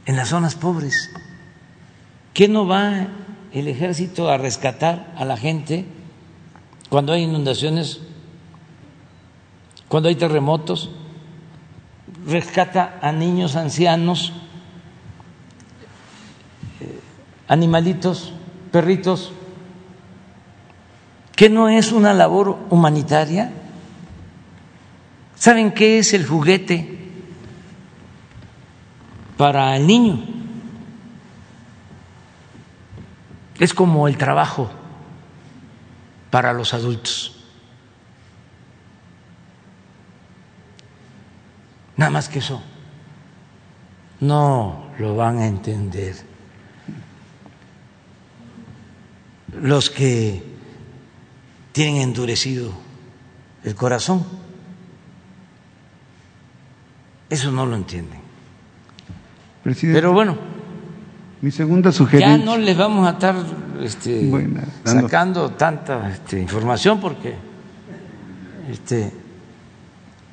[0.06, 1.12] en las zonas pobres?
[2.34, 3.08] ¿Qué no va
[3.52, 5.86] el ejército a rescatar a la gente
[6.90, 8.00] cuando hay inundaciones,
[9.90, 10.92] cuando hay terremotos?
[12.26, 14.34] Rescata a niños, ancianos,
[16.82, 17.00] eh,
[17.48, 18.34] animalitos,
[18.72, 19.32] perritos
[21.36, 23.52] ¿Qué no es una labor humanitaria?
[25.36, 26.98] ¿Saben qué es el juguete
[29.36, 30.24] para el niño?
[33.60, 34.72] Es como el trabajo
[36.30, 37.35] para los adultos.
[41.98, 42.62] Nada más que eso.
[44.20, 46.16] No lo van a entender
[49.62, 50.44] los que
[51.72, 52.72] tienen endurecido
[53.64, 54.26] el corazón.
[57.30, 58.20] Eso no lo entienden.
[59.64, 60.38] Pero bueno,
[61.42, 62.38] mi segunda sugerencia.
[62.38, 63.36] Ya no les vamos a estar
[63.82, 64.32] este,
[64.84, 67.36] sacando tanta este, información porque
[68.72, 69.12] este,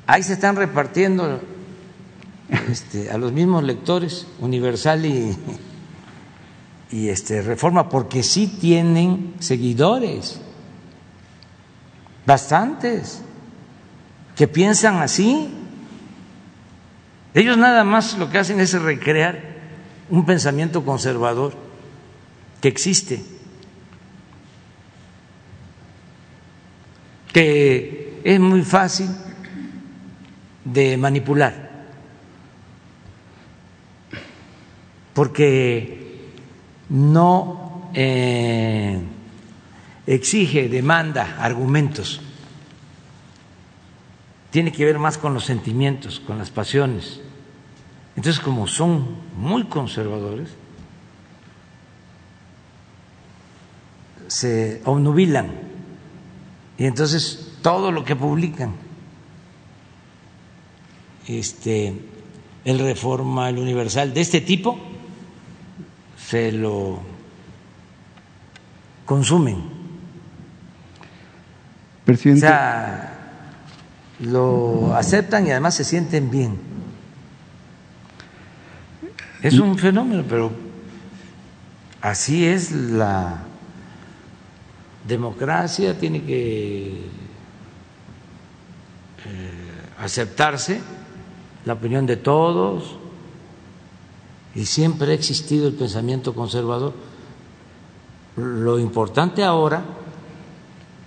[0.05, 1.41] ahí se están repartiendo
[2.69, 5.37] este, a los mismos lectores Universal y,
[6.91, 10.39] y este, Reforma porque sí tienen seguidores
[12.25, 13.21] bastantes,
[14.35, 15.49] que piensan así.
[17.33, 19.53] Ellos nada más lo que hacen es recrear
[20.09, 21.53] un pensamiento conservador
[22.61, 23.23] que existe,
[27.31, 29.09] que es muy fácil
[30.63, 31.62] de manipular,
[35.13, 36.31] porque
[36.89, 38.99] no eh,
[40.07, 42.21] exige, demanda argumentos.
[44.51, 47.21] Tiene que ver más con los sentimientos, con las pasiones.
[48.15, 50.49] Entonces, como son muy conservadores,
[54.27, 55.73] se obnubilan
[56.77, 58.75] y entonces todo lo que publican,
[61.27, 61.93] este,
[62.65, 64.77] el Reforma, el Universal, de este tipo,
[66.27, 67.01] se lo
[69.05, 69.83] consumen
[72.05, 72.45] Presidente.
[72.45, 73.13] O sea,
[74.19, 76.57] lo aceptan y además se sienten bien.
[79.41, 80.51] Es un fenómeno, pero
[82.01, 83.43] así es la
[85.07, 86.87] democracia, tiene que
[89.25, 89.51] eh,
[89.99, 90.81] aceptarse
[91.65, 92.97] la opinión de todos
[94.55, 96.93] y siempre ha existido el pensamiento conservador.
[98.35, 99.83] Lo importante ahora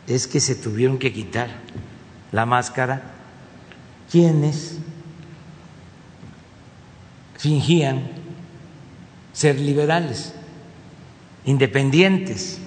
[0.06, 1.48] es que se tuvieron que quitar
[2.32, 3.14] la máscara
[4.10, 4.78] quienes
[7.36, 8.08] fingían
[9.32, 10.32] ser liberales,
[11.44, 12.58] independientes,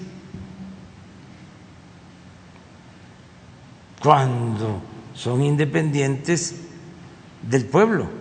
[4.01, 4.81] cuando
[5.13, 6.55] son independientes
[7.41, 8.18] del pueblo,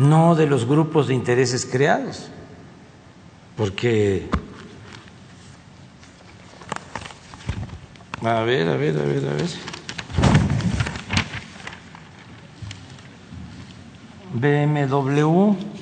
[0.00, 2.28] no de los grupos de intereses creados,
[3.56, 4.28] porque...
[8.22, 9.50] A ver, a ver, a ver, a ver.
[14.34, 15.79] BMW.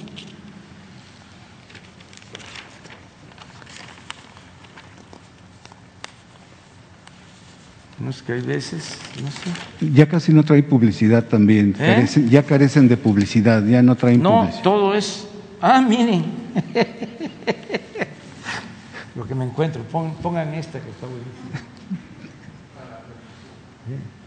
[8.00, 9.92] No es que hay veces, no sé.
[9.92, 11.74] Ya casi no trae publicidad también.
[11.80, 11.96] ¿Eh?
[12.06, 14.62] Carecen- ya carecen de publicidad, ya no traen No, publicidad.
[14.62, 15.26] todo es.
[15.60, 16.24] Ah, miren.
[19.16, 19.82] Lo que me encuentro.
[19.82, 21.66] Pon- pongan esta que está buenísima.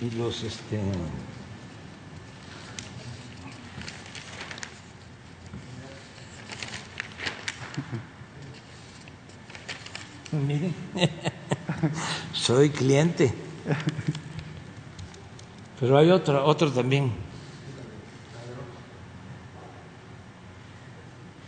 [0.00, 0.80] Y los este
[10.32, 10.74] Miren,
[12.32, 13.34] soy cliente.
[15.80, 17.12] Pero hay otro, otro también.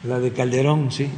[0.03, 1.09] La de Calderón, sí.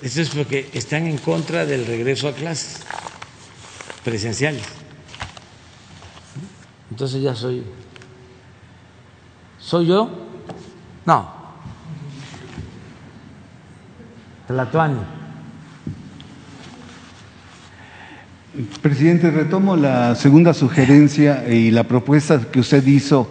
[0.00, 2.82] Eso es porque están en contra del regreso a clases
[4.04, 4.62] presenciales.
[6.90, 7.64] Entonces ya soy.
[9.58, 10.08] ¿Soy yo?
[11.04, 11.30] No.
[14.46, 15.00] Tlatuani.
[18.80, 23.28] Presidente, retomo la segunda sugerencia y la propuesta que usted hizo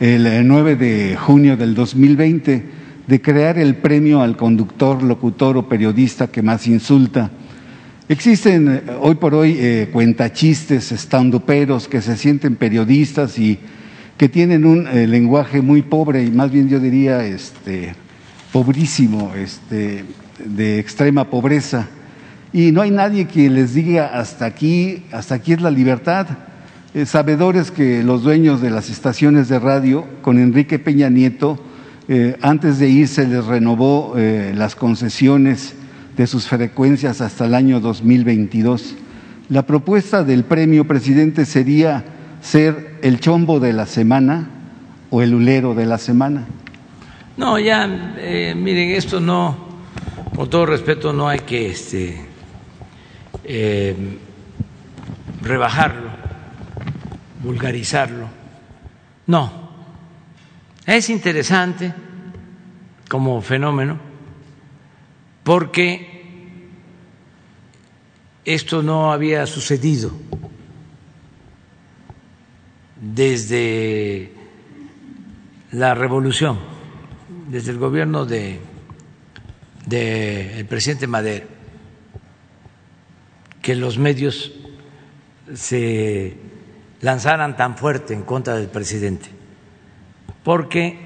[0.00, 2.79] el eh, 9 de junio del 2020
[3.10, 7.28] de crear el premio al conductor, locutor o periodista que más insulta.
[8.08, 13.58] Existen eh, hoy por hoy eh, cuentachistes, estandoperos que se sienten periodistas y
[14.16, 17.96] que tienen un eh, lenguaje muy pobre y más bien yo diría este,
[18.52, 20.04] pobrísimo, este,
[20.44, 21.88] de extrema pobreza.
[22.52, 26.28] Y no hay nadie que les diga hasta aquí, hasta aquí es la libertad.
[26.94, 31.60] Eh, sabedores que los dueños de las estaciones de radio, con Enrique Peña Nieto,
[32.12, 35.76] eh, antes de irse les renovó eh, las concesiones
[36.16, 38.96] de sus frecuencias hasta el año 2022.
[39.48, 42.02] La propuesta del premio, presidente, sería
[42.42, 44.50] ser el chombo de la semana
[45.10, 46.46] o el ulero de la semana.
[47.36, 49.56] No, ya, eh, miren, esto no,
[50.34, 52.26] con todo respeto, no hay que este,
[55.42, 56.10] rebajarlo,
[57.40, 58.26] vulgarizarlo.
[59.28, 59.59] No,
[60.96, 61.94] es interesante
[63.08, 63.98] como fenómeno
[65.44, 66.10] porque
[68.44, 70.12] esto no había sucedido
[73.00, 74.32] desde
[75.72, 76.58] la revolución,
[77.48, 78.58] desde el gobierno de,
[79.88, 81.46] el presidente Madero,
[83.62, 84.52] que los medios
[85.54, 86.36] se
[87.00, 89.39] lanzaran tan fuerte en contra del presidente,
[90.42, 90.98] porque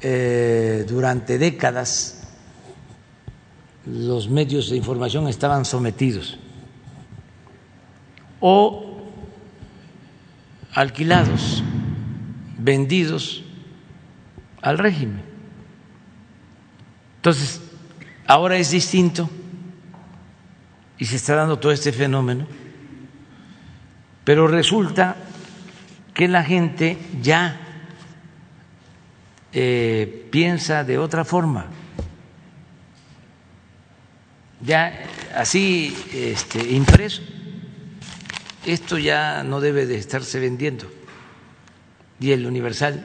[0.00, 2.28] eh, durante décadas
[3.86, 6.38] los medios de información estaban sometidos
[8.40, 9.08] o
[10.72, 11.64] alquilados,
[12.58, 13.42] vendidos
[14.62, 15.22] al régimen.
[17.16, 17.60] Entonces,
[18.26, 19.28] ahora es distinto
[20.98, 22.46] y se está dando todo este fenómeno,
[24.24, 25.16] pero resulta
[26.14, 27.67] que la gente ya
[29.52, 31.66] eh, piensa de otra forma.
[34.60, 35.04] Ya
[35.36, 37.22] así este, impreso,
[38.66, 40.90] esto ya no debe de estarse vendiendo
[42.20, 43.04] y el universal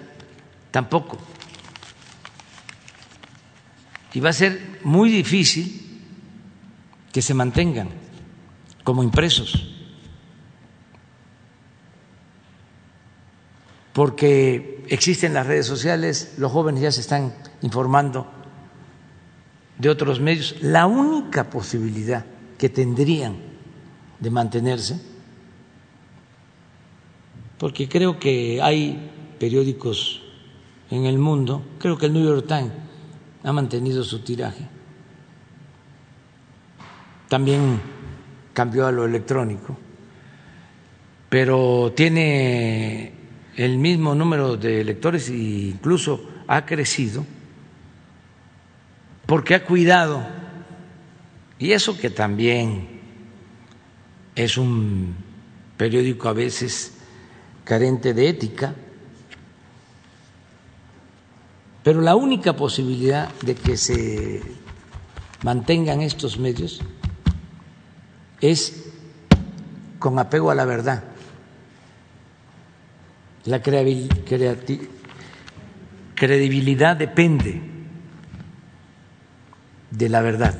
[0.71, 1.17] tampoco.
[4.13, 6.01] Y va a ser muy difícil
[7.11, 7.89] que se mantengan
[8.83, 9.69] como impresos,
[13.93, 18.27] porque existen las redes sociales, los jóvenes ya se están informando
[19.77, 20.55] de otros medios.
[20.61, 22.23] La única posibilidad
[22.57, 23.35] que tendrían
[24.19, 25.01] de mantenerse,
[27.57, 30.21] porque creo que hay periódicos
[30.91, 32.71] en el mundo, creo que el New York Times
[33.43, 34.67] ha mantenido su tiraje,
[37.27, 37.81] también
[38.53, 39.75] cambió a lo electrónico,
[41.29, 43.22] pero tiene
[43.55, 47.25] el mismo número de lectores e incluso ha crecido
[49.25, 50.25] porque ha cuidado,
[51.57, 52.99] y eso que también
[54.35, 55.15] es un
[55.77, 56.93] periódico a veces
[57.63, 58.75] carente de ética,
[61.83, 64.41] pero la única posibilidad de que se
[65.43, 66.81] mantengan estos medios
[68.41, 68.89] es
[69.99, 71.03] con apego a la verdad.
[73.45, 73.61] La
[76.15, 77.61] credibilidad depende
[79.91, 80.59] de la verdad.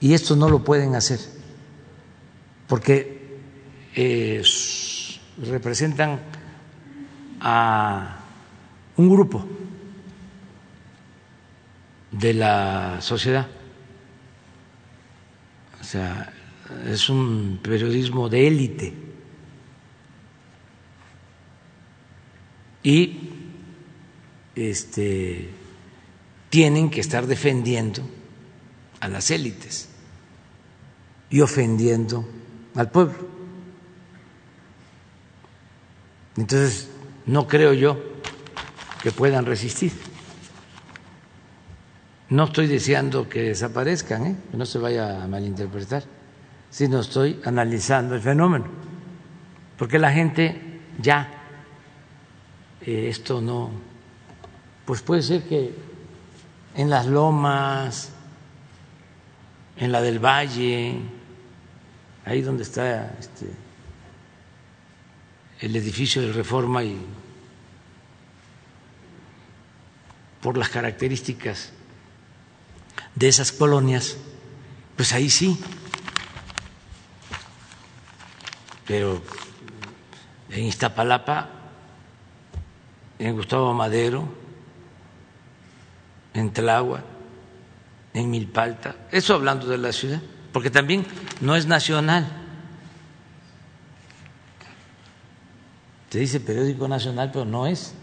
[0.00, 1.20] Y esto no lo pueden hacer,
[2.66, 3.38] porque
[3.94, 4.42] eh,
[5.44, 6.20] representan
[7.40, 8.20] a
[8.96, 9.46] un grupo
[12.10, 13.46] de la sociedad.
[15.80, 16.32] O sea,
[16.86, 18.94] es un periodismo de élite.
[22.82, 23.30] Y
[24.54, 25.50] este,
[26.48, 28.02] tienen que estar defendiendo
[29.00, 29.88] a las élites
[31.30, 32.28] y ofendiendo
[32.74, 33.28] al pueblo.
[36.36, 36.88] Entonces,
[37.26, 37.98] no creo yo
[39.02, 39.92] que puedan resistir.
[42.30, 44.36] No estoy deseando que desaparezcan, ¿eh?
[44.50, 46.04] que no se vaya a malinterpretar,
[46.70, 48.66] sino estoy analizando el fenómeno,
[49.76, 51.39] porque la gente ya,
[52.82, 53.70] eh, esto no,
[54.84, 55.74] pues puede ser que
[56.74, 58.10] en las lomas,
[59.76, 61.00] en la del valle,
[62.24, 63.46] ahí donde está este,
[65.60, 66.98] el edificio de reforma y
[70.40, 71.72] por las características
[73.14, 74.16] de esas colonias,
[74.96, 75.58] pues ahí sí.
[78.86, 79.22] Pero
[80.50, 81.59] en Iztapalapa,
[83.20, 84.26] en Gustavo Madero,
[86.32, 87.04] en Tláhuac,
[88.14, 90.22] en Milpalta, eso hablando de la ciudad,
[90.52, 91.06] porque también
[91.42, 92.26] no es nacional.
[96.08, 97.94] Se dice periódico nacional, pero no es.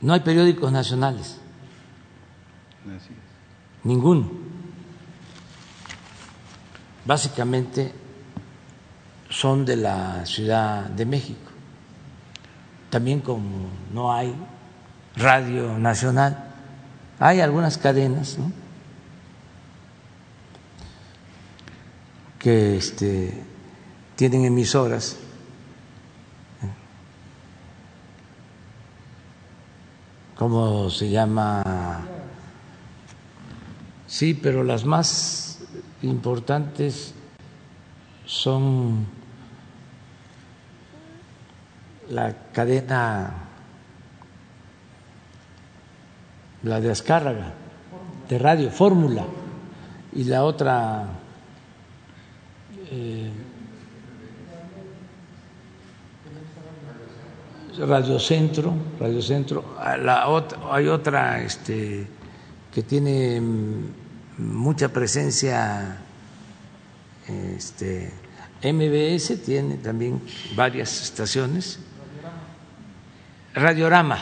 [0.00, 1.38] No hay periódicos nacionales.
[3.84, 4.32] Ninguno.
[7.04, 7.92] Básicamente
[9.28, 11.43] son de la Ciudad de México.
[12.94, 14.32] También como no hay
[15.16, 16.54] radio nacional,
[17.18, 18.38] hay algunas cadenas
[22.38, 23.42] que este,
[24.14, 25.16] tienen emisoras
[30.36, 32.06] ¿cómo se llama?
[34.06, 35.58] Sí, pero las más
[36.02, 37.12] importantes
[38.24, 39.23] son
[42.10, 43.32] la cadena,
[46.62, 47.52] la de Azcárraga,
[48.28, 49.24] de radio, Fórmula,
[50.12, 51.06] y la otra...
[52.90, 53.30] Eh,
[57.76, 60.24] Radio Centro, Radio Centro, la
[60.70, 62.06] hay otra este,
[62.72, 63.42] que tiene
[64.38, 65.98] mucha presencia,
[67.26, 68.12] este,
[68.62, 70.20] MBS tiene también
[70.54, 71.80] varias estaciones,
[73.54, 74.18] Radiorama,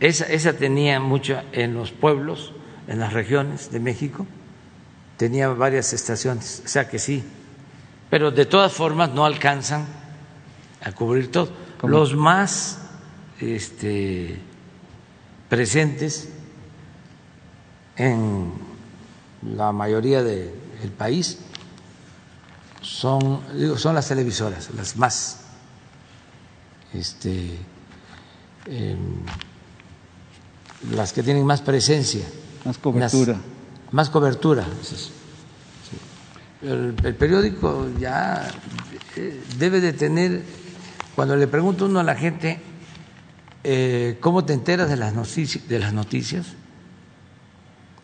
[0.00, 2.52] esa, esa tenía mucha en los pueblos,
[2.88, 4.26] en las regiones de México,
[5.16, 7.22] tenía varias estaciones, o sea que sí,
[8.10, 9.86] pero de todas formas no alcanzan
[10.82, 11.50] a cubrir todo.
[11.82, 12.78] Los más
[13.40, 14.38] este,
[15.48, 16.30] presentes
[17.96, 18.52] en
[19.42, 20.52] la mayoría del
[20.96, 21.38] país
[22.80, 25.45] son, digo, son las televisoras, las más
[26.94, 27.58] este,
[28.66, 29.22] em,
[30.92, 32.24] las que tienen más presencia.
[32.64, 33.36] Más cobertura.
[33.92, 34.66] más cobertura.
[36.62, 38.48] El, el, periódico ya
[39.14, 40.42] eh, debe de tener
[41.16, 42.60] cuando le pregunto uno a la gente,
[43.64, 46.48] eh, ¿cómo te enteras de las, noticias, de las noticias?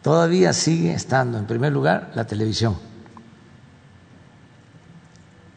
[0.00, 2.78] Todavía sigue estando en primer lugar la televisión,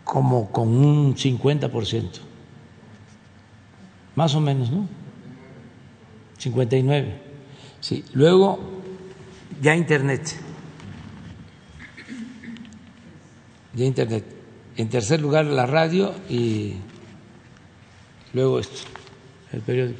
[0.04, 2.10] como con un 50%,
[4.16, 4.88] más o menos, ¿no?
[6.38, 7.22] 59.
[7.80, 8.04] Sí.
[8.14, 8.60] Luego,
[9.62, 10.36] ya Internet.
[13.74, 14.26] Ya Internet.
[14.78, 16.74] En tercer lugar, la radio y
[18.34, 18.82] luego esto,
[19.54, 20.00] el periódico.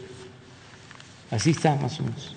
[1.32, 2.36] Así está más o menos.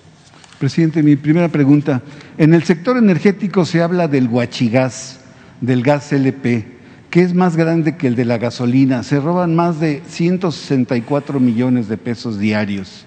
[0.57, 2.01] Presidente, mi primera pregunta.
[2.37, 5.19] En el sector energético se habla del guachigás,
[5.61, 6.78] del gas LP,
[7.09, 9.03] que es más grande que el de la gasolina.
[9.03, 13.05] Se roban más de 164 millones de pesos diarios.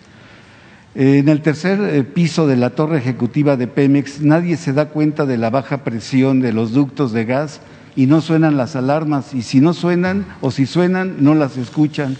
[0.95, 5.25] En el tercer eh, piso de la torre ejecutiva de Pemex nadie se da cuenta
[5.25, 7.61] de la baja presión de los ductos de gas
[7.97, 9.35] y no suenan las alarmas.
[9.35, 12.17] Y si no suenan o si suenan, no las escuchan.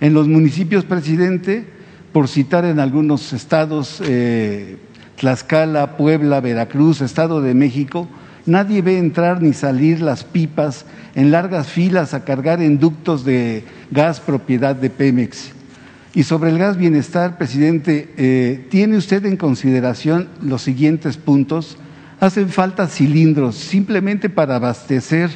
[0.00, 1.66] En los municipios, presidente,
[2.12, 4.78] por citar en algunos estados, eh,
[5.16, 8.08] Tlaxcala, Puebla, Veracruz, Estado de México,
[8.48, 13.64] nadie ve entrar ni salir las pipas en largas filas a cargar en ductos de
[13.90, 15.52] gas propiedad de Pemex.
[16.14, 21.76] Y sobre el gas bienestar, presidente, eh, ¿tiene usted en consideración los siguientes puntos?
[22.18, 25.30] Hacen falta cilindros simplemente para abastecer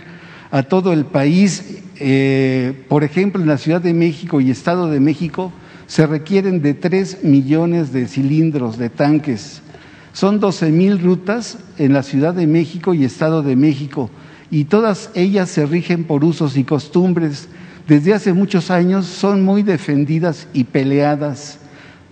[0.51, 1.83] a todo el país.
[2.01, 5.53] Eh, por ejemplo, en la Ciudad de México y Estado de México
[5.87, 9.62] se requieren de tres millones de cilindros, de tanques.
[10.13, 14.11] Son 12 mil rutas en la Ciudad de México y Estado de México
[14.51, 17.49] y todas ellas se rigen por usos y costumbres.
[17.89, 21.59] Desde hace muchos años son muy defendidas y peleadas.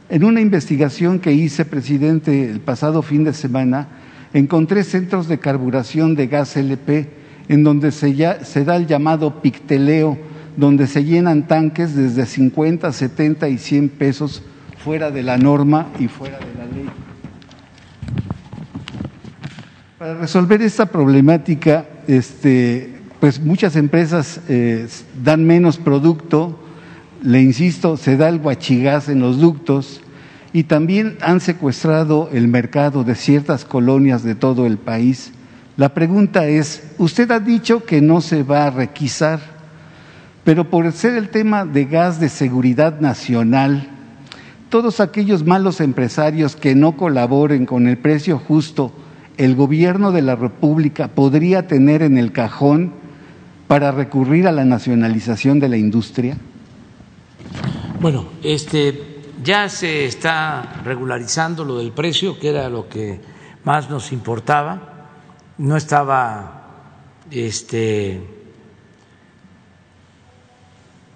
[0.09, 3.89] En una investigación que hice, presidente, el pasado fin de semana,
[4.33, 7.11] encontré centros de carburación de gas LP
[7.49, 10.17] en donde se, se da el llamado picteleo,
[10.57, 14.43] donde se llenan tanques desde 50, 70 y 100 pesos
[14.83, 16.89] fuera de la norma y fuera de la ley.
[20.01, 24.89] Para resolver esta problemática, este, pues muchas empresas eh,
[25.23, 26.59] dan menos producto,
[27.23, 30.01] le insisto, se da el guachigás en los ductos
[30.55, 35.35] y también han secuestrado el mercado de ciertas colonias de todo el país.
[35.77, 39.39] La pregunta es, usted ha dicho que no se va a requisar,
[40.45, 43.87] pero por ser el tema de gas de seguridad nacional,
[44.71, 48.95] todos aquellos malos empresarios que no colaboren con el precio justo
[49.41, 52.93] el gobierno de la República podría tener en el cajón
[53.69, 56.37] para recurrir a la nacionalización de la industria?
[58.01, 63.19] Bueno, este ya se está regularizando lo del precio, que era lo que
[63.65, 65.09] más nos importaba.
[65.57, 66.85] No estaba
[67.31, 68.21] este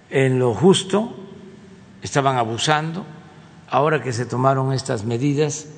[0.08, 1.14] en lo justo,
[2.00, 3.04] estaban abusando.
[3.68, 5.73] Ahora que se tomaron estas medidas,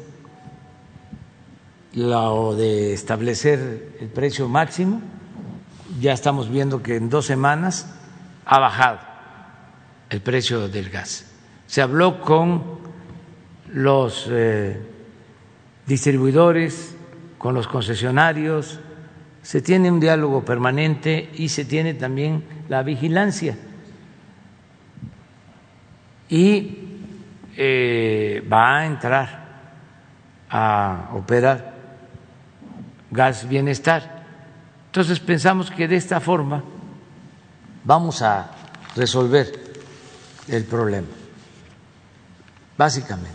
[1.96, 5.00] lo de establecer el precio máximo,
[5.98, 7.90] ya estamos viendo que en dos semanas
[8.44, 8.98] ha bajado
[10.10, 11.32] el precio del gas.
[11.66, 12.62] Se habló con
[13.72, 14.78] los eh,
[15.86, 16.94] distribuidores,
[17.38, 18.78] con los concesionarios,
[19.40, 23.56] se tiene un diálogo permanente y se tiene también la vigilancia.
[26.28, 26.76] Y
[27.56, 29.46] eh, va a entrar
[30.50, 31.75] a operar
[33.10, 34.24] gas bienestar.
[34.86, 36.62] Entonces pensamos que de esta forma
[37.84, 38.50] vamos a
[38.94, 39.46] resolver
[40.48, 41.08] el problema,
[42.76, 43.34] básicamente.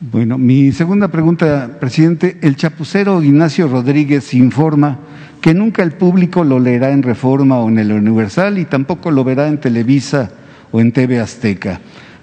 [0.00, 2.38] Bueno, mi segunda pregunta, presidente.
[2.40, 4.98] El chapucero Ignacio Rodríguez informa
[5.42, 9.24] que nunca el público lo leerá en Reforma o en el Universal y tampoco lo
[9.24, 10.30] verá en Televisa
[10.72, 11.80] o en TV Azteca.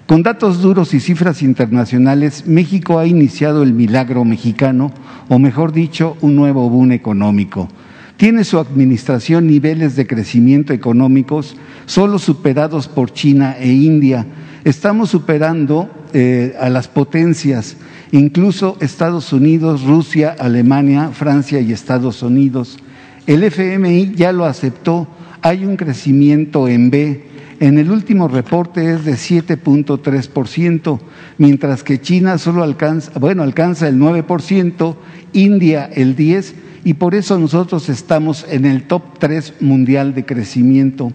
[0.08, 4.90] Con datos duros y cifras internacionales, México ha iniciado el milagro mexicano,
[5.28, 7.68] o mejor dicho, un nuevo boom económico.
[8.16, 14.24] Tiene su administración niveles de crecimiento económicos solo superados por China e India.
[14.64, 17.76] Estamos superando eh, a las potencias,
[18.10, 22.78] incluso Estados Unidos, Rusia, Alemania, Francia y Estados Unidos.
[23.26, 25.06] El FMI ya lo aceptó,
[25.42, 27.28] hay un crecimiento en B
[27.60, 31.00] en el último reporte es de 7.3%,
[31.38, 34.94] mientras que China solo alcanza, bueno, alcanza el 9%,
[35.32, 36.52] India el 10%,
[36.84, 41.12] y por eso nosotros estamos en el top 3 mundial de crecimiento.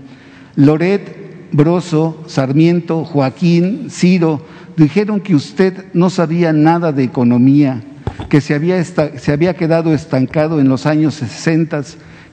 [0.55, 4.45] Loret, Broso, Sarmiento, Joaquín, Ciro
[4.75, 7.81] dijeron que usted no sabía nada de economía,
[8.29, 11.83] que se había, se había quedado estancado en los años 60,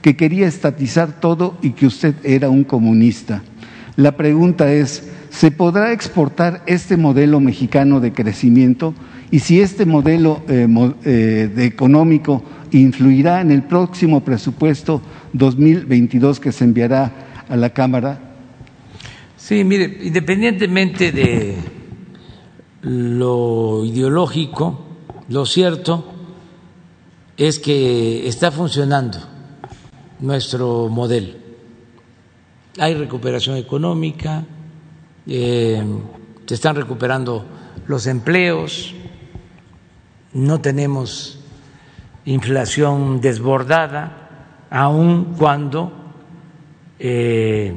[0.01, 3.41] que quería estatizar todo y que usted era un comunista.
[3.97, 8.93] La pregunta es, ¿se podrá exportar este modelo mexicano de crecimiento?
[9.31, 10.67] Y si este modelo eh,
[11.03, 15.01] eh, económico influirá en el próximo presupuesto
[15.33, 18.19] 2022 que se enviará a la Cámara.
[19.35, 21.55] Sí, mire, independientemente de
[22.83, 24.85] lo ideológico,
[25.29, 26.13] lo cierto
[27.35, 29.17] es que está funcionando
[30.19, 31.40] nuestro modelo
[32.79, 34.43] hay recuperación económica,
[35.27, 35.83] eh,
[36.45, 37.45] se están recuperando
[37.87, 38.93] los empleos,
[40.33, 41.39] no tenemos
[42.25, 45.91] inflación desbordada, aun cuando
[46.99, 47.75] eh,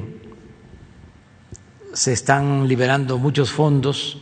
[1.93, 4.19] se están liberando muchos fondos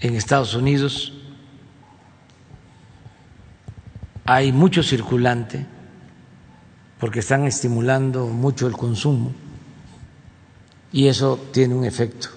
[0.00, 1.12] en Estados Unidos,
[4.24, 5.77] hay mucho circulante
[6.98, 9.32] porque están estimulando mucho el consumo
[10.92, 12.28] y eso tiene un efecto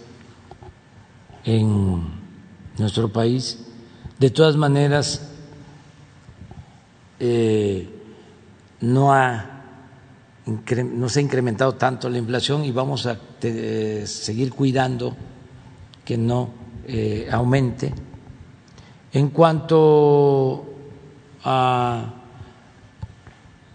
[1.43, 2.03] en
[2.77, 3.65] nuestro país.
[4.19, 5.29] De todas maneras,
[7.19, 7.89] eh,
[8.81, 9.63] no, ha,
[10.45, 13.19] no se ha incrementado tanto la inflación y vamos a
[14.05, 15.15] seguir cuidando
[16.05, 16.49] que no
[16.85, 17.93] eh, aumente.
[19.13, 20.65] En cuanto
[21.43, 22.20] a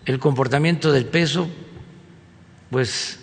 [0.06, 1.48] el comportamiento del peso,
[2.70, 3.18] pues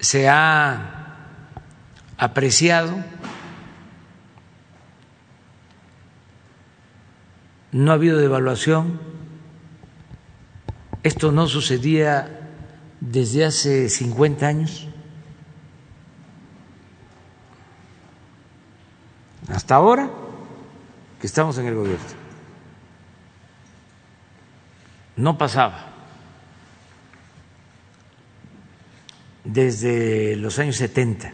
[0.00, 1.16] se ha
[2.18, 2.92] apreciado,
[7.70, 9.00] no ha habido devaluación,
[11.04, 12.50] esto no sucedía
[13.00, 14.88] desde hace 50 años.
[19.48, 20.10] Hasta ahora
[21.20, 22.25] que estamos en el gobierno
[25.16, 25.92] no pasaba.
[29.44, 31.32] Desde los años 70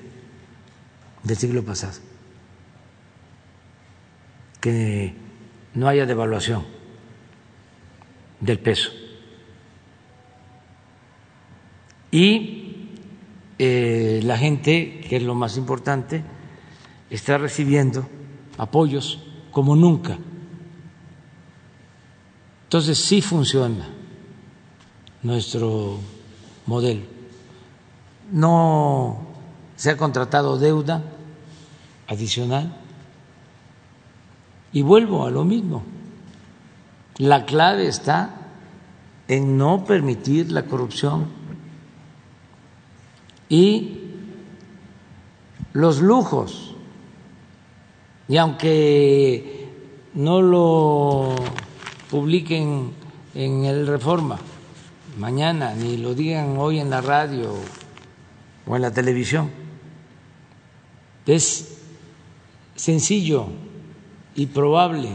[1.23, 1.99] del siglo pasado,
[4.61, 5.15] que
[5.75, 6.65] no haya devaluación
[8.41, 8.91] del peso.
[12.11, 12.91] Y
[13.59, 16.23] eh, la gente, que es lo más importante,
[17.09, 18.07] está recibiendo
[18.59, 20.19] apoyos como nunca
[22.73, 23.87] entonces sí funciona
[25.23, 25.99] nuestro
[26.65, 27.03] modelo.
[28.31, 29.27] No
[29.77, 31.03] se ha contratado deuda
[32.09, 32.75] adicional.
[34.73, 35.83] Y vuelvo a lo mismo.
[37.19, 38.37] La clave está
[39.29, 41.27] en no permitir la corrupción
[43.51, 44.01] y
[45.75, 46.75] los lujos.
[48.29, 49.69] Y aunque
[50.15, 51.35] no lo
[52.13, 52.91] publiquen
[53.35, 54.39] en el Reforma
[55.17, 57.55] mañana, ni lo digan hoy en la radio
[58.67, 59.51] o en la televisión.
[61.25, 61.79] Es
[62.77, 63.47] sencillo
[64.35, 65.09] y probable,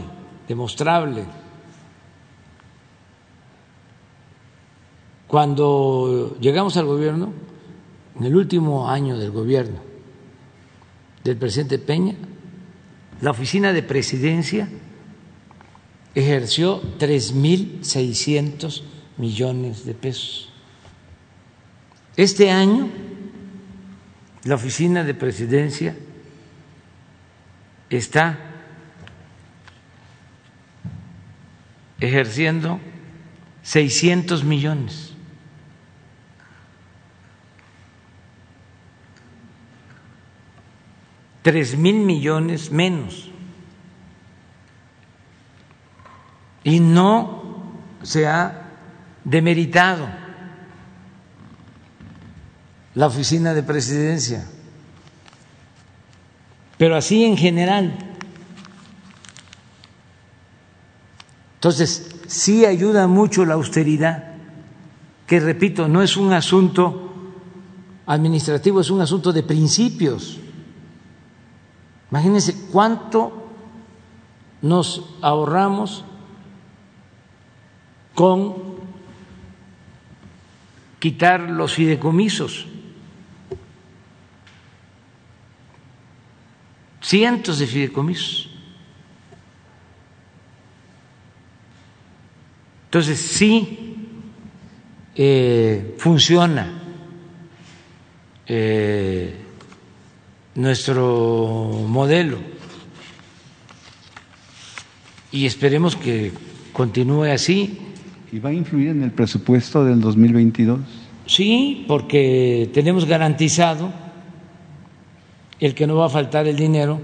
[0.48, 1.24] demostrable.
[5.28, 7.32] Cuando llegamos al gobierno,
[8.18, 9.78] en el último año del gobierno
[11.22, 12.16] del presidente Peña,
[13.20, 14.68] la oficina de presidencia
[16.14, 18.82] ejerció 3.600
[19.16, 20.52] millones de pesos.
[22.16, 22.88] Este año,
[24.44, 25.96] la oficina de presidencia
[27.90, 28.38] está
[32.00, 32.80] ejerciendo
[33.62, 35.12] 600 millones.
[41.42, 43.27] Tres mil millones menos.
[46.64, 47.42] Y no
[48.02, 48.68] se ha
[49.24, 50.08] demeritado
[52.94, 54.46] la oficina de presidencia,
[56.76, 57.96] pero así en general.
[61.54, 64.34] Entonces, sí ayuda mucho la austeridad,
[65.26, 67.08] que repito, no es un asunto
[68.06, 70.38] administrativo, es un asunto de principios.
[72.10, 73.48] Imagínense cuánto
[74.62, 76.04] nos ahorramos
[78.18, 78.52] con
[80.98, 82.66] quitar los fideicomisos.
[87.00, 88.50] Cientos de fideicomisos.
[92.86, 93.94] Entonces sí
[95.14, 96.82] eh, funciona
[98.48, 99.32] eh,
[100.56, 102.38] nuestro modelo
[105.30, 106.32] y esperemos que
[106.72, 107.84] continúe así
[108.30, 110.80] ¿Y va a influir en el presupuesto del 2022?
[111.26, 113.90] Sí, porque tenemos garantizado
[115.60, 117.00] el que no va a faltar el dinero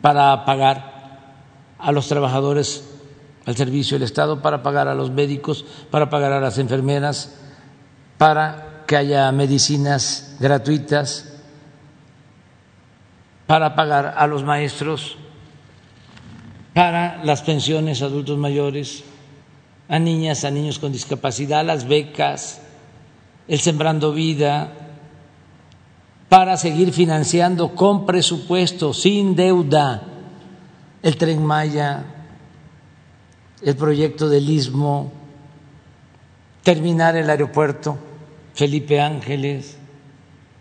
[0.00, 1.34] para pagar
[1.78, 2.86] a los trabajadores
[3.46, 7.38] al servicio del Estado, para pagar a los médicos, para pagar a las enfermeras,
[8.18, 11.38] para que haya medicinas gratuitas,
[13.46, 15.18] para pagar a los maestros
[16.74, 19.04] para las pensiones a adultos mayores,
[19.88, 22.60] a niñas, a niños con discapacidad, las becas,
[23.48, 24.72] el Sembrando Vida,
[26.28, 30.02] para seguir financiando con presupuesto, sin deuda,
[31.02, 32.04] el tren Maya,
[33.62, 35.12] el proyecto del Istmo,
[36.62, 37.98] terminar el aeropuerto
[38.54, 39.76] Felipe Ángeles,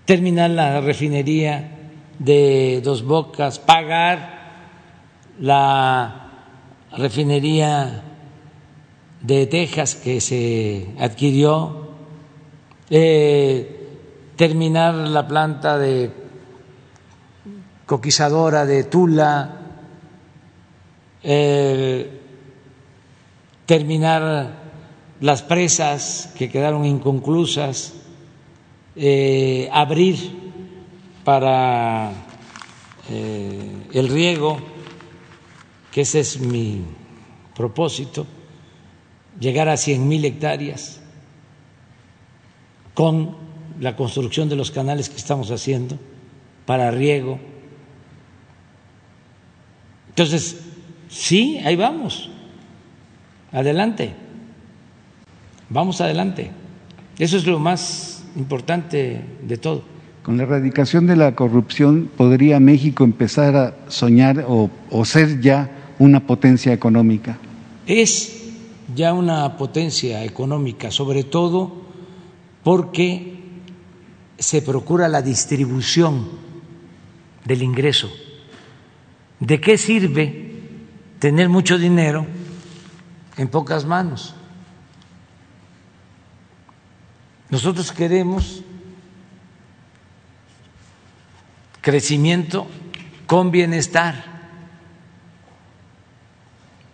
[0.05, 1.77] terminar la refinería
[2.17, 4.38] de Dos Bocas, pagar
[5.39, 6.29] la
[6.97, 8.03] refinería
[9.21, 11.89] de Texas que se adquirió,
[12.89, 13.87] eh,
[14.35, 16.11] terminar la planta de
[17.85, 19.61] coquizadora de Tula,
[21.23, 22.19] eh,
[23.65, 24.59] terminar
[25.21, 27.93] las presas que quedaron inconclusas,
[28.95, 30.49] eh, abrir
[31.23, 32.11] para
[33.09, 34.59] el riego,
[35.91, 36.83] que ese es mi
[37.55, 38.25] propósito
[39.39, 41.01] llegar a 100 mil hectáreas
[42.93, 43.35] con
[43.79, 45.97] la construcción de los canales que estamos haciendo
[46.65, 47.39] para riego.
[50.09, 50.59] Entonces,
[51.07, 52.29] sí, ahí vamos.
[53.51, 54.13] Adelante.
[55.69, 56.51] Vamos adelante.
[57.17, 59.83] Eso es lo más importante de todo.
[60.23, 65.78] Con la erradicación de la corrupción, ¿podría México empezar a soñar o, o ser ya
[65.99, 67.37] una potencia económica?
[67.85, 68.39] Es
[68.95, 71.83] ya una potencia económica, sobre todo
[72.63, 73.37] porque
[74.37, 76.27] se procura la distribución
[77.45, 78.09] del ingreso.
[79.39, 80.53] ¿De qué sirve
[81.19, 82.25] tener mucho dinero
[83.37, 84.35] en pocas manos?
[87.49, 88.61] Nosotros queremos
[91.81, 92.67] crecimiento
[93.25, 94.28] con bienestar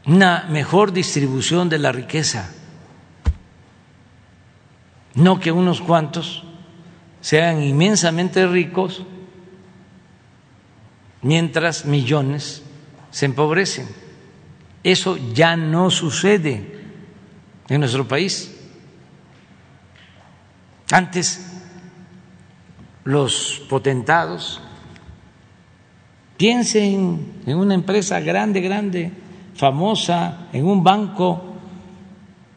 [0.05, 2.51] una mejor distribución de la riqueza,
[5.15, 6.43] no que unos cuantos
[7.21, 9.03] sean inmensamente ricos
[11.21, 12.61] mientras millones
[13.09, 13.87] se empobrecen.
[14.83, 16.83] Eso ya no sucede
[17.67, 18.55] en nuestro país.
[20.91, 21.51] Antes
[23.03, 24.61] los potentados
[26.37, 29.11] piensen en una empresa grande, grande,
[29.55, 31.41] famosa en un banco,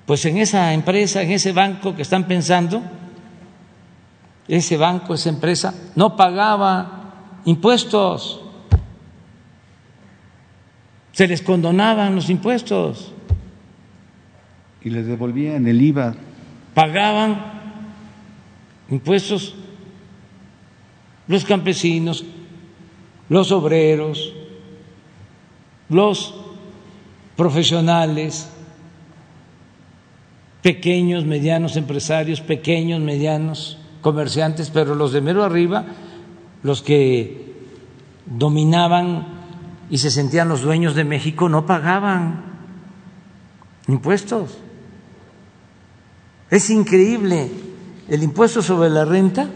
[0.04, 2.82] pues en esa empresa, en ese banco que están pensando,
[4.48, 8.40] ese banco, esa empresa, no pagaba impuestos,
[11.12, 13.12] se les condonaban los impuestos.
[14.82, 16.14] Y les devolvían el IVA.
[16.74, 17.58] Pagaban
[18.88, 19.54] impuestos
[21.26, 22.24] los campesinos,
[23.28, 24.32] los obreros,
[25.88, 26.34] los
[27.38, 28.48] profesionales,
[30.60, 35.86] pequeños, medianos empresarios, pequeños, medianos comerciantes, pero los de mero arriba,
[36.64, 37.54] los que
[38.26, 39.38] dominaban
[39.88, 42.42] y se sentían los dueños de México, no pagaban
[43.86, 44.58] impuestos.
[46.50, 47.52] Es increíble,
[48.08, 49.48] el impuesto sobre la renta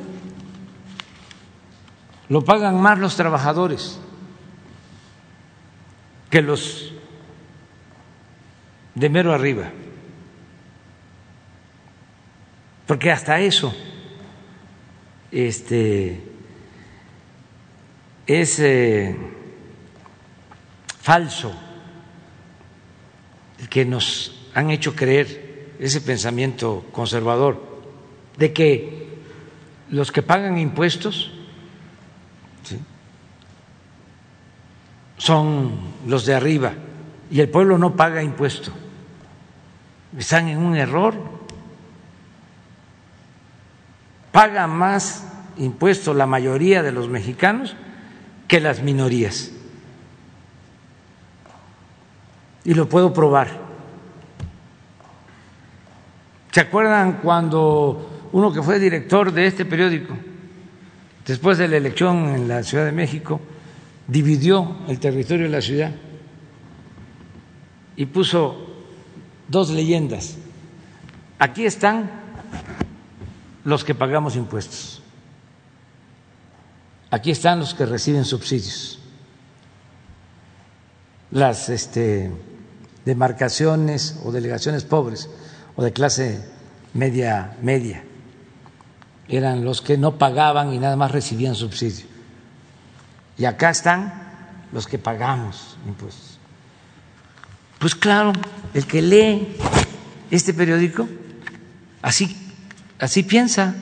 [2.29, 3.99] lo pagan más los trabajadores
[6.31, 6.93] que los
[8.95, 9.71] de mero arriba.
[12.87, 13.75] Porque hasta eso
[15.31, 16.21] este,
[18.27, 19.17] es eh,
[21.01, 21.55] falso
[23.59, 27.81] el que nos han hecho creer ese pensamiento conservador
[28.37, 29.09] de que
[29.91, 31.33] los que pagan impuestos
[35.17, 35.73] son
[36.07, 36.75] los de arriba
[37.33, 38.73] y el pueblo no paga impuesto
[40.19, 41.15] están en un error.
[44.31, 45.27] Paga más
[45.57, 47.77] impuestos la mayoría de los mexicanos
[48.49, 49.53] que las minorías.
[52.65, 53.49] Y lo puedo probar.
[56.51, 60.15] ¿Se acuerdan cuando uno que fue director de este periódico,
[61.27, 63.41] después de la elección en la Ciudad de México,
[64.07, 65.93] dividió el territorio de la ciudad
[68.03, 68.57] y puso
[69.47, 70.35] dos leyendas.
[71.39, 72.11] Aquí están
[73.63, 75.01] los que pagamos impuestos.
[77.13, 78.99] Aquí están los que reciben subsidios.
[81.31, 82.33] Las este,
[83.05, 85.31] demarcaciones o delegaciones pobres
[85.77, 86.45] o de clase
[86.95, 88.03] media media
[89.29, 92.07] eran los que no pagaban y nada más recibían subsidio.
[93.39, 94.13] Y acá están
[94.73, 96.32] los que pagamos impuestos.
[97.83, 98.33] Pues claro,
[98.75, 99.57] el que lee
[100.31, 101.09] este periódico
[102.01, 102.37] así,
[103.01, 103.75] así piensa,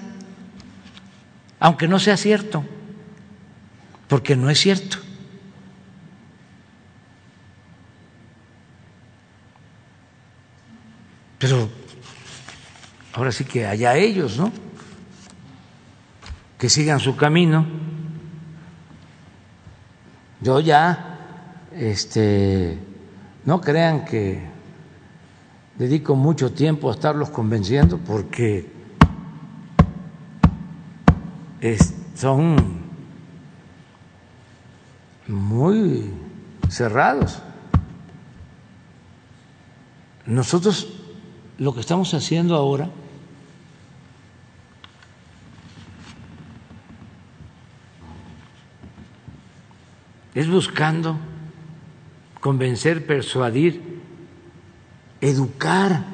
[1.59, 2.65] aunque no sea cierto,
[4.09, 4.97] porque no es cierto.
[11.39, 11.69] Pero
[13.13, 14.51] ahora sí que allá ellos, ¿no?
[16.59, 17.67] Que sigan su camino.
[20.41, 22.79] Yo ya, este,
[23.51, 24.41] no crean que
[25.75, 28.71] dedico mucho tiempo a estarlos convenciendo porque
[32.15, 32.55] son
[35.27, 36.15] muy
[36.69, 37.43] cerrados.
[40.27, 40.87] Nosotros
[41.59, 42.89] lo que estamos haciendo ahora
[50.37, 51.17] es buscando
[52.41, 54.01] convencer, persuadir,
[55.21, 56.05] educar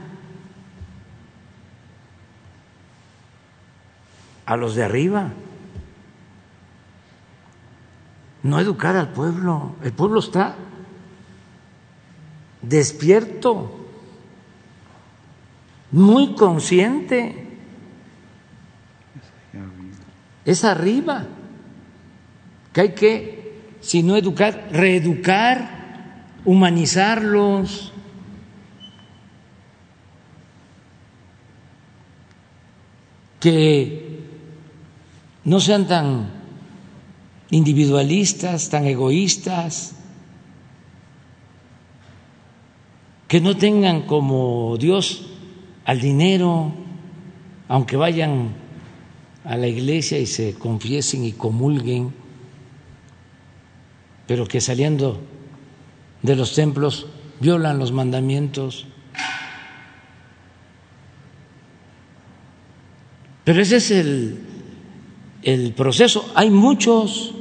[4.45, 5.31] a los de arriba,
[8.43, 9.77] no educar al pueblo.
[9.83, 10.57] El pueblo está
[12.63, 13.87] despierto,
[15.91, 17.45] muy consciente.
[20.45, 21.27] Es arriba,
[22.73, 25.76] que hay que, si no educar, reeducar,
[26.47, 27.93] humanizarlos.
[33.41, 34.25] Que
[35.45, 36.31] no sean tan
[37.51, 39.95] individualistas, tan egoístas,
[43.29, 45.27] que no tengan como Dios
[45.85, 46.73] al dinero,
[47.69, 48.55] aunque vayan
[49.45, 52.13] a la iglesia y se confiesen y comulguen,
[54.27, 55.21] pero que saliendo
[56.23, 57.07] de los templos
[57.41, 58.87] violan los mandamientos.
[63.45, 64.45] Pero ese es el,
[65.43, 66.33] el proceso.
[66.35, 67.33] Hay muchos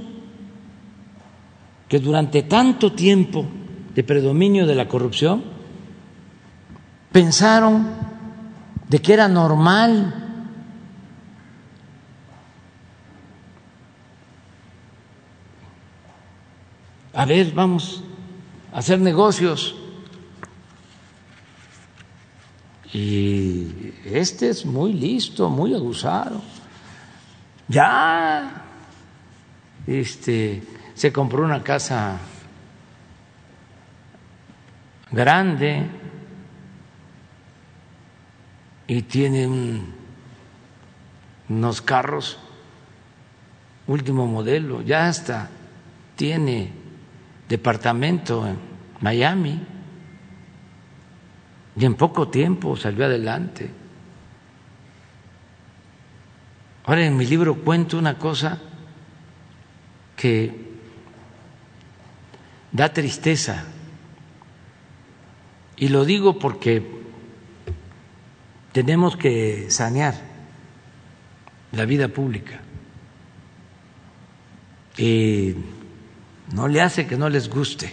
[1.88, 3.46] que durante tanto tiempo
[3.94, 5.44] de predominio de la corrupción
[7.12, 7.88] pensaron
[8.90, 10.26] de que era normal
[17.14, 18.04] a ver, vamos
[18.76, 19.76] hacer negocios.
[22.94, 26.42] Y este es muy listo, muy abusado
[27.68, 28.64] ya
[29.88, 32.20] este, se compró una casa
[35.12, 35.84] grande
[38.88, 39.82] y tiene
[41.50, 42.38] unos carros
[43.88, 45.50] último modelo, ya hasta
[46.16, 46.72] tiene
[47.48, 48.58] departamento en
[49.02, 49.62] Miami
[51.78, 53.70] y en poco tiempo salió adelante.
[56.86, 58.60] Ahora en mi libro cuento una cosa
[60.16, 60.66] que
[62.72, 63.66] da tristeza
[65.78, 66.96] y lo digo porque
[68.72, 70.16] tenemos que sanear
[71.72, 72.62] la vida pública.
[74.98, 75.56] Y
[76.56, 77.92] no le hace que no les guste.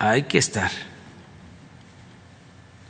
[0.00, 0.72] Hay que estar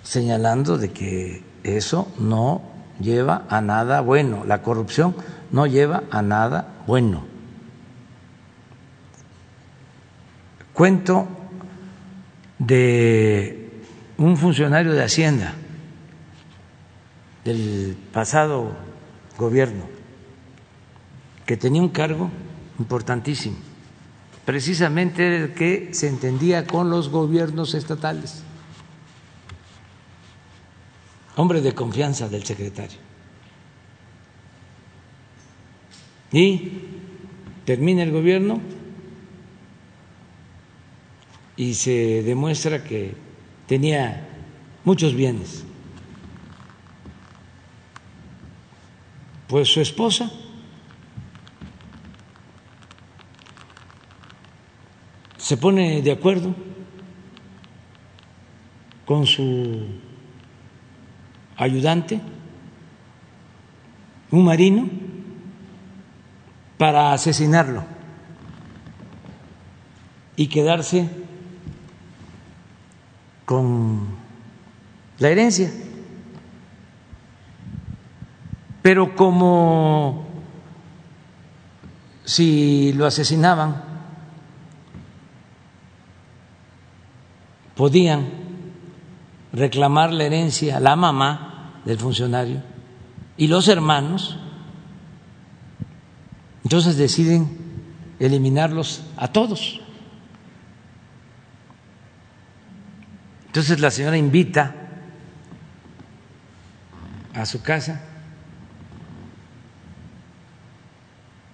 [0.03, 2.62] señalando de que eso no
[2.99, 4.45] lleva a nada bueno.
[4.47, 5.15] La corrupción
[5.53, 7.27] no lleva a nada bueno.
[10.73, 11.29] Cuento
[12.59, 13.83] de
[14.16, 15.53] un funcionario de Hacienda
[17.45, 18.73] del pasado
[19.37, 19.94] gobierno
[21.47, 22.31] que tenía un cargo
[22.79, 23.57] importantísimo,
[24.45, 28.45] precisamente el que se entendía con los gobiernos estatales
[31.37, 32.99] hombre de confianza del secretario.
[36.33, 36.73] Y
[37.65, 38.61] termina el gobierno
[41.57, 43.15] y se demuestra que
[43.66, 44.29] tenía
[44.85, 45.65] muchos bienes.
[49.47, 50.31] Pues su esposa
[55.45, 56.55] se pone de acuerdo
[59.05, 59.89] con su
[61.55, 62.19] ayudante,
[64.31, 64.89] un marino,
[66.79, 67.85] para asesinarlo
[70.35, 71.11] y quedarse
[73.45, 74.16] con
[75.19, 75.71] la herencia.
[78.81, 80.27] Pero como
[82.25, 83.94] si lo asesinaban,
[87.77, 88.29] podían
[89.53, 92.63] reclamar la herencia la mamá del funcionario
[93.37, 94.39] y los hermanos,
[96.63, 97.59] entonces deciden
[98.19, 99.81] eliminarlos a todos.
[103.47, 104.75] Entonces la señora invita
[107.35, 108.01] a su casa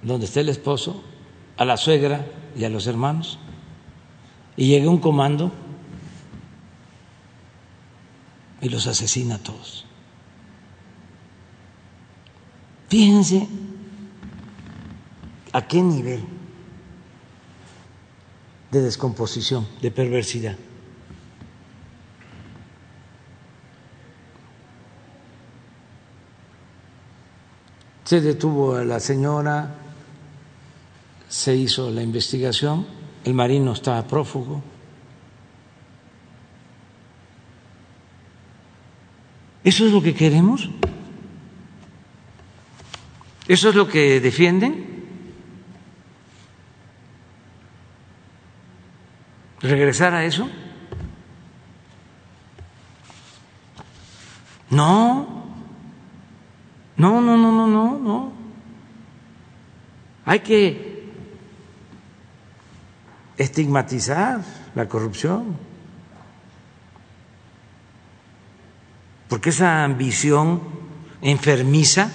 [0.02, 1.02] donde está el esposo,
[1.56, 2.26] a la suegra
[2.56, 3.38] y a los hermanos,
[4.56, 5.52] y llega un comando
[8.60, 9.86] y los asesina a todos.
[12.88, 13.48] Fíjense
[15.52, 16.24] a qué nivel
[18.70, 20.56] de descomposición, de perversidad.
[28.04, 29.72] Se detuvo a la señora,
[31.28, 32.84] se hizo la investigación,
[33.24, 34.62] el marino estaba prófugo.
[39.62, 40.70] ¿Eso es lo que queremos?
[43.46, 44.86] ¿Eso es lo que defienden?
[49.60, 50.48] ¿Regresar a eso?
[54.70, 55.44] No.
[56.96, 58.32] No, no, no, no, no, no.
[60.24, 61.10] Hay que
[63.36, 64.40] estigmatizar
[64.74, 65.56] la corrupción.
[69.30, 70.60] Porque esa ambición
[71.22, 72.10] enfermiza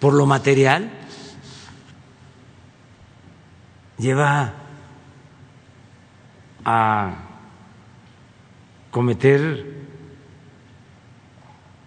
[0.00, 0.90] por lo material
[3.96, 4.52] lleva
[6.64, 7.14] a
[8.90, 9.86] cometer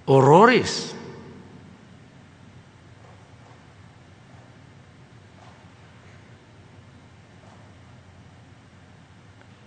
[0.05, 0.95] horrores.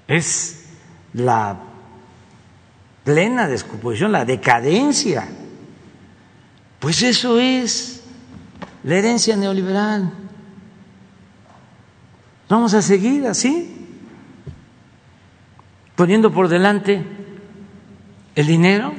[0.08, 0.66] Es
[1.12, 1.69] la
[3.04, 5.26] plena descomposición, la decadencia.
[6.78, 8.02] Pues eso es
[8.84, 10.12] la herencia neoliberal.
[12.48, 13.86] Vamos a seguir así,
[15.94, 17.04] poniendo por delante
[18.34, 18.92] el dinero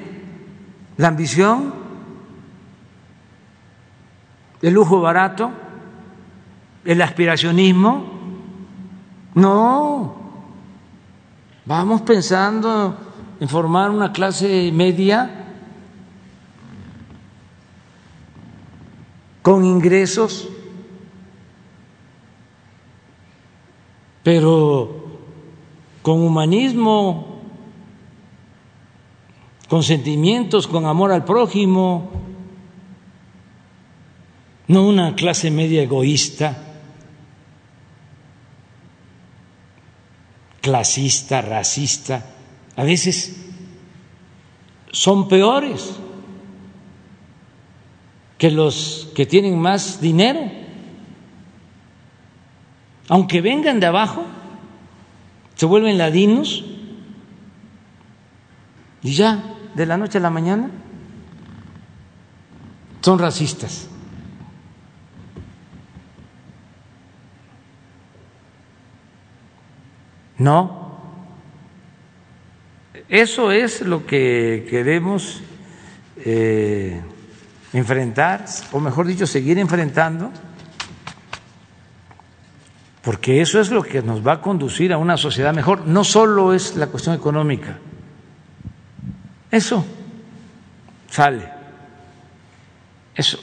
[0.98, 1.74] la ambición,
[4.62, 5.52] el lujo barato,
[6.86, 8.20] el aspiracionismo.
[9.34, 10.16] No,
[11.66, 13.11] vamos pensando
[13.42, 15.48] en formar una clase media
[19.42, 20.48] con ingresos,
[24.24, 25.20] pero
[26.02, 27.32] con humanismo
[29.72, 32.12] con sentimientos, con amor al prójimo,
[34.68, 36.58] no una clase media egoísta,
[40.60, 42.26] clasista, racista,
[42.82, 43.38] a veces
[44.92, 46.00] son peores
[48.40, 50.52] que los que tienen más dinero,
[53.08, 54.26] aunque vengan de abajo,
[55.54, 56.66] se vuelven ladinos
[59.04, 59.44] y ya
[59.76, 60.72] de la noche a la mañana
[63.02, 63.90] son racistas.
[70.40, 70.81] No,
[73.12, 75.42] eso es lo que queremos
[76.24, 77.02] eh,
[77.74, 80.32] enfrentar, o mejor dicho, seguir enfrentando,
[83.02, 85.88] porque eso es lo que nos va a conducir a una sociedad mejor.
[85.88, 87.80] No solo es la cuestión económica,
[89.52, 89.86] eso
[91.10, 91.50] sale.
[93.14, 93.40] Eso.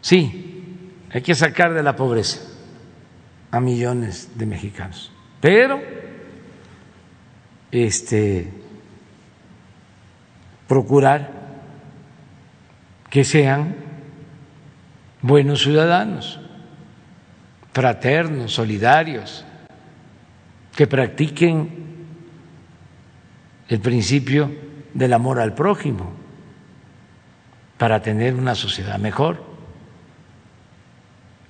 [0.00, 2.38] Sí, hay que sacar de la pobreza
[3.50, 5.10] a millones de mexicanos.
[5.40, 5.82] Pero
[7.72, 8.59] este
[10.70, 11.32] procurar
[13.10, 13.74] que sean
[15.20, 16.38] buenos ciudadanos,
[17.72, 19.44] fraternos, solidarios,
[20.76, 22.06] que practiquen
[23.68, 24.48] el principio
[24.94, 26.12] del amor al prójimo
[27.76, 29.42] para tener una sociedad mejor.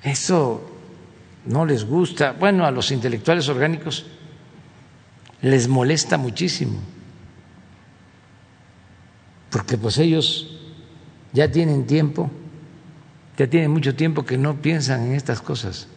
[0.02, 0.78] Eso
[1.44, 4.06] no les gusta, bueno, a los intelectuales orgánicos
[5.42, 6.80] les molesta muchísimo,
[9.51, 10.48] porque pues ellos
[11.32, 12.31] ya tienen tiempo,
[13.36, 15.89] ya tienen mucho tiempo que no piensan en estas cosas.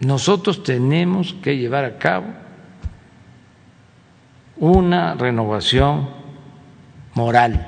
[0.00, 2.26] Nosotros tenemos que llevar a cabo
[4.56, 6.08] una renovación
[7.14, 7.66] moral.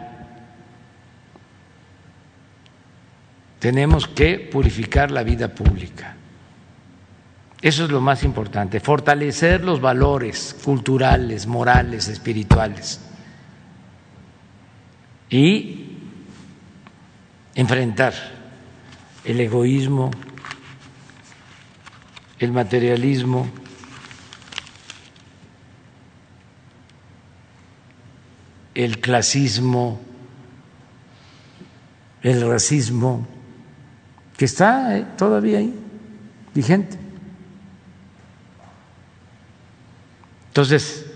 [3.59, 6.17] Tenemos que purificar la vida pública.
[7.61, 13.12] Eso es lo más importante, fortalecer los valores culturales, morales, espirituales
[15.33, 15.87] y
[17.55, 18.13] enfrentar
[19.25, 20.11] el egoísmo,
[22.39, 23.49] el materialismo,
[28.75, 30.03] el clasismo,
[32.23, 33.27] el racismo,
[34.37, 35.75] que está eh, todavía ahí,
[36.55, 36.99] vigente.
[40.49, 41.12] Entonces,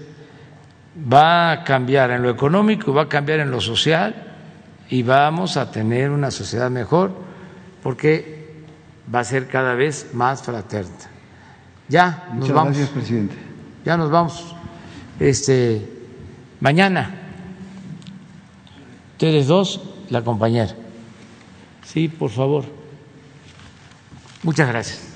[0.96, 4.14] va a cambiar en lo económico, va a cambiar en lo social
[4.88, 7.12] y vamos a tener una sociedad mejor
[7.82, 8.64] porque
[9.12, 10.90] va a ser cada vez más fraterna.
[11.88, 12.76] Ya nos vamos.
[12.76, 13.36] Gracias, presidente.
[13.84, 14.54] Ya nos vamos.
[15.20, 15.88] Este
[16.60, 17.22] mañana
[19.12, 20.74] ustedes dos, la compañera.
[21.84, 22.64] Sí, por favor.
[24.42, 25.15] Muchas gracias.